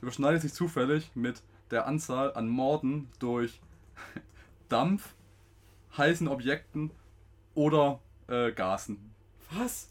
[0.00, 3.60] überschneidet sich zufällig mit der Anzahl an Morden durch
[4.68, 5.14] Dampf,
[5.96, 6.90] heißen Objekten
[7.54, 9.12] oder äh, Gasen.
[9.50, 9.88] Was?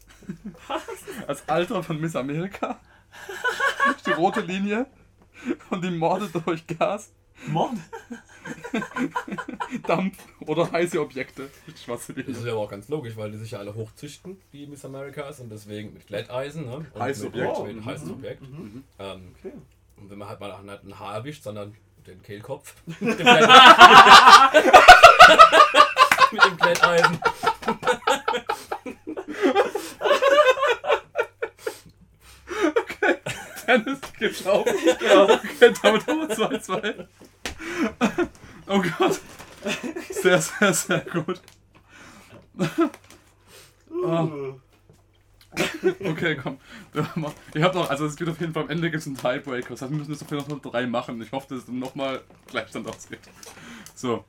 [1.26, 2.80] Das Alter von Miss Amerika
[4.06, 4.86] die rote Linie.
[5.70, 7.12] Und die Morde durch Gas,
[7.48, 7.72] Mord?
[9.86, 11.50] Dampf oder heiße Objekte.
[11.66, 11.98] Das
[12.36, 15.50] ist ja auch ganz logisch, weil die sich ja alle hochzüchten, die Miss Americas, und
[15.50, 16.76] deswegen mit Glätteisen, ne?
[16.92, 17.58] Und Heißes mit, Objekt.
[17.66, 18.42] Mit, mit heißes Objekt.
[18.42, 18.84] Mhm.
[18.98, 19.52] Ähm, Okay.
[19.96, 21.74] und wenn man halt mal nicht ein Haar erwischt, sondern
[22.06, 22.74] den Kehlkopf.
[22.86, 23.16] mit dem
[26.56, 26.80] Glätt-
[33.70, 33.84] Glätteisen.
[33.84, 34.68] Dennis geschraubt.
[34.68, 37.06] Okay, damit haben wir 2-2.
[38.66, 39.20] Oh Gott.
[40.10, 41.40] Sehr, sehr, sehr gut.
[44.02, 44.54] Oh,
[46.04, 46.58] okay, komm.
[47.54, 49.70] Ihr habt noch, also es gibt auf jeden Fall am Ende gibt es einen Tiebreaker.
[49.70, 51.20] Das heißt, wir müssen jetzt auf jeden Fall noch drei machen.
[51.20, 53.20] Ich hoffe, dass es dann nochmal Gleichstand ausgeht.
[53.94, 54.24] So,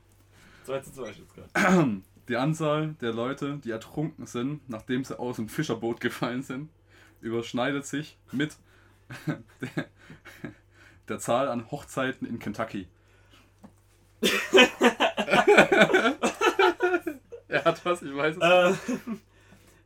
[0.64, 2.02] 2 zu 2 jetzt gerade.
[2.28, 6.68] die Anzahl der Leute, die ertrunken sind, nachdem sie aus dem Fischerboot gefallen sind,
[7.20, 8.56] überschneidet sich mit
[9.60, 9.86] der,
[11.08, 12.88] der Zahl an Hochzeiten in Kentucky.
[17.48, 18.42] er hat was, ich weiß es.
[18.42, 18.72] Äh,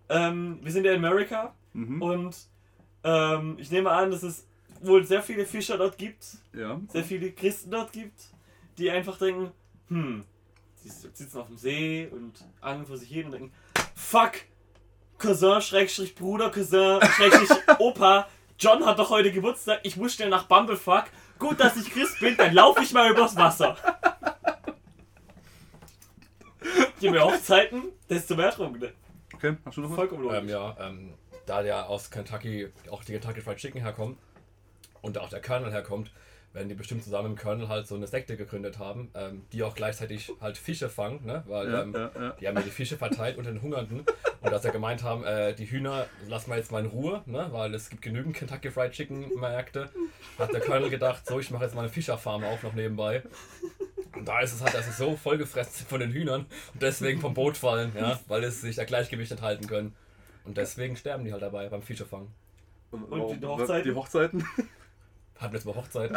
[0.08, 2.00] ähm, wir sind ja in Amerika Mhm.
[2.00, 2.36] und
[3.04, 4.46] ähm, ich nehme an, dass es
[4.80, 6.24] wohl sehr viele Fischer dort gibt,
[6.54, 6.80] Ja.
[6.88, 8.28] sehr viele Christen dort gibt,
[8.78, 9.50] die einfach denken,
[9.88, 10.24] hm,
[10.76, 12.32] sie sitzen auf dem See und
[12.62, 13.52] angeln vor sich hin und denken,
[13.94, 14.32] fuck,
[15.18, 18.26] Cousin, Schrägstrich Bruder, Cousin, Schrägstrich Opa,
[18.58, 21.04] John hat doch heute Geburtstag, ich muss schnell nach Bumblefuck,
[21.38, 23.76] gut, dass ich Christ bin, dann laufe ich mal übers Wasser.
[27.00, 28.92] Je mehr Hochzeiten, desto mehr Trunkene.
[29.34, 29.96] Okay, hast du noch was?
[29.96, 30.38] Vollkommen logisch.
[30.38, 31.14] Ähm, ja, ähm,
[31.44, 34.18] da der aus Kentucky, auch die Kentucky Fried Chicken herkommt
[35.02, 36.10] und da auch der Colonel herkommt,
[36.56, 39.74] werden die bestimmt zusammen im Colonel halt so eine Sekte gegründet haben, ähm, die auch
[39.74, 41.44] gleichzeitig halt Fische fangen, ne?
[41.46, 42.30] Weil Ja, ähm, ja, ja.
[42.40, 44.04] die haben ja die Fische verteilt unter den Hungernden
[44.40, 47.48] und dass sie gemeint haben, äh, die Hühner lassen wir jetzt mal in Ruhe, ne?
[47.52, 49.90] Weil es gibt genügend Kentucky Fried Chicken Märkte.
[50.38, 53.22] Hat der Colonel gedacht, so ich mache jetzt mal eine Fischerfarm auf noch nebenbei.
[54.14, 57.20] Und da ist es halt, dass sie so vollgefressen sind von den Hühnern und deswegen
[57.20, 59.94] vom Boot fallen, ja, weil es sich der Gleichgewicht nicht halten können.
[60.44, 62.28] Und deswegen sterben die halt dabei beim Fischefangen.
[62.90, 63.90] Und die Hochzeiten?
[63.90, 64.44] Die Hochzeiten?
[65.38, 66.10] Hatten jetzt mal Hochzeit.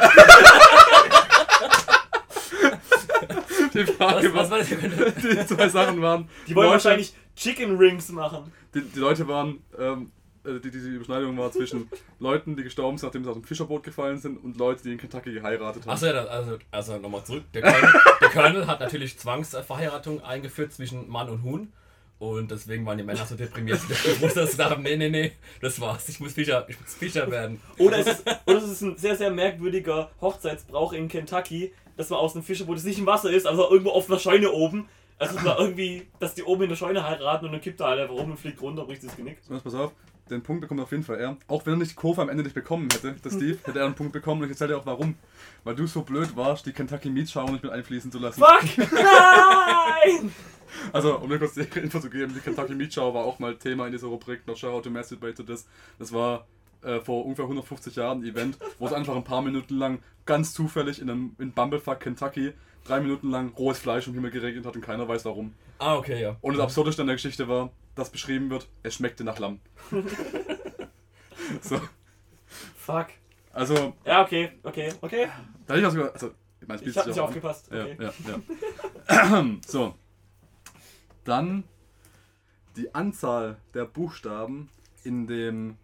[3.74, 4.78] Die Frage Was, was war,
[5.22, 6.28] die zwei Sachen waren.
[6.48, 8.52] Die wollen Leute- wahrscheinlich Chicken Rings machen.
[8.74, 10.10] Die, die Leute waren, ähm,
[10.44, 11.88] äh, die, die, Überschneidung war zwischen
[12.18, 14.98] Leuten, die gestorben sind, nachdem sie aus dem Fischerboot gefallen sind, und Leute, die in
[14.98, 15.90] Kentucky geheiratet haben.
[15.90, 17.44] Achso, ja, also, also nochmal zurück.
[17.54, 21.72] Der Colonel, der Colonel hat natürlich Zwangsverheiratung eingeführt zwischen Mann und Huhn.
[22.20, 23.80] Und deswegen waren die Männer so deprimiert,
[24.34, 25.32] dass sie dachten, nee, nee, nee,
[25.62, 27.62] das war's, ich muss Fischer, ich muss Fischer werden.
[27.78, 32.18] Oder es, ist, oder es ist ein sehr, sehr merkwürdiger Hochzeitsbrauch in Kentucky, dass man
[32.18, 34.86] aus einem Fischerboot, das nicht im Wasser ist, also irgendwo auf einer Scheune oben,
[35.18, 37.86] also dass man irgendwie, dass die oben in der Scheune heiraten und dann kippt er
[37.86, 39.38] halt einfach rum und fliegt runter und bricht das Genick.
[39.48, 39.92] So, pass auf,
[40.28, 41.38] den Punkt bekommt auf jeden Fall er.
[41.48, 43.86] Auch wenn er nicht die Kurve am Ende nicht bekommen hätte, der Steve, hätte er
[43.86, 45.14] einen Punkt bekommen und ich erzähle dir auch warum.
[45.64, 48.40] Weil du so blöd warst, die Kentucky Meat Show nicht mit einfließen zu lassen.
[48.40, 48.92] Fuck!
[48.92, 50.32] Nein!
[50.92, 53.56] Also, um mir kurz die Info zu geben, die Kentucky Meat Show war auch mal
[53.56, 55.66] Thema in dieser Rubrik, noch Shout out to Masturbate to this.
[55.98, 56.46] Das war
[56.82, 60.52] äh, vor ungefähr 150 Jahren ein Event, wo es einfach ein paar Minuten lang ganz
[60.52, 62.52] zufällig in, einem, in Bumblefuck, Kentucky,
[62.84, 65.54] drei Minuten lang rohes Fleisch im Himmel geregnet hat und keiner weiß warum.
[65.78, 66.36] Ah, okay, ja.
[66.40, 69.60] Und das Absurdeste an der Geschichte war, dass beschrieben wird, es schmeckte nach Lamm.
[71.60, 71.80] so,
[72.76, 73.08] Fuck.
[73.52, 75.28] also, Ja, okay, okay, okay.
[75.66, 76.30] da ich auch sogar, also,
[76.60, 77.70] ich meine, Ich hab nicht aufgepasst.
[77.72, 77.96] Ja, Okay.
[77.98, 78.12] ja,
[79.08, 79.46] ja.
[79.66, 79.94] so.
[81.24, 81.64] Dann
[82.76, 84.68] die Anzahl der Buchstaben
[85.04, 85.76] in dem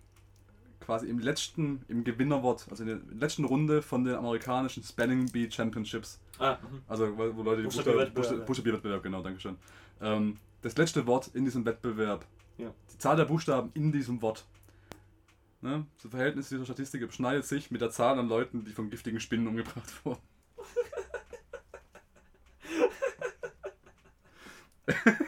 [0.81, 5.51] quasi im letzten, im Gewinnerwort, also in der letzten Runde von den amerikanischen Spelling Bee
[5.51, 6.21] Championships.
[6.39, 6.83] Ah, mhm.
[6.87, 8.45] Also wo Leute die Buchstabierwettbewerb, Buchsta- ja.
[8.45, 9.57] Buchstabierwettbewerb, genau, danke schön.
[10.01, 12.25] Ähm, das letzte Wort in diesem Wettbewerb.
[12.59, 12.73] Ja.
[12.93, 14.47] Die Zahl der Buchstaben in diesem Wort.
[15.61, 15.87] Ne?
[16.01, 19.49] Das Verhältnis dieser Statistik überschneidet sich mit der Zahl an Leuten, die von giftigen Spinnen
[19.49, 20.21] umgebracht wurden.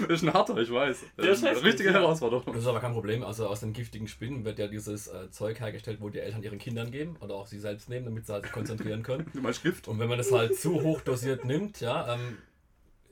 [0.00, 1.04] Das ist ein harter, ich weiß.
[1.16, 1.94] Der ist eine heftig, richtige ja.
[1.96, 2.44] Herausforderung.
[2.46, 3.22] Das ist aber kein Problem.
[3.22, 6.58] Also aus den giftigen Spinnen wird ja dieses äh, Zeug hergestellt, wo die Eltern ihren
[6.58, 9.26] Kindern geben oder auch sie selbst nehmen, damit sie halt sich konzentrieren können.
[9.38, 9.88] Du meinst Gift?
[9.88, 12.38] Und wenn man das halt zu hoch dosiert nimmt, ja, ähm,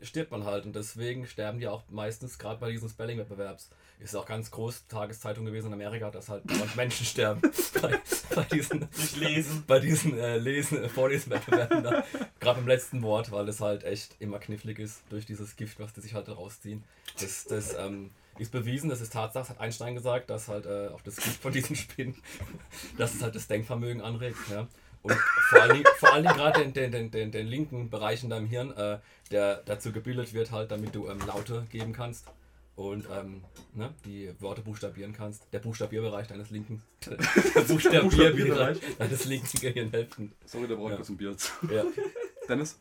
[0.03, 0.65] stirbt man halt.
[0.65, 3.71] Und deswegen sterben die auch meistens, gerade bei diesen Spelling-Wettbewerbs.
[3.99, 6.43] Ist auch ganz groß Tageszeitung gewesen in Amerika, dass halt
[6.77, 7.41] Menschen sterben
[7.81, 7.99] bei,
[8.35, 8.87] bei diesen,
[9.17, 9.65] Lesen.
[9.67, 11.83] bei diesen äh, Lesen, äh, Vorlesen-Wettbewerben.
[11.83, 15.95] Gerade beim letzten Wort, weil es halt echt immer knifflig ist durch dieses Gift, was
[15.95, 16.85] die sich halt rausziehen.
[17.19, 21.01] Das, das ähm, ist bewiesen, das ist Tatsache, hat Einstein gesagt, dass halt äh, auch
[21.01, 22.17] das Gift von diesen Spinnen,
[22.99, 24.37] dass es halt das Denkvermögen anregt.
[24.51, 24.67] Ja.
[25.07, 25.21] Und
[25.51, 28.31] vor allen Dingen, vor allen Dingen gerade den, den, den, den, den linken Bereich in
[28.31, 28.99] deinem Hirn, äh,
[29.31, 32.27] der dazu gebildet wird, halt, damit du ähm, Laute geben kannst
[32.75, 33.43] und ähm,
[33.75, 35.45] ne, die Worte buchstabieren kannst.
[35.53, 40.33] Der Buchstabierbereich deines linken der Buchstabierbereich deines linken Gehirnhälften.
[40.45, 40.97] Sorry, da brauche ich Ja.
[40.97, 41.53] kurz ein Bier dazu.
[41.73, 41.85] Ja.
[42.49, 42.79] Dennis?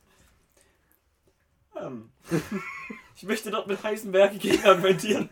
[1.79, 2.09] Ähm,
[3.15, 5.29] ich möchte dort mit heißen Werken gegen argumentieren.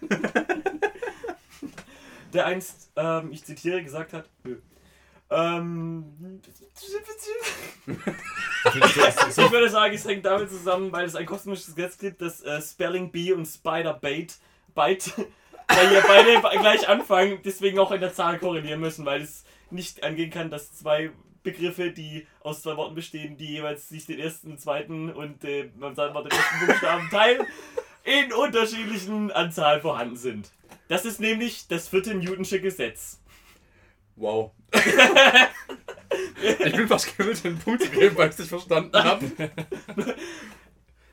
[2.33, 4.57] Der einst, ähm, ich zitiere, gesagt hat, nö.
[5.33, 6.39] Ähm,
[8.65, 12.61] ich würde sagen, es hängt damit zusammen, weil es ein kosmisches Gesetz gibt, dass äh,
[12.61, 14.35] Spelling Bee und Spider Bait,
[14.75, 15.11] Bite,
[15.67, 20.03] weil hier beide gleich anfangen, deswegen auch in der Zahl korrelieren müssen, weil es nicht
[20.03, 21.11] angehen kann, dass zwei
[21.41, 25.95] Begriffe, die aus zwei Worten bestehen, die jeweils sich den ersten, zweiten und äh, man
[25.95, 27.45] sagt mal den ersten Buchstaben teilen,
[28.03, 30.51] in unterschiedlichen Anzahlen vorhanden sind.
[30.87, 33.19] Das ist nämlich das vierte Newtonsche Gesetz.
[34.15, 34.51] Wow.
[36.65, 39.31] ich bin fast gewillt, den Punkt zu geben, weil ich es nicht verstanden habe.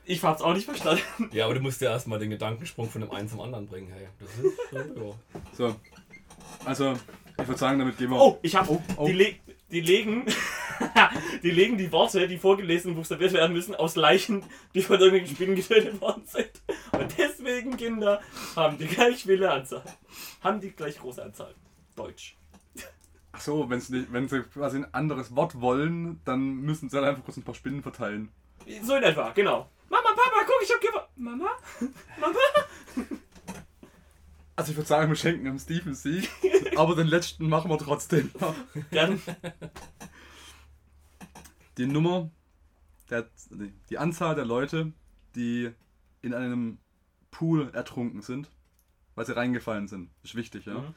[0.05, 1.29] Ich hab's auch nicht verstanden.
[1.31, 3.91] ja, aber du musst ja erstmal den Gedankensprung von dem einen zum anderen bringen.
[3.93, 5.13] Hey, das ist, äh, ja.
[5.57, 5.75] So.
[6.65, 6.93] Also,
[7.39, 8.19] ich würde sagen, damit gehen wir.
[8.19, 8.69] Oh, ich hab.
[8.69, 9.07] Oh, oh.
[9.07, 9.35] Die, le
[9.71, 10.25] die legen.
[11.43, 14.43] die legen die Worte, die vorgelesen und buchstabiert werden müssen, aus Leichen,
[14.73, 16.51] die von irgendwelchen Spinnen getötet worden sind.
[16.91, 18.21] Und deswegen, Kinder,
[18.55, 19.83] haben die gleich viele Anzahl.
[20.41, 21.53] Haben die gleich große Anzahl.
[21.95, 22.35] Deutsch.
[23.33, 27.05] Ach so, wenn's nicht, wenn sie quasi ein anderes Wort wollen, dann müssen sie dann
[27.05, 28.29] einfach kurz ein paar Spinnen verteilen.
[28.83, 29.69] So in etwa, genau.
[29.89, 31.07] Mama, Papa, guck, ich hab gewonnen.
[31.15, 31.49] Mama?
[32.19, 32.37] Mama?
[34.55, 36.29] Also ich würde sagen, wir schenken dem Steve einen Sieg,
[36.75, 38.31] aber den letzten machen wir trotzdem.
[38.91, 39.19] Dann.
[41.77, 42.29] Die Nummer,
[43.09, 43.27] der,
[43.89, 44.91] die Anzahl der Leute,
[45.35, 45.71] die
[46.21, 46.77] in einem
[47.31, 48.49] Pool ertrunken sind,
[49.15, 50.75] weil sie reingefallen sind, ist wichtig, ja.
[50.75, 50.93] Mhm.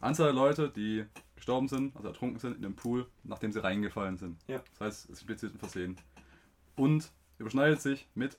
[0.00, 1.04] Anzahl der Leute, die
[1.42, 4.38] gestorben sind, also ertrunken sind in dem Pool, nachdem sie reingefallen sind.
[4.46, 4.62] Ja.
[4.70, 5.96] Das heißt, es ist implizit ein Versehen.
[6.76, 8.38] Und überschneidet sich mit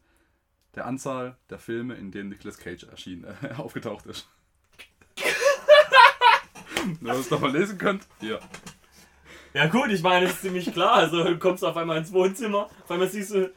[0.76, 4.30] der Anzahl der Filme, in denen Nicolas Cage erschienen, äh, aufgetaucht ist.
[7.02, 8.40] Wenn ihr das nochmal lesen könnt, hier.
[9.54, 10.94] Ja gut, ich meine, das ist ziemlich klar.
[10.94, 13.52] Also du kommst auf einmal ins Wohnzimmer, auf einmal siehst du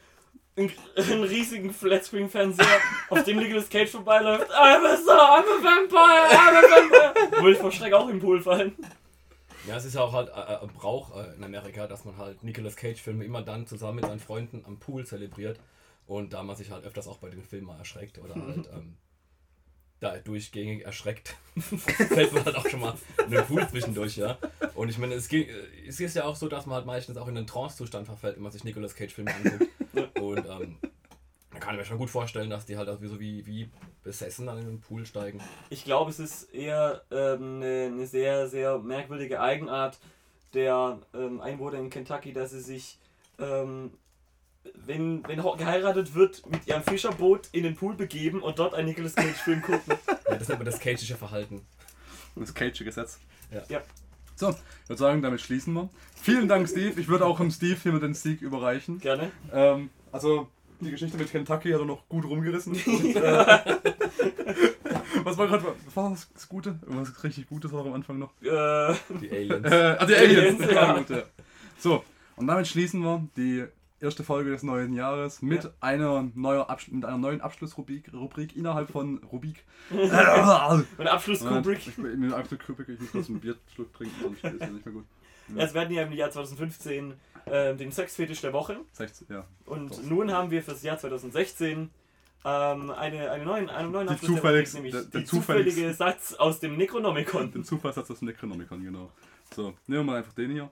[0.56, 4.50] einen, einen riesigen Flatscreen-Fernseher, auf dem Nicolas Cage vorbeiläuft.
[4.50, 7.42] I'm a star, I'm a vampire, I'm a vampire.
[7.42, 8.74] Würde ich vor Schreck auch im Pool fallen.
[9.66, 12.42] Ja, es ist ja auch halt äh, ein Brauch äh, in Amerika, dass man halt
[12.44, 15.58] Nicolas Cage-Filme immer dann zusammen mit seinen Freunden am Pool zelebriert.
[16.06, 18.96] Und da man sich halt öfters auch bei den Filmen mal erschreckt oder halt ähm,
[19.98, 22.94] da durchgängig erschreckt, fällt man halt auch schon mal
[23.24, 24.38] in den Pool zwischendurch, ja.
[24.74, 27.16] Und ich meine, es, geht, äh, es ist ja auch so, dass man halt meistens
[27.16, 29.70] auch in einen Trance-Zustand verfällt, wenn man sich Nicolas Cage-Filme anguckt.
[30.20, 30.76] Und ähm,
[31.56, 33.70] da kann ich mir schon gut vorstellen, dass die halt auch wie so wie, wie
[34.04, 35.40] besessen dann in den Pool steigen.
[35.70, 39.98] Ich glaube, es ist eher ähm, eine, eine sehr, sehr merkwürdige Eigenart
[40.52, 42.98] der ähm, Einwohner in Kentucky, dass sie sich,
[43.38, 43.92] ähm,
[44.74, 49.14] wenn, wenn geheiratet wird, mit ihrem Fischerboot in den Pool begeben und dort einen Nicolas
[49.14, 49.94] Cage-Film gucken.
[50.28, 51.64] Ja, das nennt man das Cageische Verhalten.
[52.34, 53.20] Das Cage-Gesetz.
[53.52, 53.62] Ja.
[53.68, 53.80] Ja.
[54.34, 55.88] So, ich würde sagen, damit schließen wir.
[56.20, 57.00] Vielen Dank, Steve.
[57.00, 58.98] Ich würde auch dem Steve hier mit den Sieg überreichen.
[58.98, 59.30] Gerne.
[59.52, 60.48] Ähm, also,
[60.80, 62.72] die Geschichte mit Kentucky hat er noch gut rumgerissen.
[62.86, 63.20] Und, äh,
[65.24, 66.78] was war gerade, was war das Gute?
[66.86, 68.32] Was richtig Gutes war am Anfang noch.
[68.42, 69.66] Äh, Die Aliens.
[69.70, 70.60] Äh, ah, die Aliens.
[70.60, 70.98] Aliens, ja.
[70.98, 71.22] Gut, ja.
[71.78, 72.04] So,
[72.36, 73.64] und damit schließen wir die
[74.00, 75.70] erste Folge des neuen Jahres mit, Ja.
[75.80, 79.64] einer, neuer Absch mit einer neuen Abschlussrubrik Rubrik innerhalb von Rubik.
[79.90, 81.86] und Abschluss Kubrick.
[81.86, 84.84] Ich bin mit Abschluss Kubrick, ich muss kurz einen Bierschluck trinken, sonst ist ja nicht
[84.84, 85.04] mehr gut.
[85.54, 87.14] Erst werden ja im Jahr 2015
[87.46, 88.78] ähm, den Sexfetisch der Woche.
[88.92, 89.46] 16, ja.
[89.66, 90.02] Und Doch.
[90.02, 91.90] nun haben wir fürs Jahr 2016
[92.44, 96.58] ähm, eine, eine neuen, einen neuen Die zufällig- nämlich der- der die zufällige Satz aus
[96.60, 97.52] dem Necronomicon.
[97.52, 99.10] Den Zufallssatz aus dem Necronomicon, genau.
[99.54, 100.70] So, nehmen wir mal einfach den hier.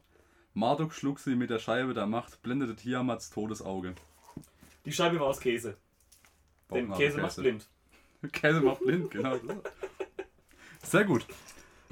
[0.54, 3.94] Marduk schlug sie mit der Scheibe der Macht, blendete Tiamats Todesauge.
[4.84, 5.76] Die Scheibe war aus Käse.
[6.70, 7.16] Den Bauchnabelkäse.
[7.16, 7.66] Käse macht blind.
[8.32, 9.36] Käse macht blind, genau.
[10.82, 11.26] Sehr gut.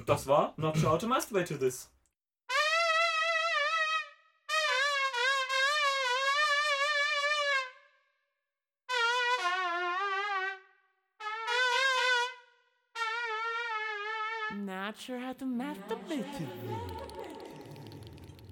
[0.07, 1.89] Das war Not Sure How to Masturbate to This.
[14.93, 16.27] Not sure how to masturbate.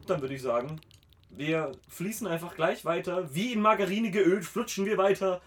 [0.07, 0.81] Dann würde ich sagen,
[1.29, 3.35] wir fließen einfach gleich weiter.
[3.35, 5.43] Wie in Margarine geölt flutschen wir weiter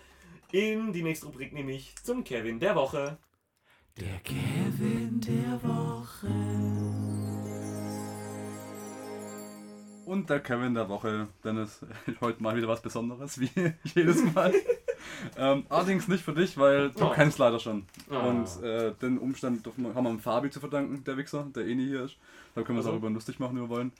[0.51, 3.17] in die nächste Rubrik, nämlich zum Kevin der Woche.
[3.99, 6.27] Der Kevin der Woche.
[10.05, 11.83] Und der Kevin der Woche, Dennis,
[12.21, 13.49] heute mal wieder was Besonderes, wie
[13.95, 14.53] jedes Mal.
[15.37, 17.11] Ähm, allerdings nicht für dich, weil du Oh.
[17.13, 17.85] kennst leider schon.
[18.09, 18.15] Oh.
[18.15, 21.75] Und äh, den Umstand wir- haben wir dem Fabi zu verdanken, der Wichser, der eh
[21.75, 22.17] nie hier ist.
[22.55, 22.91] Da können wir uns Also.
[22.97, 23.91] auch über lustig machen, wie wir wollen.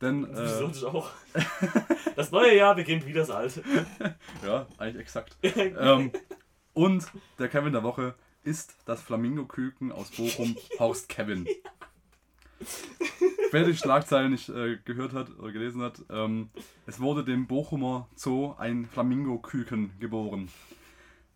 [0.00, 1.10] Denn, Wieso äh, ich auch?
[2.16, 3.62] Das neue Jahr beginnt wie das alte.
[4.44, 5.36] ja, eigentlich exakt.
[5.42, 6.10] ähm,
[6.74, 7.06] und
[7.38, 8.14] der Kevin der Woche
[8.44, 11.46] ist das Flamingo-Küken aus Bochum, Horst Kevin.
[13.52, 16.48] Wer die Schlagzeilen nicht äh, gehört hat oder gelesen hat, ähm,
[16.86, 20.48] es wurde dem Bochumer Zoo ein Flamingo-Küken geboren.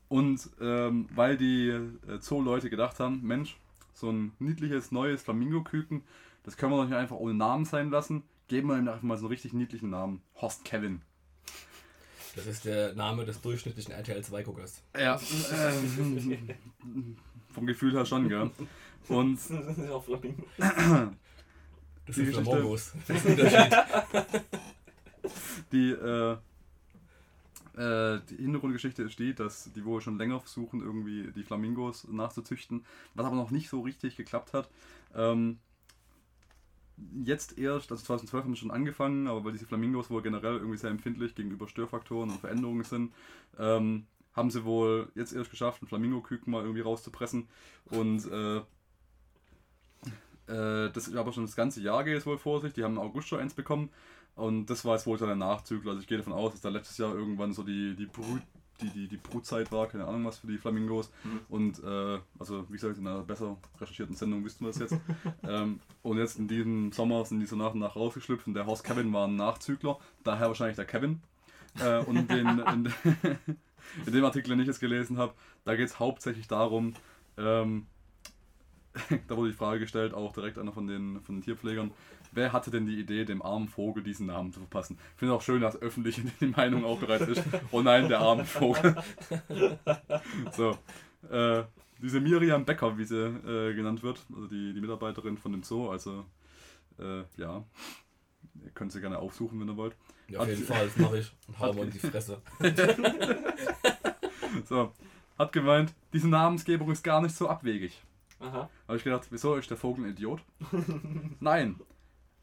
[0.09, 3.59] Und ähm, weil die äh, Zoo-Leute gedacht haben, Mensch,
[3.93, 6.05] so ein niedliches neues Flamingo-Küken,
[6.43, 9.19] das können wir doch nicht einfach ohne Namen sein lassen, geben wir ihm einfach mal
[9.19, 10.23] so einen richtig niedlichen Namen.
[10.41, 11.03] Horst Kevin.
[12.35, 14.83] Das ist der Name des durchschnittlichen RTL 2-Guckers.
[14.99, 15.21] Ja,
[15.53, 18.51] ähm, vom Gefühl her schon, gell.
[19.09, 19.39] Und
[22.07, 22.99] Das ist Die sind Geschichte-.
[23.07, 24.45] Das ist der Unterschied.
[25.73, 26.37] die, äh,
[27.77, 32.85] äh, die Hintergrundgeschichte ist die, dass die wohl schon länger versuchen, irgendwie die Flamingos nachzuzüchten,
[33.15, 34.71] was aber noch nicht so richtig geklappt hat.
[35.15, 35.59] Ähm,
[37.23, 40.79] jetzt erst, also 2012 haben sie schon angefangen, aber weil diese Flamingos wohl generell irgendwie
[40.79, 43.13] sehr empfindlich gegenüber Störfaktoren und Veränderungen sind,
[43.59, 47.49] ähm, haben sie wohl jetzt erst geschafft, einen Flamingo-Küken mal irgendwie rauszupressen.
[47.87, 48.61] Und äh,
[50.49, 52.73] äh, das aber schon das ganze Jahr geht es wohl vor sich.
[52.73, 53.91] Die haben im August schon eins bekommen.
[54.37, 55.93] Und das war jetzt wohl so der Nachzügler.
[55.93, 58.43] Also ich gehe davon aus, dass da letztes Jahr irgendwann so die, die, Brut,
[58.83, 61.11] die, die, die Brutzeit war, keine Ahnung was für die Flamingos.
[61.25, 61.41] Mhm.
[61.49, 64.97] Und äh, also wie gesagt, in einer besser recherchierten Sendung wüssten wir das jetzt.
[65.43, 68.67] ähm, und jetzt in diesem Sommer sind die so nach und nach rausgeschlüpft und der
[68.67, 71.23] Horst Kevin war ein Nachzügler, daher wahrscheinlich der Kevin.
[71.81, 72.93] Äh, und in, in,
[74.07, 75.33] in dem Artikel, den ich jetzt gelesen habe,
[75.65, 76.93] da geht es hauptsächlich darum,
[77.39, 77.87] ähm,
[79.29, 81.91] da wurde die Frage gestellt, auch direkt einer von den, von den Tierpflegern,
[82.33, 84.99] wer hatte denn die Idee, dem armen Vogel diesen Namen zu verpassen?
[85.15, 88.45] Ich finde auch schön, dass öffentlich die Meinung auch bereits ist, oh nein, der arme
[88.45, 88.97] Vogel.
[90.53, 90.79] so,
[91.31, 91.65] äh,
[92.01, 95.91] diese Miriam Becker, wie sie äh, genannt wird, also die, die Mitarbeiterin von dem Zoo,
[95.91, 96.25] also
[96.99, 97.65] äh, ja,
[98.63, 99.97] ihr könnt sie gerne aufsuchen, wenn ihr wollt.
[100.29, 101.33] Ja, auf Hat- jeden Fall, das mache ich.
[101.47, 102.43] Und hau mal in die Fresse.
[104.65, 104.93] So,
[105.39, 108.03] hat gemeint, diese Namensgebung ist gar nicht so abwegig.
[108.41, 108.69] Aha.
[108.87, 110.41] Habe ich gedacht, wieso ist der Vogel ein Idiot?
[111.41, 111.81] Nein,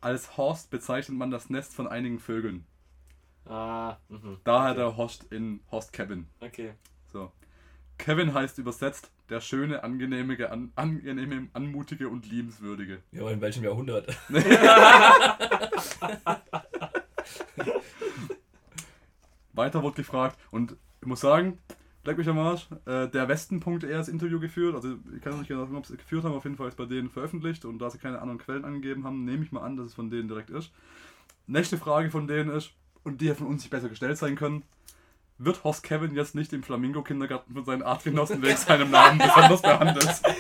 [0.01, 2.65] als Horst bezeichnet man das Nest von einigen Vögeln.
[3.45, 4.37] Ah, mhm.
[4.43, 6.27] Daher der Horst in Horst Kevin.
[6.39, 6.73] Okay.
[7.11, 7.31] So.
[7.97, 13.01] Kevin heißt übersetzt der schöne, angenehme, an, angenehme, anmutige und liebenswürdige.
[13.11, 14.17] Ja, aber in welchem Jahrhundert?
[19.53, 21.59] Weiter wird gefragt und ich muss sagen,
[22.05, 25.61] leck mich am Arsch, äh, der Westen.er das Interview geführt, also ich kann nicht genau
[25.61, 27.65] sagen, ob sie es geführt haben, auf jeden Fall ist bei denen veröffentlicht.
[27.65, 30.09] Und da sie keine anderen Quellen angegeben haben, nehme ich mal an, dass es von
[30.09, 30.71] denen direkt ist.
[31.47, 32.71] Nächste Frage von denen ist,
[33.03, 34.63] und die ja von uns nicht besser gestellt sein können,
[35.37, 40.21] wird Horst Kevin jetzt nicht im Flamingo-Kindergarten von seinen Artgenossen wegen seinem Namen besonders behandelt?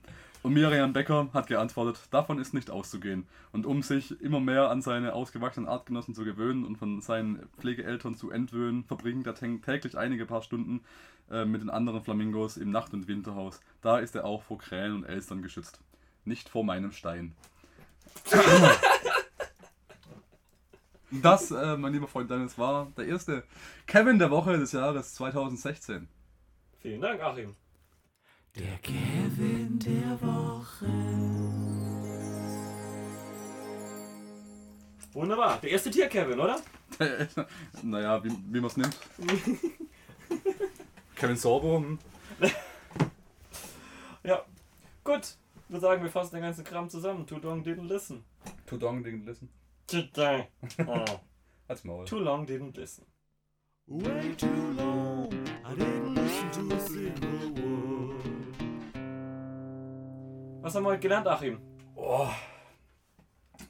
[0.42, 3.26] Und Miriam Becker hat geantwortet, davon ist nicht auszugehen.
[3.52, 8.14] Und um sich immer mehr an seine ausgewachsenen Artgenossen zu gewöhnen und von seinen Pflegeeltern
[8.14, 10.80] zu entwöhnen, verbringt er tä- täglich einige paar Stunden
[11.30, 13.60] äh, mit den anderen Flamingos im Nacht- und Winterhaus.
[13.82, 15.80] Da ist er auch vor Krähen und Elstern geschützt.
[16.24, 17.34] Nicht vor meinem Stein.
[21.10, 23.42] Das, äh, mein lieber Freund Dennis, war der erste
[23.86, 26.08] Kevin der Woche des Jahres 2016.
[26.80, 27.56] Vielen Dank, Achim.
[28.56, 30.86] Der Kevin der Woche.
[35.12, 35.60] Wunderbar.
[35.60, 36.60] Der erste Tier, Kevin, oder?
[37.82, 38.98] naja, wie, wie man es nimmt.
[41.16, 41.78] Kevin Sorbo.
[41.78, 41.98] hm?
[44.22, 44.44] Ja.
[45.02, 45.36] Gut.
[45.64, 47.26] Ich würde sagen, wir fassen den ganzen Kram zusammen.
[47.26, 48.22] Too long didn't listen.
[48.66, 49.48] Too long didn't listen.
[49.86, 50.46] Too long.
[50.86, 51.04] Oh.
[51.68, 52.04] Halt's Maul.
[52.04, 53.06] Too long didn't listen.
[53.86, 54.46] Way too
[54.76, 55.32] long.
[55.64, 57.29] I didn't listen to a single
[60.62, 61.58] Was haben wir heute gelernt, Achim?
[61.94, 62.28] Oh.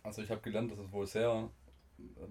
[0.03, 1.49] Also ich habe gelernt, dass es wohl sehr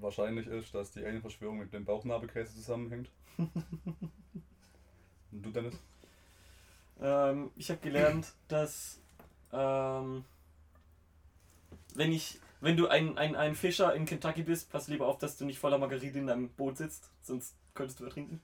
[0.01, 3.09] wahrscheinlich ist, dass die Alien-Verschwörung mit dem Bauchnabelkäse zusammenhängt.
[3.37, 3.55] Und
[5.31, 5.75] du, Dennis?
[7.01, 8.99] Ähm, ich habe gelernt, dass
[9.53, 10.25] ähm,
[11.95, 15.37] wenn ich, wenn du ein, ein, ein Fischer in Kentucky bist, pass lieber auf, dass
[15.37, 18.41] du nicht voller Margarine in deinem Boot sitzt, sonst könntest du ertrinken.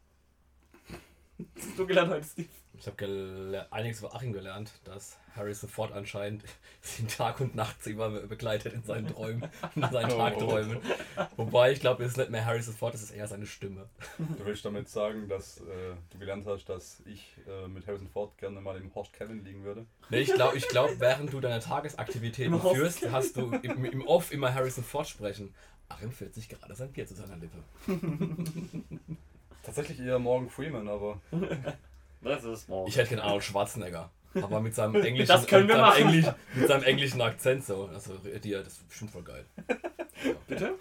[1.75, 2.47] Du gelernt heute, Steve?
[2.77, 6.43] Ich habe einiges über Achim gelernt, dass Harrison Ford anscheinend
[6.99, 10.17] ihn Tag und Nacht immer begleitet in seinen Träumen, in seinen Oh.
[10.17, 10.79] Tagträumen.
[11.35, 13.89] Wobei ich glaube, es ist nicht mehr Harrison Ford, es ist eher seine Stimme.
[14.17, 18.37] Du willst damit sagen, dass äh, du gelernt hast, dass ich äh, mit Harrison Ford
[18.37, 19.85] gerne mal im Horst Kevin liegen würde?
[20.09, 24.31] Nee, ich glaube, ich glaub, während du deine Tagesaktivitäten führst, hast du im, im Off
[24.31, 25.53] immer Harrison Ford sprechen.
[25.89, 27.57] Achim führt sich gerade sein Bier zu seiner Lippe.
[29.65, 31.19] Tatsächlich eher Morgan Freeman, aber
[32.21, 32.89] Das ist morgen.
[32.89, 34.09] Ich hätte den Arnold Schwarzenegger.
[34.33, 36.13] Aber mit seinem englischen, Das können wir mit seinem machen.
[36.13, 37.89] Englisch, mit seinem englischen Akzent so.
[37.93, 39.45] Also dir, das ist bestimmt voll geil.
[40.47, 40.75] Bitte?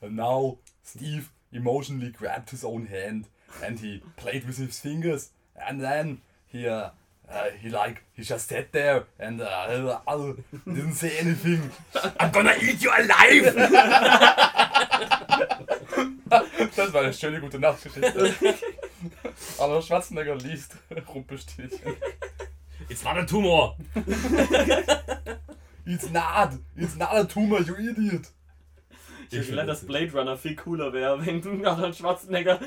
[0.00, 3.26] And now Steve emotionally grabbed his own hand
[3.62, 6.90] and he played with his fingers and then he uh,
[7.28, 9.66] uh, he like he just sat there and uh,
[10.66, 11.70] didn't say anything.
[12.20, 13.54] I'm gonna eat you alive.
[16.76, 18.34] das war eine schöne gute Nachtgeschichte.
[19.58, 20.76] Aber Schwarzenegger liest
[21.14, 21.96] Rumpelstilzchen.
[22.88, 23.76] It's not a tumor!
[25.86, 28.28] It's not, it's not a tumor, you idiot.
[29.30, 32.60] Ich hätte gelernt, dass Blade Runner viel cooler wäre, wenn du Arnold Schwarzenegger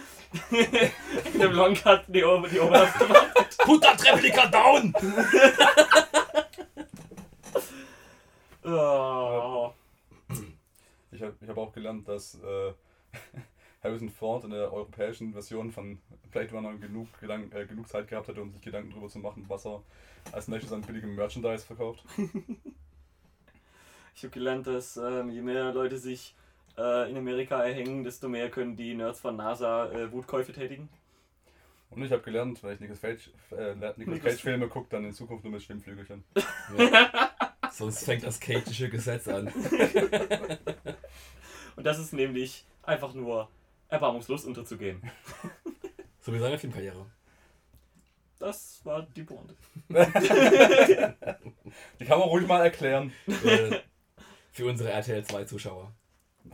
[0.52, 3.58] in einem Longcut die, Ober die Oberhälfte macht.
[3.60, 4.94] Put that replica down!
[8.64, 9.74] Oh.
[11.12, 12.74] Ich habe ich hab auch gelernt, dass äh,
[13.84, 16.00] Harrison Ford in der europäischen Version von
[16.32, 19.46] Blade Runner genug, Gedank, äh, genug Zeit gehabt hätte, um sich Gedanken darüber zu machen,
[19.48, 19.82] was er
[20.32, 22.04] als nächstes an billigem Merchandise verkauft.
[24.16, 26.34] Ich habe gelernt, dass ähm, je mehr Leute sich
[26.76, 30.90] äh, in Amerika erhängen, desto mehr können die Nerds von NASA äh, Wutkäufe tätigen.
[31.92, 35.14] Und ich habe gelernt, wenn ich Nicolas Cage, äh, Nicolas Cage Filme gucke, dann in
[35.14, 36.24] Zukunft nur mit Schwimmflügelchen.
[37.72, 39.50] Sonst fängt das Cageische Gesetz an.
[41.76, 43.50] Und das ist nämlich einfach nur
[43.90, 45.02] erbarmungslos unterzugehen.
[46.20, 47.06] So wie seine Filmkarriere.
[48.38, 49.56] Das war die Pointe.
[49.88, 49.94] Die
[52.06, 53.14] kann man ruhig mal erklären.
[53.28, 53.80] Äh,
[54.52, 55.94] Für unsere RTL 2 Zuschauer.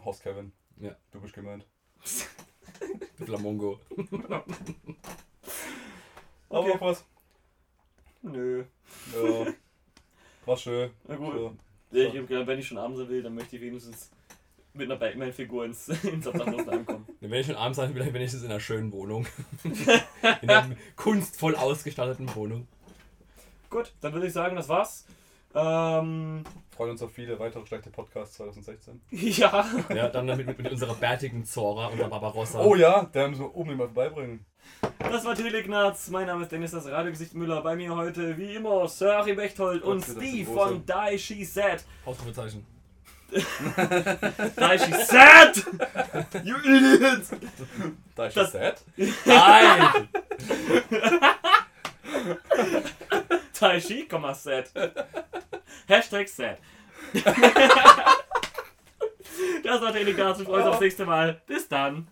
[0.06, 0.52] Horst Kevin.
[0.78, 0.96] Ja.
[1.12, 1.66] Du bist gemeint.
[3.26, 3.80] Flamongo.
[6.50, 7.04] Aber noch was?
[8.22, 8.66] Nö.
[9.12, 9.48] Ja.
[10.46, 10.92] War schön.
[11.08, 11.34] Na gut.
[11.34, 11.58] So.
[11.94, 14.12] Ja, ich wenn ich schon abends will, dann möchte ich wenigstens
[14.74, 17.08] mit einer Batman-Figur ins, ins Obdachlosenheim kommen.
[17.20, 19.26] Wenn ich schon abends sein will, wenigstens in einer schönen Wohnung.
[20.42, 22.68] In einer kunstvoll ausgestatteten Wohnung.
[23.70, 25.06] Gut, dann würde ich sagen, das war's.
[25.56, 26.44] Ähm,
[26.76, 29.02] Freuen uns auf viele weitere schlechte Podcasts 2016.
[29.12, 29.66] ja.
[29.94, 32.60] Ja, dann mit, mit, mit unserer bärtigen Zora, unserer Barbarossa.
[32.60, 34.46] Oh ja, der müssen wir unbedingt mal vorbeibringen.
[34.98, 36.10] Das war Telegnaz.
[36.10, 37.62] Mein Name ist Dennis, das Radiogesicht Müller.
[37.62, 41.86] Bei mir heute, wie immer, Sir Achim Bechtold und Steve von Die She Said.
[42.06, 42.66] Ausrufezeichen.
[43.34, 45.66] Die She Said!
[46.44, 47.24] You idiot!
[48.16, 48.82] Da ist das sad.
[49.26, 50.10] Nein!
[53.54, 54.72] Tai Chi, Said.
[55.88, 56.58] Hashtag Sad.
[59.64, 60.40] Das war Telegnaz.
[60.40, 61.42] Wir freuen uns aufs nächste Mal.
[61.48, 62.08] Bis dann.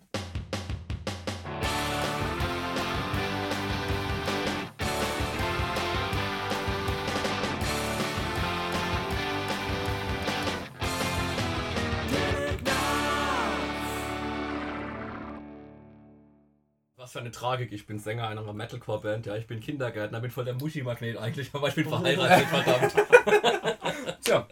[17.11, 17.71] Für eine Tragik.
[17.71, 19.25] Ich bin Sänger einer Metalcore-Band.
[19.25, 22.93] Ja, ich bin Kindergärtner, bin voll der Muschi-Magnet eigentlich, aber ich bin verheiratet, verdammt.
[24.23, 24.47] Tja.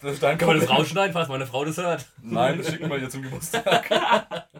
[0.00, 2.06] Das ist dein Kann man das rausschneiden, falls meine Frau das hört?
[2.20, 3.88] Nein, das schicken wir dir zum Geburtstag.